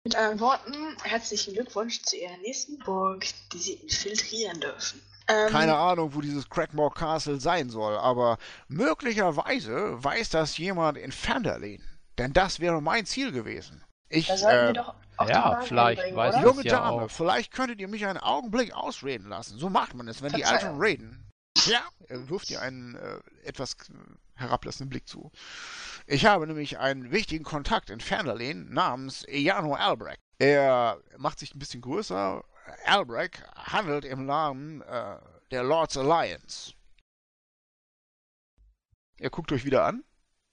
Mit 0.05 0.15
anderen 0.15 0.39
Worten, 0.39 0.97
herzlichen 1.03 1.53
Glückwunsch 1.53 2.01
zu 2.03 2.15
Ihrer 2.15 2.37
nächsten 2.37 2.79
Burg, 2.79 3.25
die 3.51 3.57
Sie 3.57 3.73
infiltrieren 3.73 4.61
dürfen. 4.61 5.01
Ähm, 5.29 5.51
Keine 5.51 5.75
Ahnung, 5.75 6.15
wo 6.15 6.21
dieses 6.21 6.49
Crackmore 6.49 6.93
Castle 6.93 7.39
sein 7.39 7.69
soll, 7.69 7.95
aber 7.97 8.37
möglicherweise 8.67 10.03
weiß 10.03 10.29
das 10.29 10.57
jemand 10.57 10.97
in 10.97 11.11
Fenderlin. 11.11 11.83
Denn 12.17 12.33
das 12.33 12.59
wäre 12.59 12.81
mein 12.81 13.05
Ziel 13.05 13.31
gewesen. 13.31 13.83
Ich, 14.09 14.27
da 14.27 14.37
sollten 14.37 14.57
äh, 14.57 14.67
wir 14.69 14.73
doch 14.73 14.95
ja, 15.27 15.61
vielleicht 15.61 16.01
bringen, 16.01 16.17
weiß 16.17 16.35
Junge 16.43 16.63
ja 16.63 16.79
Dame, 16.79 17.03
auch. 17.03 17.11
vielleicht 17.11 17.53
könntet 17.53 17.79
ihr 17.79 17.87
mich 17.87 18.05
einen 18.05 18.17
Augenblick 18.17 18.73
ausreden 18.73 19.29
lassen. 19.29 19.59
So 19.59 19.69
macht 19.69 19.93
man 19.93 20.07
es, 20.07 20.21
wenn 20.21 20.31
Verzeihung. 20.31 20.59
die 20.59 20.65
Alten 20.65 20.81
reden. 20.81 21.31
Ja, 21.65 21.81
er 22.07 22.29
wirft 22.29 22.49
dir 22.49 22.61
einen 22.61 22.95
äh, 22.95 23.19
etwas 23.43 23.75
herablassenden 24.35 24.89
Blick 24.89 25.07
zu. 25.07 25.31
Ich 26.07 26.25
habe 26.25 26.47
nämlich 26.47 26.79
einen 26.79 27.11
wichtigen 27.11 27.43
Kontakt 27.43 27.89
in 27.89 27.99
Fernerlehn 27.99 28.71
namens 28.73 29.27
Ejano 29.27 29.75
Albrecht. 29.75 30.19
Er 30.39 30.99
macht 31.17 31.39
sich 31.39 31.53
ein 31.53 31.59
bisschen 31.59 31.81
größer. 31.81 32.43
Albrecht 32.85 33.43
handelt 33.55 34.05
im 34.05 34.25
Namen 34.25 34.81
äh, 34.81 35.17
der 35.51 35.63
Lords 35.63 35.97
Alliance. 35.97 36.73
Er 39.17 39.29
guckt 39.29 39.51
euch 39.51 39.65
wieder 39.65 39.85
an. 39.85 40.03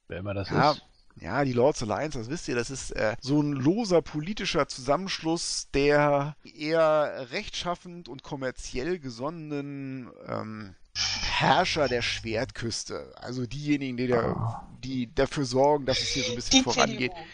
Wer 0.08 0.18
immer 0.18 0.34
das 0.34 0.50
ja, 0.50 0.72
ist. 0.72 0.82
Ja, 1.16 1.44
die 1.44 1.52
Lords 1.52 1.82
Alliance, 1.82 2.18
das 2.18 2.28
wisst 2.28 2.46
ihr, 2.48 2.54
das 2.54 2.70
ist 2.70 2.90
äh, 2.90 3.16
so 3.20 3.40
ein 3.40 3.52
loser 3.52 4.02
politischer 4.02 4.68
Zusammenschluss 4.68 5.68
der 5.72 6.36
eher 6.44 7.28
rechtschaffend 7.30 8.08
und 8.08 8.22
kommerziell 8.22 8.98
gesonnenen 8.98 10.10
ähm, 10.26 10.74
Herrscher 10.94 11.88
der 11.88 12.02
Schwertküste. 12.02 13.14
Also 13.16 13.46
diejenigen, 13.46 13.96
die, 13.96 14.08
da, 14.08 14.68
die 14.82 15.14
dafür 15.14 15.44
sorgen, 15.44 15.86
dass 15.86 16.00
es 16.00 16.08
hier 16.08 16.24
so 16.24 16.32
ein 16.32 16.36
bisschen 16.36 16.58
die 16.58 16.64
vorangeht. 16.64 17.12
CDU. 17.12 17.26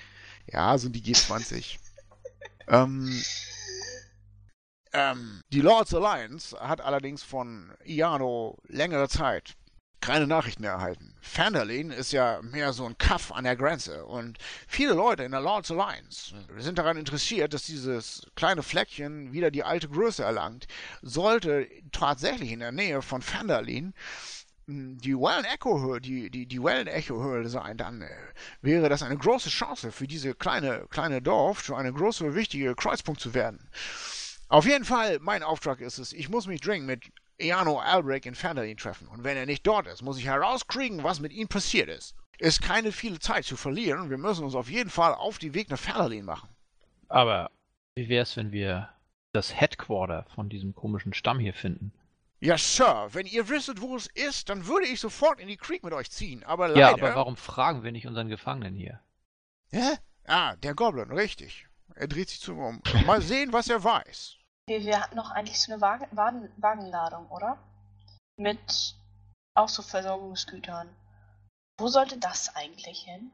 Ja, 0.52 0.78
so 0.78 0.88
die 0.88 1.02
G20. 1.02 1.78
ähm, 2.68 3.22
ähm, 4.92 5.42
die 5.50 5.60
Lords 5.60 5.94
Alliance 5.94 6.56
hat 6.58 6.80
allerdings 6.80 7.22
von 7.22 7.72
Iano 7.84 8.58
längere 8.68 9.08
Zeit 9.08 9.54
keine 10.02 10.26
Nachrichten 10.26 10.62
mehr 10.62 10.72
erhalten. 10.72 11.14
Fenderlin 11.20 11.92
ist 11.92 12.12
ja 12.12 12.40
mehr 12.42 12.72
so 12.72 12.84
ein 12.84 12.98
Kaff 12.98 13.30
an 13.30 13.44
der 13.44 13.56
Grenze 13.56 14.04
und 14.04 14.36
viele 14.66 14.94
Leute 14.94 15.22
in 15.22 15.30
der 15.30 15.40
Lords 15.40 15.70
Alliance 15.70 16.34
sind 16.58 16.76
daran 16.76 16.96
interessiert, 16.96 17.54
dass 17.54 17.62
dieses 17.62 18.26
kleine 18.34 18.64
Fleckchen 18.64 19.32
wieder 19.32 19.52
die 19.52 19.62
alte 19.62 19.88
Größe 19.88 20.24
erlangt. 20.24 20.66
Sollte 21.02 21.68
tatsächlich 21.92 22.50
in 22.50 22.60
der 22.60 22.72
Nähe 22.72 23.00
von 23.00 23.22
Fenderlin 23.22 23.94
hm, 24.66 24.98
die 24.98 25.14
Wellen 25.14 25.44
Echo 25.44 25.80
Höhle, 25.80 26.00
die, 26.00 26.30
die, 26.30 26.46
die 26.46 26.62
Wellen 26.62 26.88
Echo 26.88 27.22
Höhle 27.22 27.48
sein, 27.48 27.76
dann 27.76 28.02
äh, 28.02 28.08
wäre 28.60 28.88
das 28.88 29.04
eine 29.04 29.16
große 29.16 29.50
Chance 29.50 29.92
für 29.92 30.08
diese 30.08 30.34
kleine, 30.34 30.86
kleine 30.90 31.22
Dorf, 31.22 31.62
zu 31.62 31.76
eine 31.76 31.92
große, 31.92 32.34
wichtige 32.34 32.74
Kreuzpunkt 32.74 33.20
zu 33.20 33.34
werden. 33.34 33.70
Auf 34.52 34.66
jeden 34.66 34.84
Fall, 34.84 35.18
mein 35.20 35.42
Auftrag 35.42 35.80
ist 35.80 35.96
es, 35.96 36.12
ich 36.12 36.28
muss 36.28 36.46
mich 36.46 36.60
dringend 36.60 36.86
mit 36.86 37.10
Eano 37.38 37.78
Albrecht 37.78 38.26
in 38.26 38.34
Fenderlin 38.34 38.76
treffen. 38.76 39.08
Und 39.08 39.24
wenn 39.24 39.38
er 39.38 39.46
nicht 39.46 39.66
dort 39.66 39.86
ist, 39.86 40.02
muss 40.02 40.18
ich 40.18 40.26
herauskriegen, 40.26 41.02
was 41.02 41.20
mit 41.20 41.32
ihm 41.32 41.48
passiert 41.48 41.88
ist. 41.88 42.14
Ist 42.36 42.60
keine 42.60 42.92
viele 42.92 43.18
Zeit 43.18 43.46
zu 43.46 43.56
verlieren. 43.56 44.10
Wir 44.10 44.18
müssen 44.18 44.44
uns 44.44 44.54
auf 44.54 44.68
jeden 44.68 44.90
Fall 44.90 45.14
auf 45.14 45.38
die 45.38 45.54
Weg 45.54 45.70
nach 45.70 45.78
Fenderlin 45.78 46.26
machen. 46.26 46.50
Aber 47.08 47.50
wie 47.94 48.10
wär's, 48.10 48.36
wenn 48.36 48.52
wir 48.52 48.90
das 49.32 49.58
Headquarter 49.58 50.26
von 50.34 50.50
diesem 50.50 50.74
komischen 50.74 51.14
Stamm 51.14 51.38
hier 51.38 51.54
finden? 51.54 51.90
Ja, 52.40 52.58
Sir, 52.58 53.08
wenn 53.12 53.24
ihr 53.24 53.48
wisset, 53.48 53.80
wo 53.80 53.96
es 53.96 54.06
ist, 54.08 54.50
dann 54.50 54.66
würde 54.66 54.86
ich 54.86 55.00
sofort 55.00 55.40
in 55.40 55.48
die 55.48 55.56
Creek 55.56 55.82
mit 55.82 55.94
euch 55.94 56.10
ziehen. 56.10 56.44
Aber 56.44 56.68
leider... 56.68 56.78
Ja, 56.78 56.92
aber 56.92 57.14
warum 57.14 57.38
fragen 57.38 57.84
wir 57.84 57.92
nicht 57.92 58.06
unseren 58.06 58.28
Gefangenen 58.28 58.74
hier? 58.74 59.00
Hä? 59.70 59.96
Ah, 60.26 60.56
der 60.56 60.74
Goblin, 60.74 61.10
richtig. 61.10 61.68
Er 61.94 62.06
dreht 62.06 62.28
sich 62.28 62.40
zu 62.40 62.52
mir 62.52 62.66
um. 62.66 62.82
Mal 63.06 63.22
sehen, 63.22 63.54
was 63.54 63.70
er 63.70 63.82
weiß. 63.82 64.36
Wir, 64.68 64.84
wir 64.84 65.00
hatten 65.00 65.16
noch 65.16 65.30
eigentlich 65.30 65.60
so 65.60 65.72
eine 65.72 65.80
Wagen, 65.80 66.06
Wagen, 66.12 66.48
Wagenladung, 66.56 67.26
oder? 67.30 67.58
Mit 68.36 68.94
auch 69.54 69.68
so 69.68 69.82
Versorgungsgütern. 69.82 70.88
Wo 71.78 71.88
sollte 71.88 72.18
das 72.18 72.54
eigentlich 72.54 73.00
hin? 73.02 73.32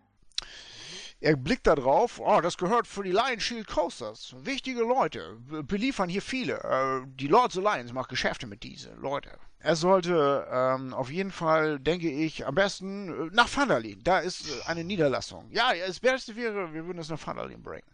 Er 1.21 1.37
blickt 1.37 1.67
da 1.67 1.75
drauf, 1.75 2.21
oh, 2.21 2.41
das 2.41 2.57
gehört 2.57 2.87
für 2.87 3.03
die 3.03 3.11
Lion 3.11 3.41
Shield 3.41 3.67
Coasters. 3.67 4.35
Wichtige 4.39 4.81
Leute, 4.83 5.37
beliefern 5.65 6.09
hier 6.09 6.23
viele. 6.23 6.63
Äh, 6.63 7.07
die 7.09 7.27
Lords 7.27 7.59
Alliance 7.59 7.93
macht 7.93 8.09
Geschäfte 8.09 8.47
mit 8.47 8.63
diesen 8.63 8.97
Leute. 9.01 9.37
Er 9.59 9.75
sollte 9.75 10.47
ähm, 10.51 10.95
auf 10.95 11.11
jeden 11.11 11.33
Fall, 11.33 11.81
denke 11.81 12.09
ich, 12.09 12.47
am 12.47 12.55
besten 12.55 13.09
äh, 13.09 13.31
nach 13.35 13.55
Vandalin. 13.55 14.01
Da 14.05 14.21
ist 14.21 14.49
äh, 14.49 14.63
eine 14.67 14.85
Niederlassung. 14.85 15.51
Ja, 15.51 15.73
das 15.75 15.99
Beste 15.99 16.37
wäre, 16.37 16.73
wir 16.73 16.87
würden 16.87 16.99
es 16.99 17.09
nach 17.09 17.27
Vandalin 17.27 17.63
bringen. 17.63 17.87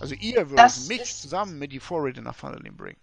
Also 0.00 0.14
ihr 0.14 0.50
würdet 0.50 0.88
mich 0.88 1.00
ist... 1.00 1.22
zusammen 1.22 1.58
mit 1.58 1.72
die 1.72 1.80
Vorräte 1.80 2.22
nach 2.22 2.40
Vanillin 2.40 2.76
bringen. 2.76 3.00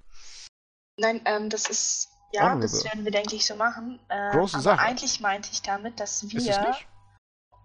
Nein, 0.98 1.22
ähm, 1.26 1.50
das 1.50 1.70
ist. 1.70 2.10
Ja, 2.34 2.44
Honorable. 2.44 2.62
das 2.62 2.86
werden 2.86 3.04
wir, 3.04 3.12
denke 3.12 3.36
ich, 3.36 3.46
so 3.46 3.56
machen. 3.56 4.00
Ähm, 4.10 4.32
Große 4.32 4.56
aber 4.56 4.64
Sache. 4.64 4.82
eigentlich 4.82 5.20
meinte 5.20 5.50
ich 5.52 5.62
damit, 5.62 6.00
dass 6.00 6.30
wir, 6.30 6.78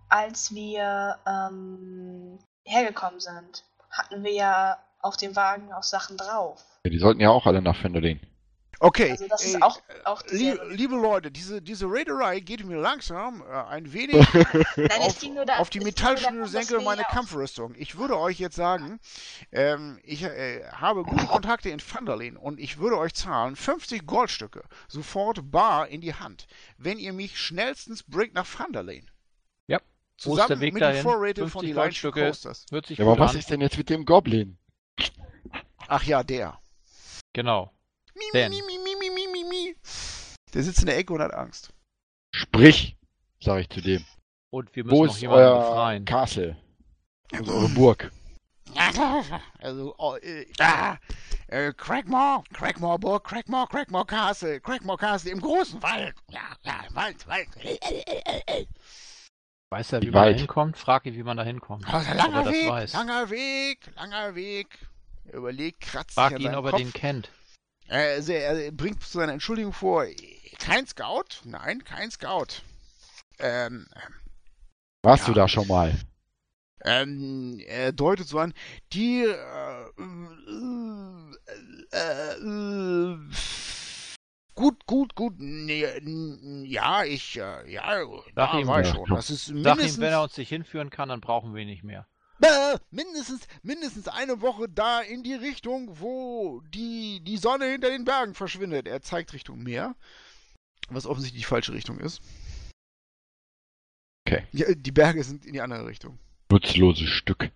als 0.08 0.52
wir 0.52 1.18
ähm, 1.24 2.38
hergekommen 2.64 3.20
sind, 3.20 3.64
hatten 3.90 4.24
wir 4.24 4.32
ja 4.32 4.78
auf 4.98 5.16
dem 5.16 5.36
Wagen 5.36 5.72
auch 5.72 5.84
Sachen 5.84 6.16
drauf. 6.16 6.64
Ja, 6.84 6.90
die 6.90 6.98
sollten 6.98 7.20
ja 7.20 7.30
auch 7.30 7.46
alle 7.46 7.62
nach 7.62 7.76
Fenderlin. 7.76 8.20
Okay, 8.78 9.12
also 9.12 9.26
das 9.28 9.44
ist 9.44 9.62
auch, 9.62 9.80
auch 10.04 10.22
lieb, 10.30 10.60
liebe 10.70 10.96
Leute, 10.96 11.30
diese, 11.30 11.62
diese 11.62 11.86
Raiderei 11.86 12.40
geht 12.40 12.64
mir 12.64 12.78
langsam 12.78 13.42
äh, 13.42 13.52
ein 13.52 13.92
wenig 13.92 14.16
Nein, 14.76 15.00
auf, 15.00 15.18
da, 15.46 15.56
auf, 15.58 15.70
die 15.70 15.80
Metallschnürsenkel 15.80 16.82
meiner 16.82 17.04
Kampfrüstung. 17.04 17.74
Ich 17.76 17.96
würde 17.96 18.18
euch 18.18 18.38
jetzt 18.38 18.56
sagen, 18.56 19.00
ähm, 19.50 19.98
ich 20.02 20.24
äh, 20.24 20.62
habe 20.72 21.04
gute 21.04 21.24
Kontakte 21.26 21.70
in 21.70 21.80
Vanderlin 21.80 22.36
und 22.36 22.60
ich 22.60 22.78
würde 22.78 22.98
euch 22.98 23.14
zahlen 23.14 23.56
50 23.56 24.06
Goldstücke, 24.06 24.62
sofort 24.88 25.50
bar 25.50 25.88
in 25.88 26.02
die 26.02 26.14
Hand, 26.14 26.46
wenn 26.76 26.98
ihr 26.98 27.14
mich 27.14 27.38
schnellstens 27.38 28.02
bringt 28.02 28.34
nach 28.34 28.46
Vanderlin. 28.46 29.10
Ja. 29.68 29.80
Zusammen 30.18 30.58
mit 30.58 30.80
den 30.80 31.02
Vorräten 31.02 31.48
von 31.48 31.64
die 31.64 31.72
Goldstücke. 31.72 32.32
Hört 32.70 32.86
sich 32.86 32.98
ja, 32.98 33.06
aber 33.06 33.18
was 33.18 33.32
an. 33.32 33.38
ist 33.38 33.50
denn 33.50 33.62
jetzt 33.62 33.78
mit 33.78 33.88
dem 33.88 34.04
Goblin? 34.04 34.58
Ach 35.88 36.02
ja, 36.04 36.22
der. 36.22 36.58
Genau. 37.32 37.72
Mi, 38.14 38.48
mi, 38.48 38.62
mi. 38.66 38.75
Der 40.56 40.62
sitzt 40.62 40.80
in 40.80 40.86
der 40.86 40.96
Ecke 40.96 41.12
und 41.12 41.20
hat 41.20 41.34
Angst. 41.34 41.70
Sprich, 42.34 42.96
sag 43.42 43.60
ich 43.60 43.68
zu 43.68 43.82
dem. 43.82 44.02
Und 44.48 44.74
wir 44.74 44.84
müssen 44.84 44.96
Wo 44.96 45.04
noch 45.04 45.18
jemanden 45.18 45.44
euer 45.44 45.60
befreien. 45.60 46.04
Castle? 46.06 46.56
Also 47.30 47.52
eure 47.52 47.68
Burg. 47.68 48.10
Also, 49.58 49.94
oh, 49.98 50.16
äh, 50.16 50.46
ah, 50.58 50.96
äh, 51.48 51.72
Crackmore, 51.72 52.42
Crackmore 52.52 52.98
Burg, 52.98 53.24
Crackmore, 53.24 53.66
Crackmore 53.68 54.06
Castle, 54.06 54.60
Crackmore 54.60 54.98
Castle 54.98 55.30
im 55.30 55.40
großen 55.40 55.82
Wald. 55.82 56.14
Ja, 56.30 56.40
ja, 56.62 56.84
Wald, 56.92 57.26
Wald. 57.26 57.48
Weiß 59.70 59.92
er, 59.92 60.02
wie, 60.02 60.06
wie 60.06 60.10
man 60.10 60.32
da 60.32 60.38
hinkommt? 60.38 60.76
Frag 60.76 61.06
ihn, 61.06 61.14
wie 61.14 61.22
man 61.22 61.36
da 61.36 61.44
hinkommt. 61.44 61.92
Also, 61.92 62.12
langer 62.14 62.46
Weg, 62.46 62.92
langer 62.92 63.30
Weg, 63.30 63.90
langer 63.94 64.34
Weg. 64.34 64.78
Er 65.26 65.34
überlegt, 65.34 65.80
kratzt 65.80 66.14
Frag 66.14 66.32
sich 66.32 66.40
ihn, 66.40 66.54
ob 66.54 66.64
er 66.64 66.72
Kopf. 66.72 66.80
den 66.80 66.92
kennt. 66.92 67.30
Also 67.88 68.32
er 68.32 68.72
bringt 68.72 69.02
zu 69.02 69.18
seiner 69.18 69.32
Entschuldigung 69.32 69.72
vor, 69.72 70.06
kein 70.58 70.86
Scout? 70.86 71.42
Nein, 71.44 71.84
kein 71.84 72.10
Scout. 72.10 72.62
Ähm, 73.38 73.86
Warst 75.02 75.26
ja. 75.28 75.32
du 75.32 75.40
da 75.40 75.48
schon 75.48 75.66
mal? 75.68 75.94
Ähm, 76.84 77.60
er 77.66 77.92
deutet 77.92 78.28
so 78.28 78.38
an, 78.38 78.54
die 78.92 79.24
äh, 79.24 79.86
äh, 81.92 82.32
äh, 82.32 83.16
gut, 84.54 84.86
gut, 84.86 85.14
gut, 85.14 85.34
ja, 85.40 87.04
ich, 87.04 87.34
ja, 87.34 87.62
Sag 87.64 88.52
da 88.52 88.58
ihm, 88.58 88.66
war 88.66 88.82
ich 88.82 88.88
schon. 88.88 89.08
Das 89.08 89.30
ist 89.30 89.46
Sag 89.46 89.54
mindestens, 89.54 89.96
ihm, 89.96 90.00
wenn 90.02 90.12
er 90.12 90.22
uns 90.22 90.36
nicht 90.36 90.48
hinführen 90.48 90.90
kann, 90.90 91.08
dann 91.08 91.20
brauchen 91.20 91.54
wir 91.54 91.62
ihn 91.62 91.68
nicht 91.68 91.82
mehr. 91.82 92.06
äh, 92.40 92.78
mindestens, 92.90 93.48
mindestens 93.62 94.08
eine 94.08 94.40
Woche 94.40 94.68
da 94.68 95.00
in 95.00 95.22
die 95.22 95.34
Richtung, 95.34 95.98
wo 96.00 96.60
die, 96.74 97.20
die 97.24 97.38
Sonne 97.38 97.64
hinter 97.66 97.90
den 97.90 98.04
Bergen 98.04 98.34
verschwindet. 98.34 98.86
Er 98.86 99.02
zeigt 99.02 99.32
Richtung 99.32 99.62
Meer, 99.62 99.96
was 100.88 101.06
offensichtlich 101.06 101.42
die 101.42 101.48
falsche 101.48 101.72
Richtung 101.72 101.98
ist. 101.98 102.20
Okay. 104.26 104.44
Ja, 104.52 104.66
die 104.74 104.92
Berge 104.92 105.22
sind 105.22 105.44
in 105.46 105.52
die 105.52 105.60
andere 105.60 105.86
Richtung. 105.86 106.18
Nutzloses 106.50 107.08
Stück. 107.08 107.50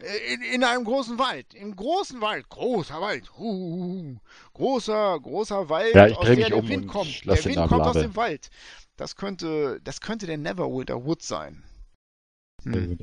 Äh, 0.00 0.34
In, 0.34 0.42
in 0.42 0.64
einem 0.64 0.84
großen 0.84 1.18
Wald. 1.18 1.54
Im 1.54 1.74
großen 1.74 2.20
Wald. 2.20 2.48
Großer 2.48 3.00
Wald. 3.00 3.30
Uh, 3.38 4.16
großer, 4.52 5.18
großer 5.20 5.68
Wald, 5.68 5.94
Ja, 5.94 6.06
ich 6.08 6.16
aus 6.16 6.26
der 6.26 6.36
der 6.36 6.56
um 6.56 6.68
Wind 6.68 6.88
kommt. 6.88 7.24
Der 7.24 7.42
Wind 7.44 7.68
kommt 7.68 7.86
aus 7.86 7.96
dem 7.96 8.16
Wald. 8.16 8.50
Das 8.96 9.16
könnte, 9.16 9.80
das 9.82 10.00
könnte 10.00 10.26
der 10.26 10.38
Neverwinter 10.38 11.04
Wood 11.04 11.22
sein. 11.22 11.64
Hm. 12.64 12.98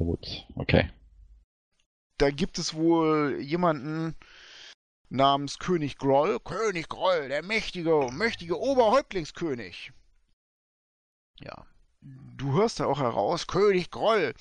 Okay. 0.55 0.89
Da 2.17 2.29
gibt 2.29 2.59
es 2.59 2.73
wohl 2.73 3.39
jemanden 3.41 4.15
namens 5.11 5.59
König 5.59 5.97
Groll. 5.97 6.39
König 6.39 6.89
Groll, 6.89 7.27
der 7.27 7.43
mächtige, 7.43 8.09
mächtige 8.11 8.59
Oberhäuptlingskönig. 8.59 9.91
Ja. 11.39 11.65
Du 12.01 12.53
hörst 12.53 12.79
da 12.79 12.85
auch 12.85 12.99
heraus, 12.99 13.45
König 13.45 13.91
Groll 13.91 14.33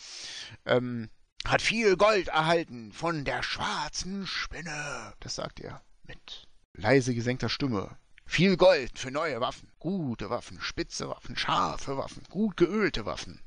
ähm, 0.65 1.11
hat 1.45 1.61
viel 1.61 1.97
Gold 1.97 2.29
erhalten 2.29 2.93
von 2.93 3.25
der 3.25 3.43
schwarzen 3.43 4.27
Spinne. 4.27 5.13
Das 5.21 5.35
sagt 5.35 5.61
er 5.61 5.83
mit 6.05 6.49
leise 6.73 7.15
gesenkter 7.15 7.51
Stimme. 7.51 7.99
Viel 8.25 8.57
Gold 8.57 8.99
für 8.99 9.11
neue 9.11 9.41
Waffen, 9.41 9.71
gute 9.79 10.31
Waffen, 10.31 10.61
spitze 10.61 11.09
Waffen, 11.09 11.37
scharfe 11.37 11.99
Waffen, 11.99 12.23
gut 12.31 12.57
geölte 12.57 13.05
Waffen. 13.05 13.43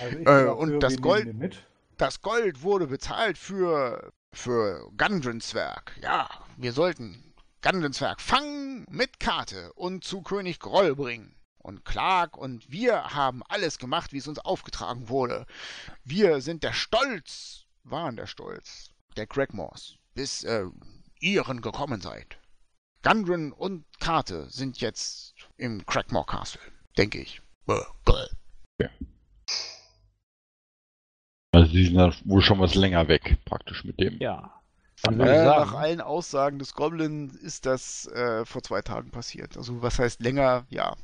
Also 0.00 0.18
Äh, 0.18 0.44
und 0.46 0.80
das 0.80 1.00
Gold-. 1.00 1.66
Das 1.98 2.22
Gold 2.22 2.62
wurde 2.62 2.86
bezahlt 2.86 3.36
für, 3.36 4.12
für 4.32 4.90
Gundrens 4.96 5.54
Werk. 5.54 5.98
Ja, 6.02 6.28
wir 6.56 6.72
sollten 6.72 7.34
Gundrens 7.62 8.00
Werk 8.00 8.20
fangen 8.20 8.86
mit 8.90 9.20
Karte 9.20 9.72
und 9.74 10.04
zu 10.04 10.22
König 10.22 10.58
Groll 10.58 10.96
bringen. 10.96 11.36
Und 11.58 11.84
Clark 11.84 12.36
und 12.36 12.70
wir 12.72 13.14
haben 13.14 13.42
alles 13.48 13.78
gemacht, 13.78 14.12
wie 14.12 14.18
es 14.18 14.26
uns 14.26 14.40
aufgetragen 14.40 15.08
wurde. 15.08 15.46
Wir 16.02 16.40
sind 16.40 16.64
der 16.64 16.72
Stolz, 16.72 17.66
waren 17.84 18.16
der 18.16 18.26
Stolz 18.26 18.90
der 19.16 19.28
Craigmores, 19.28 19.96
bis 20.14 20.42
äh, 20.42 20.66
ihren 21.20 21.60
gekommen 21.60 22.00
seid. 22.00 22.38
Gundren 23.02 23.52
und 23.52 23.84
Karte 24.00 24.48
sind 24.50 24.80
jetzt 24.80 25.34
im 25.56 25.86
Craigmore 25.86 26.26
Castle, 26.26 26.60
denke 26.96 27.20
ich. 27.20 27.40
Äh, 27.68 27.78
Groll. 28.04 28.28
Also 31.52 31.70
die 31.70 31.84
sind 31.84 31.96
da 31.96 32.12
wohl 32.24 32.42
schon 32.42 32.58
was 32.60 32.74
länger 32.74 33.06
weg, 33.08 33.36
praktisch 33.44 33.84
mit 33.84 34.00
dem. 34.00 34.18
Ja. 34.20 34.62
Dann 35.02 35.18
würde 35.18 35.32
Äh, 35.32 35.44
nach 35.44 35.74
allen 35.74 36.00
Aussagen 36.00 36.58
des 36.58 36.74
Goblin 36.74 37.30
ist 37.42 37.66
das 37.66 38.06
äh, 38.08 38.44
vor 38.44 38.62
zwei 38.62 38.82
Tagen 38.82 39.10
passiert. 39.10 39.56
Also 39.56 39.82
was 39.82 39.98
heißt 39.98 40.22
länger? 40.22 40.64
Ja. 40.70 40.96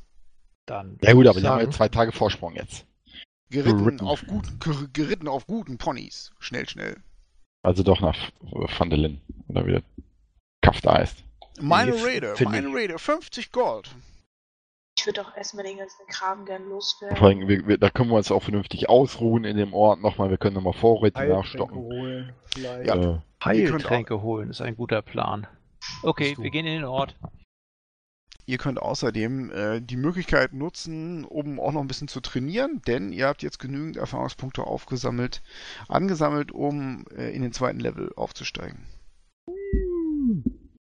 dann 0.65 0.97
Ja 1.03 1.13
gut, 1.13 1.27
aber 1.27 1.39
die 1.39 1.47
haben 1.47 1.61
ja 1.61 1.69
zwei 1.69 1.89
Tage 1.89 2.11
Vorsprung 2.11 2.55
jetzt. 2.55 2.85
Geritten 3.51 3.79
Geritten. 3.79 4.07
auf 4.07 4.25
guten, 4.25 4.59
ger 4.59 4.87
geritten 4.93 5.27
auf 5.27 5.47
guten 5.47 5.77
Ponys. 5.77 6.31
Schnell, 6.39 6.67
schnell. 6.69 6.97
Also 7.63 7.83
doch 7.83 7.99
nach 7.99 8.17
Van 8.41 8.89
der 8.89 8.99
Lin, 8.99 9.21
oder 9.47 9.65
wie 9.65 9.71
der 9.71 9.83
Kaff 10.61 10.81
da 10.81 10.93
heißt. 10.93 11.23
Meine 11.59 11.93
Raider, 11.93 12.35
meine. 12.43 12.73
Raider, 12.73 12.99
50 12.99 13.51
Gold. 13.51 13.89
Ich 14.99 15.05
würde 15.05 15.21
auch 15.21 15.33
erstmal 15.33 15.63
den 15.63 15.77
ganzen 15.77 16.05
Kram 16.07 16.43
gern 16.43 16.67
loswerden. 16.67 17.47
Wir, 17.47 17.65
wir, 17.65 17.77
da 17.77 17.89
können 17.89 18.09
wir 18.09 18.17
uns 18.17 18.31
auch 18.31 18.43
vernünftig 18.43 18.89
ausruhen 18.89 19.45
in 19.45 19.55
dem 19.55 19.73
Ort 19.73 20.01
nochmal. 20.01 20.29
Wir 20.29 20.37
können 20.37 20.55
nochmal 20.55 20.73
Vorräte 20.73 21.17
Heiltränke 21.17 21.41
nachstocken. 21.41 21.77
holen. 21.77 22.33
Vielleicht. 22.53 22.85
Ja. 22.85 22.95
Äh, 22.95 23.19
Heiltränke 23.41 24.21
holen 24.21 24.49
ist 24.49 24.59
ein 24.59 24.75
guter 24.75 25.01
Plan. 25.01 25.47
Okay, 26.03 26.35
wir 26.37 26.49
gehen 26.49 26.65
in 26.65 26.81
den 26.81 26.83
Ort. 26.83 27.15
Ihr 28.45 28.57
könnt 28.57 28.81
außerdem 28.81 29.51
äh, 29.51 29.79
die 29.79 29.95
Möglichkeit 29.95 30.51
nutzen, 30.51 31.23
um 31.23 31.61
auch 31.61 31.71
noch 31.71 31.79
ein 31.79 31.87
bisschen 31.87 32.09
zu 32.09 32.19
trainieren, 32.19 32.81
denn 32.85 33.13
ihr 33.13 33.27
habt 33.27 33.41
jetzt 33.41 33.59
genügend 33.59 33.95
Erfahrungspunkte 33.95 34.65
aufgesammelt, 34.65 35.41
angesammelt, 35.87 36.51
um 36.51 37.05
äh, 37.15 37.33
in 37.33 37.41
den 37.41 37.53
zweiten 37.53 37.79
Level 37.79 38.11
aufzusteigen. 38.17 38.85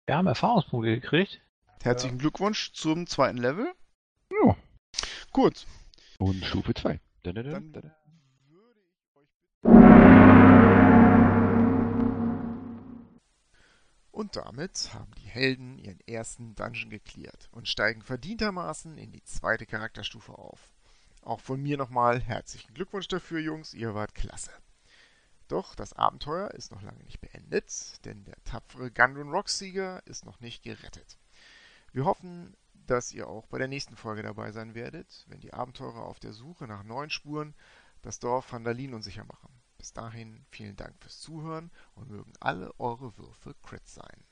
Wir 0.06 0.16
haben 0.16 0.28
Erfahrungspunkte 0.28 0.98
gekriegt. 0.98 1.42
Herzlichen 1.84 2.20
Glückwunsch 2.20 2.72
zum 2.72 3.06
zweiten 3.06 3.38
Level. 3.38 3.74
Gut, 5.32 5.68
Und 6.20 6.44
Stufe 6.44 6.74
2. 6.74 7.00
dann 7.24 7.36
würde 7.36 8.82
ich 8.90 9.16
euch 9.16 9.28
Und 14.12 14.36
damit 14.36 14.94
haben 14.94 15.12
die 15.16 15.28
Helden 15.28 15.78
ihren 15.78 16.00
ersten 16.08 16.56
Dungeon 16.56 16.90
geklärt 16.90 17.50
und 17.52 17.68
steigen 17.68 18.02
verdientermaßen 18.02 18.98
in 18.98 19.12
die 19.12 19.24
zweite 19.24 19.68
Charakterstufe 19.68 20.34
auf. 20.38 20.74
Auch 21.22 21.40
von 21.40 21.62
mir 21.62 21.78
nochmal 21.78 22.20
herzlichen 22.20 22.74
Glückwunsch 22.74 23.08
dafür, 23.08 23.40
Jungs, 23.40 23.74
ihr 23.76 23.94
wart 23.94 24.16
klasse. 24.16 24.52
Doch 25.48 25.76
das 25.76 25.94
Abenteuer 25.94 26.52
ist 26.52 26.72
noch 26.72 26.82
lange 26.82 27.04
nicht 27.04 27.22
beendet, 27.22 28.04
denn 28.06 28.24
der 28.26 28.44
tapfere 28.44 28.90
Gundren 28.92 29.30
Rock-Sieger 29.30 30.02
ist 30.06 30.26
noch 30.26 30.40
nicht 30.40 30.64
gerettet. 30.64 31.18
Wir 31.94 32.06
hoffen, 32.06 32.56
dass 32.88 33.14
ihr 33.14 33.28
auch 33.28 33.46
bei 33.48 33.58
der 33.58 33.68
nächsten 33.68 33.96
Folge 33.96 34.24
dabei 34.24 34.52
sein 34.52 34.74
werdet, 34.74 35.26
wenn 35.28 35.40
die 35.40 35.54
Abenteurer 35.54 36.04
auf 36.04 36.20
der 36.20 36.34
Suche 36.34 36.68
nach 36.68 36.84
neuen 36.84 37.10
Spuren 37.10 37.54
das 38.02 38.20
Dorf 38.20 38.52
Vandalin 38.52 38.94
unsicher 38.94 39.26
machen. 39.26 39.50
Bis 39.78 39.94
dahin 39.94 40.46
vielen 40.50 40.76
Dank 40.76 40.96
fürs 41.00 41.20
Zuhören 41.20 41.72
und 41.96 42.10
mögen 42.10 42.34
alle 42.40 42.74
eure 42.80 43.18
Würfe 43.18 43.56
Crit 43.62 43.88
sein. 43.88 44.27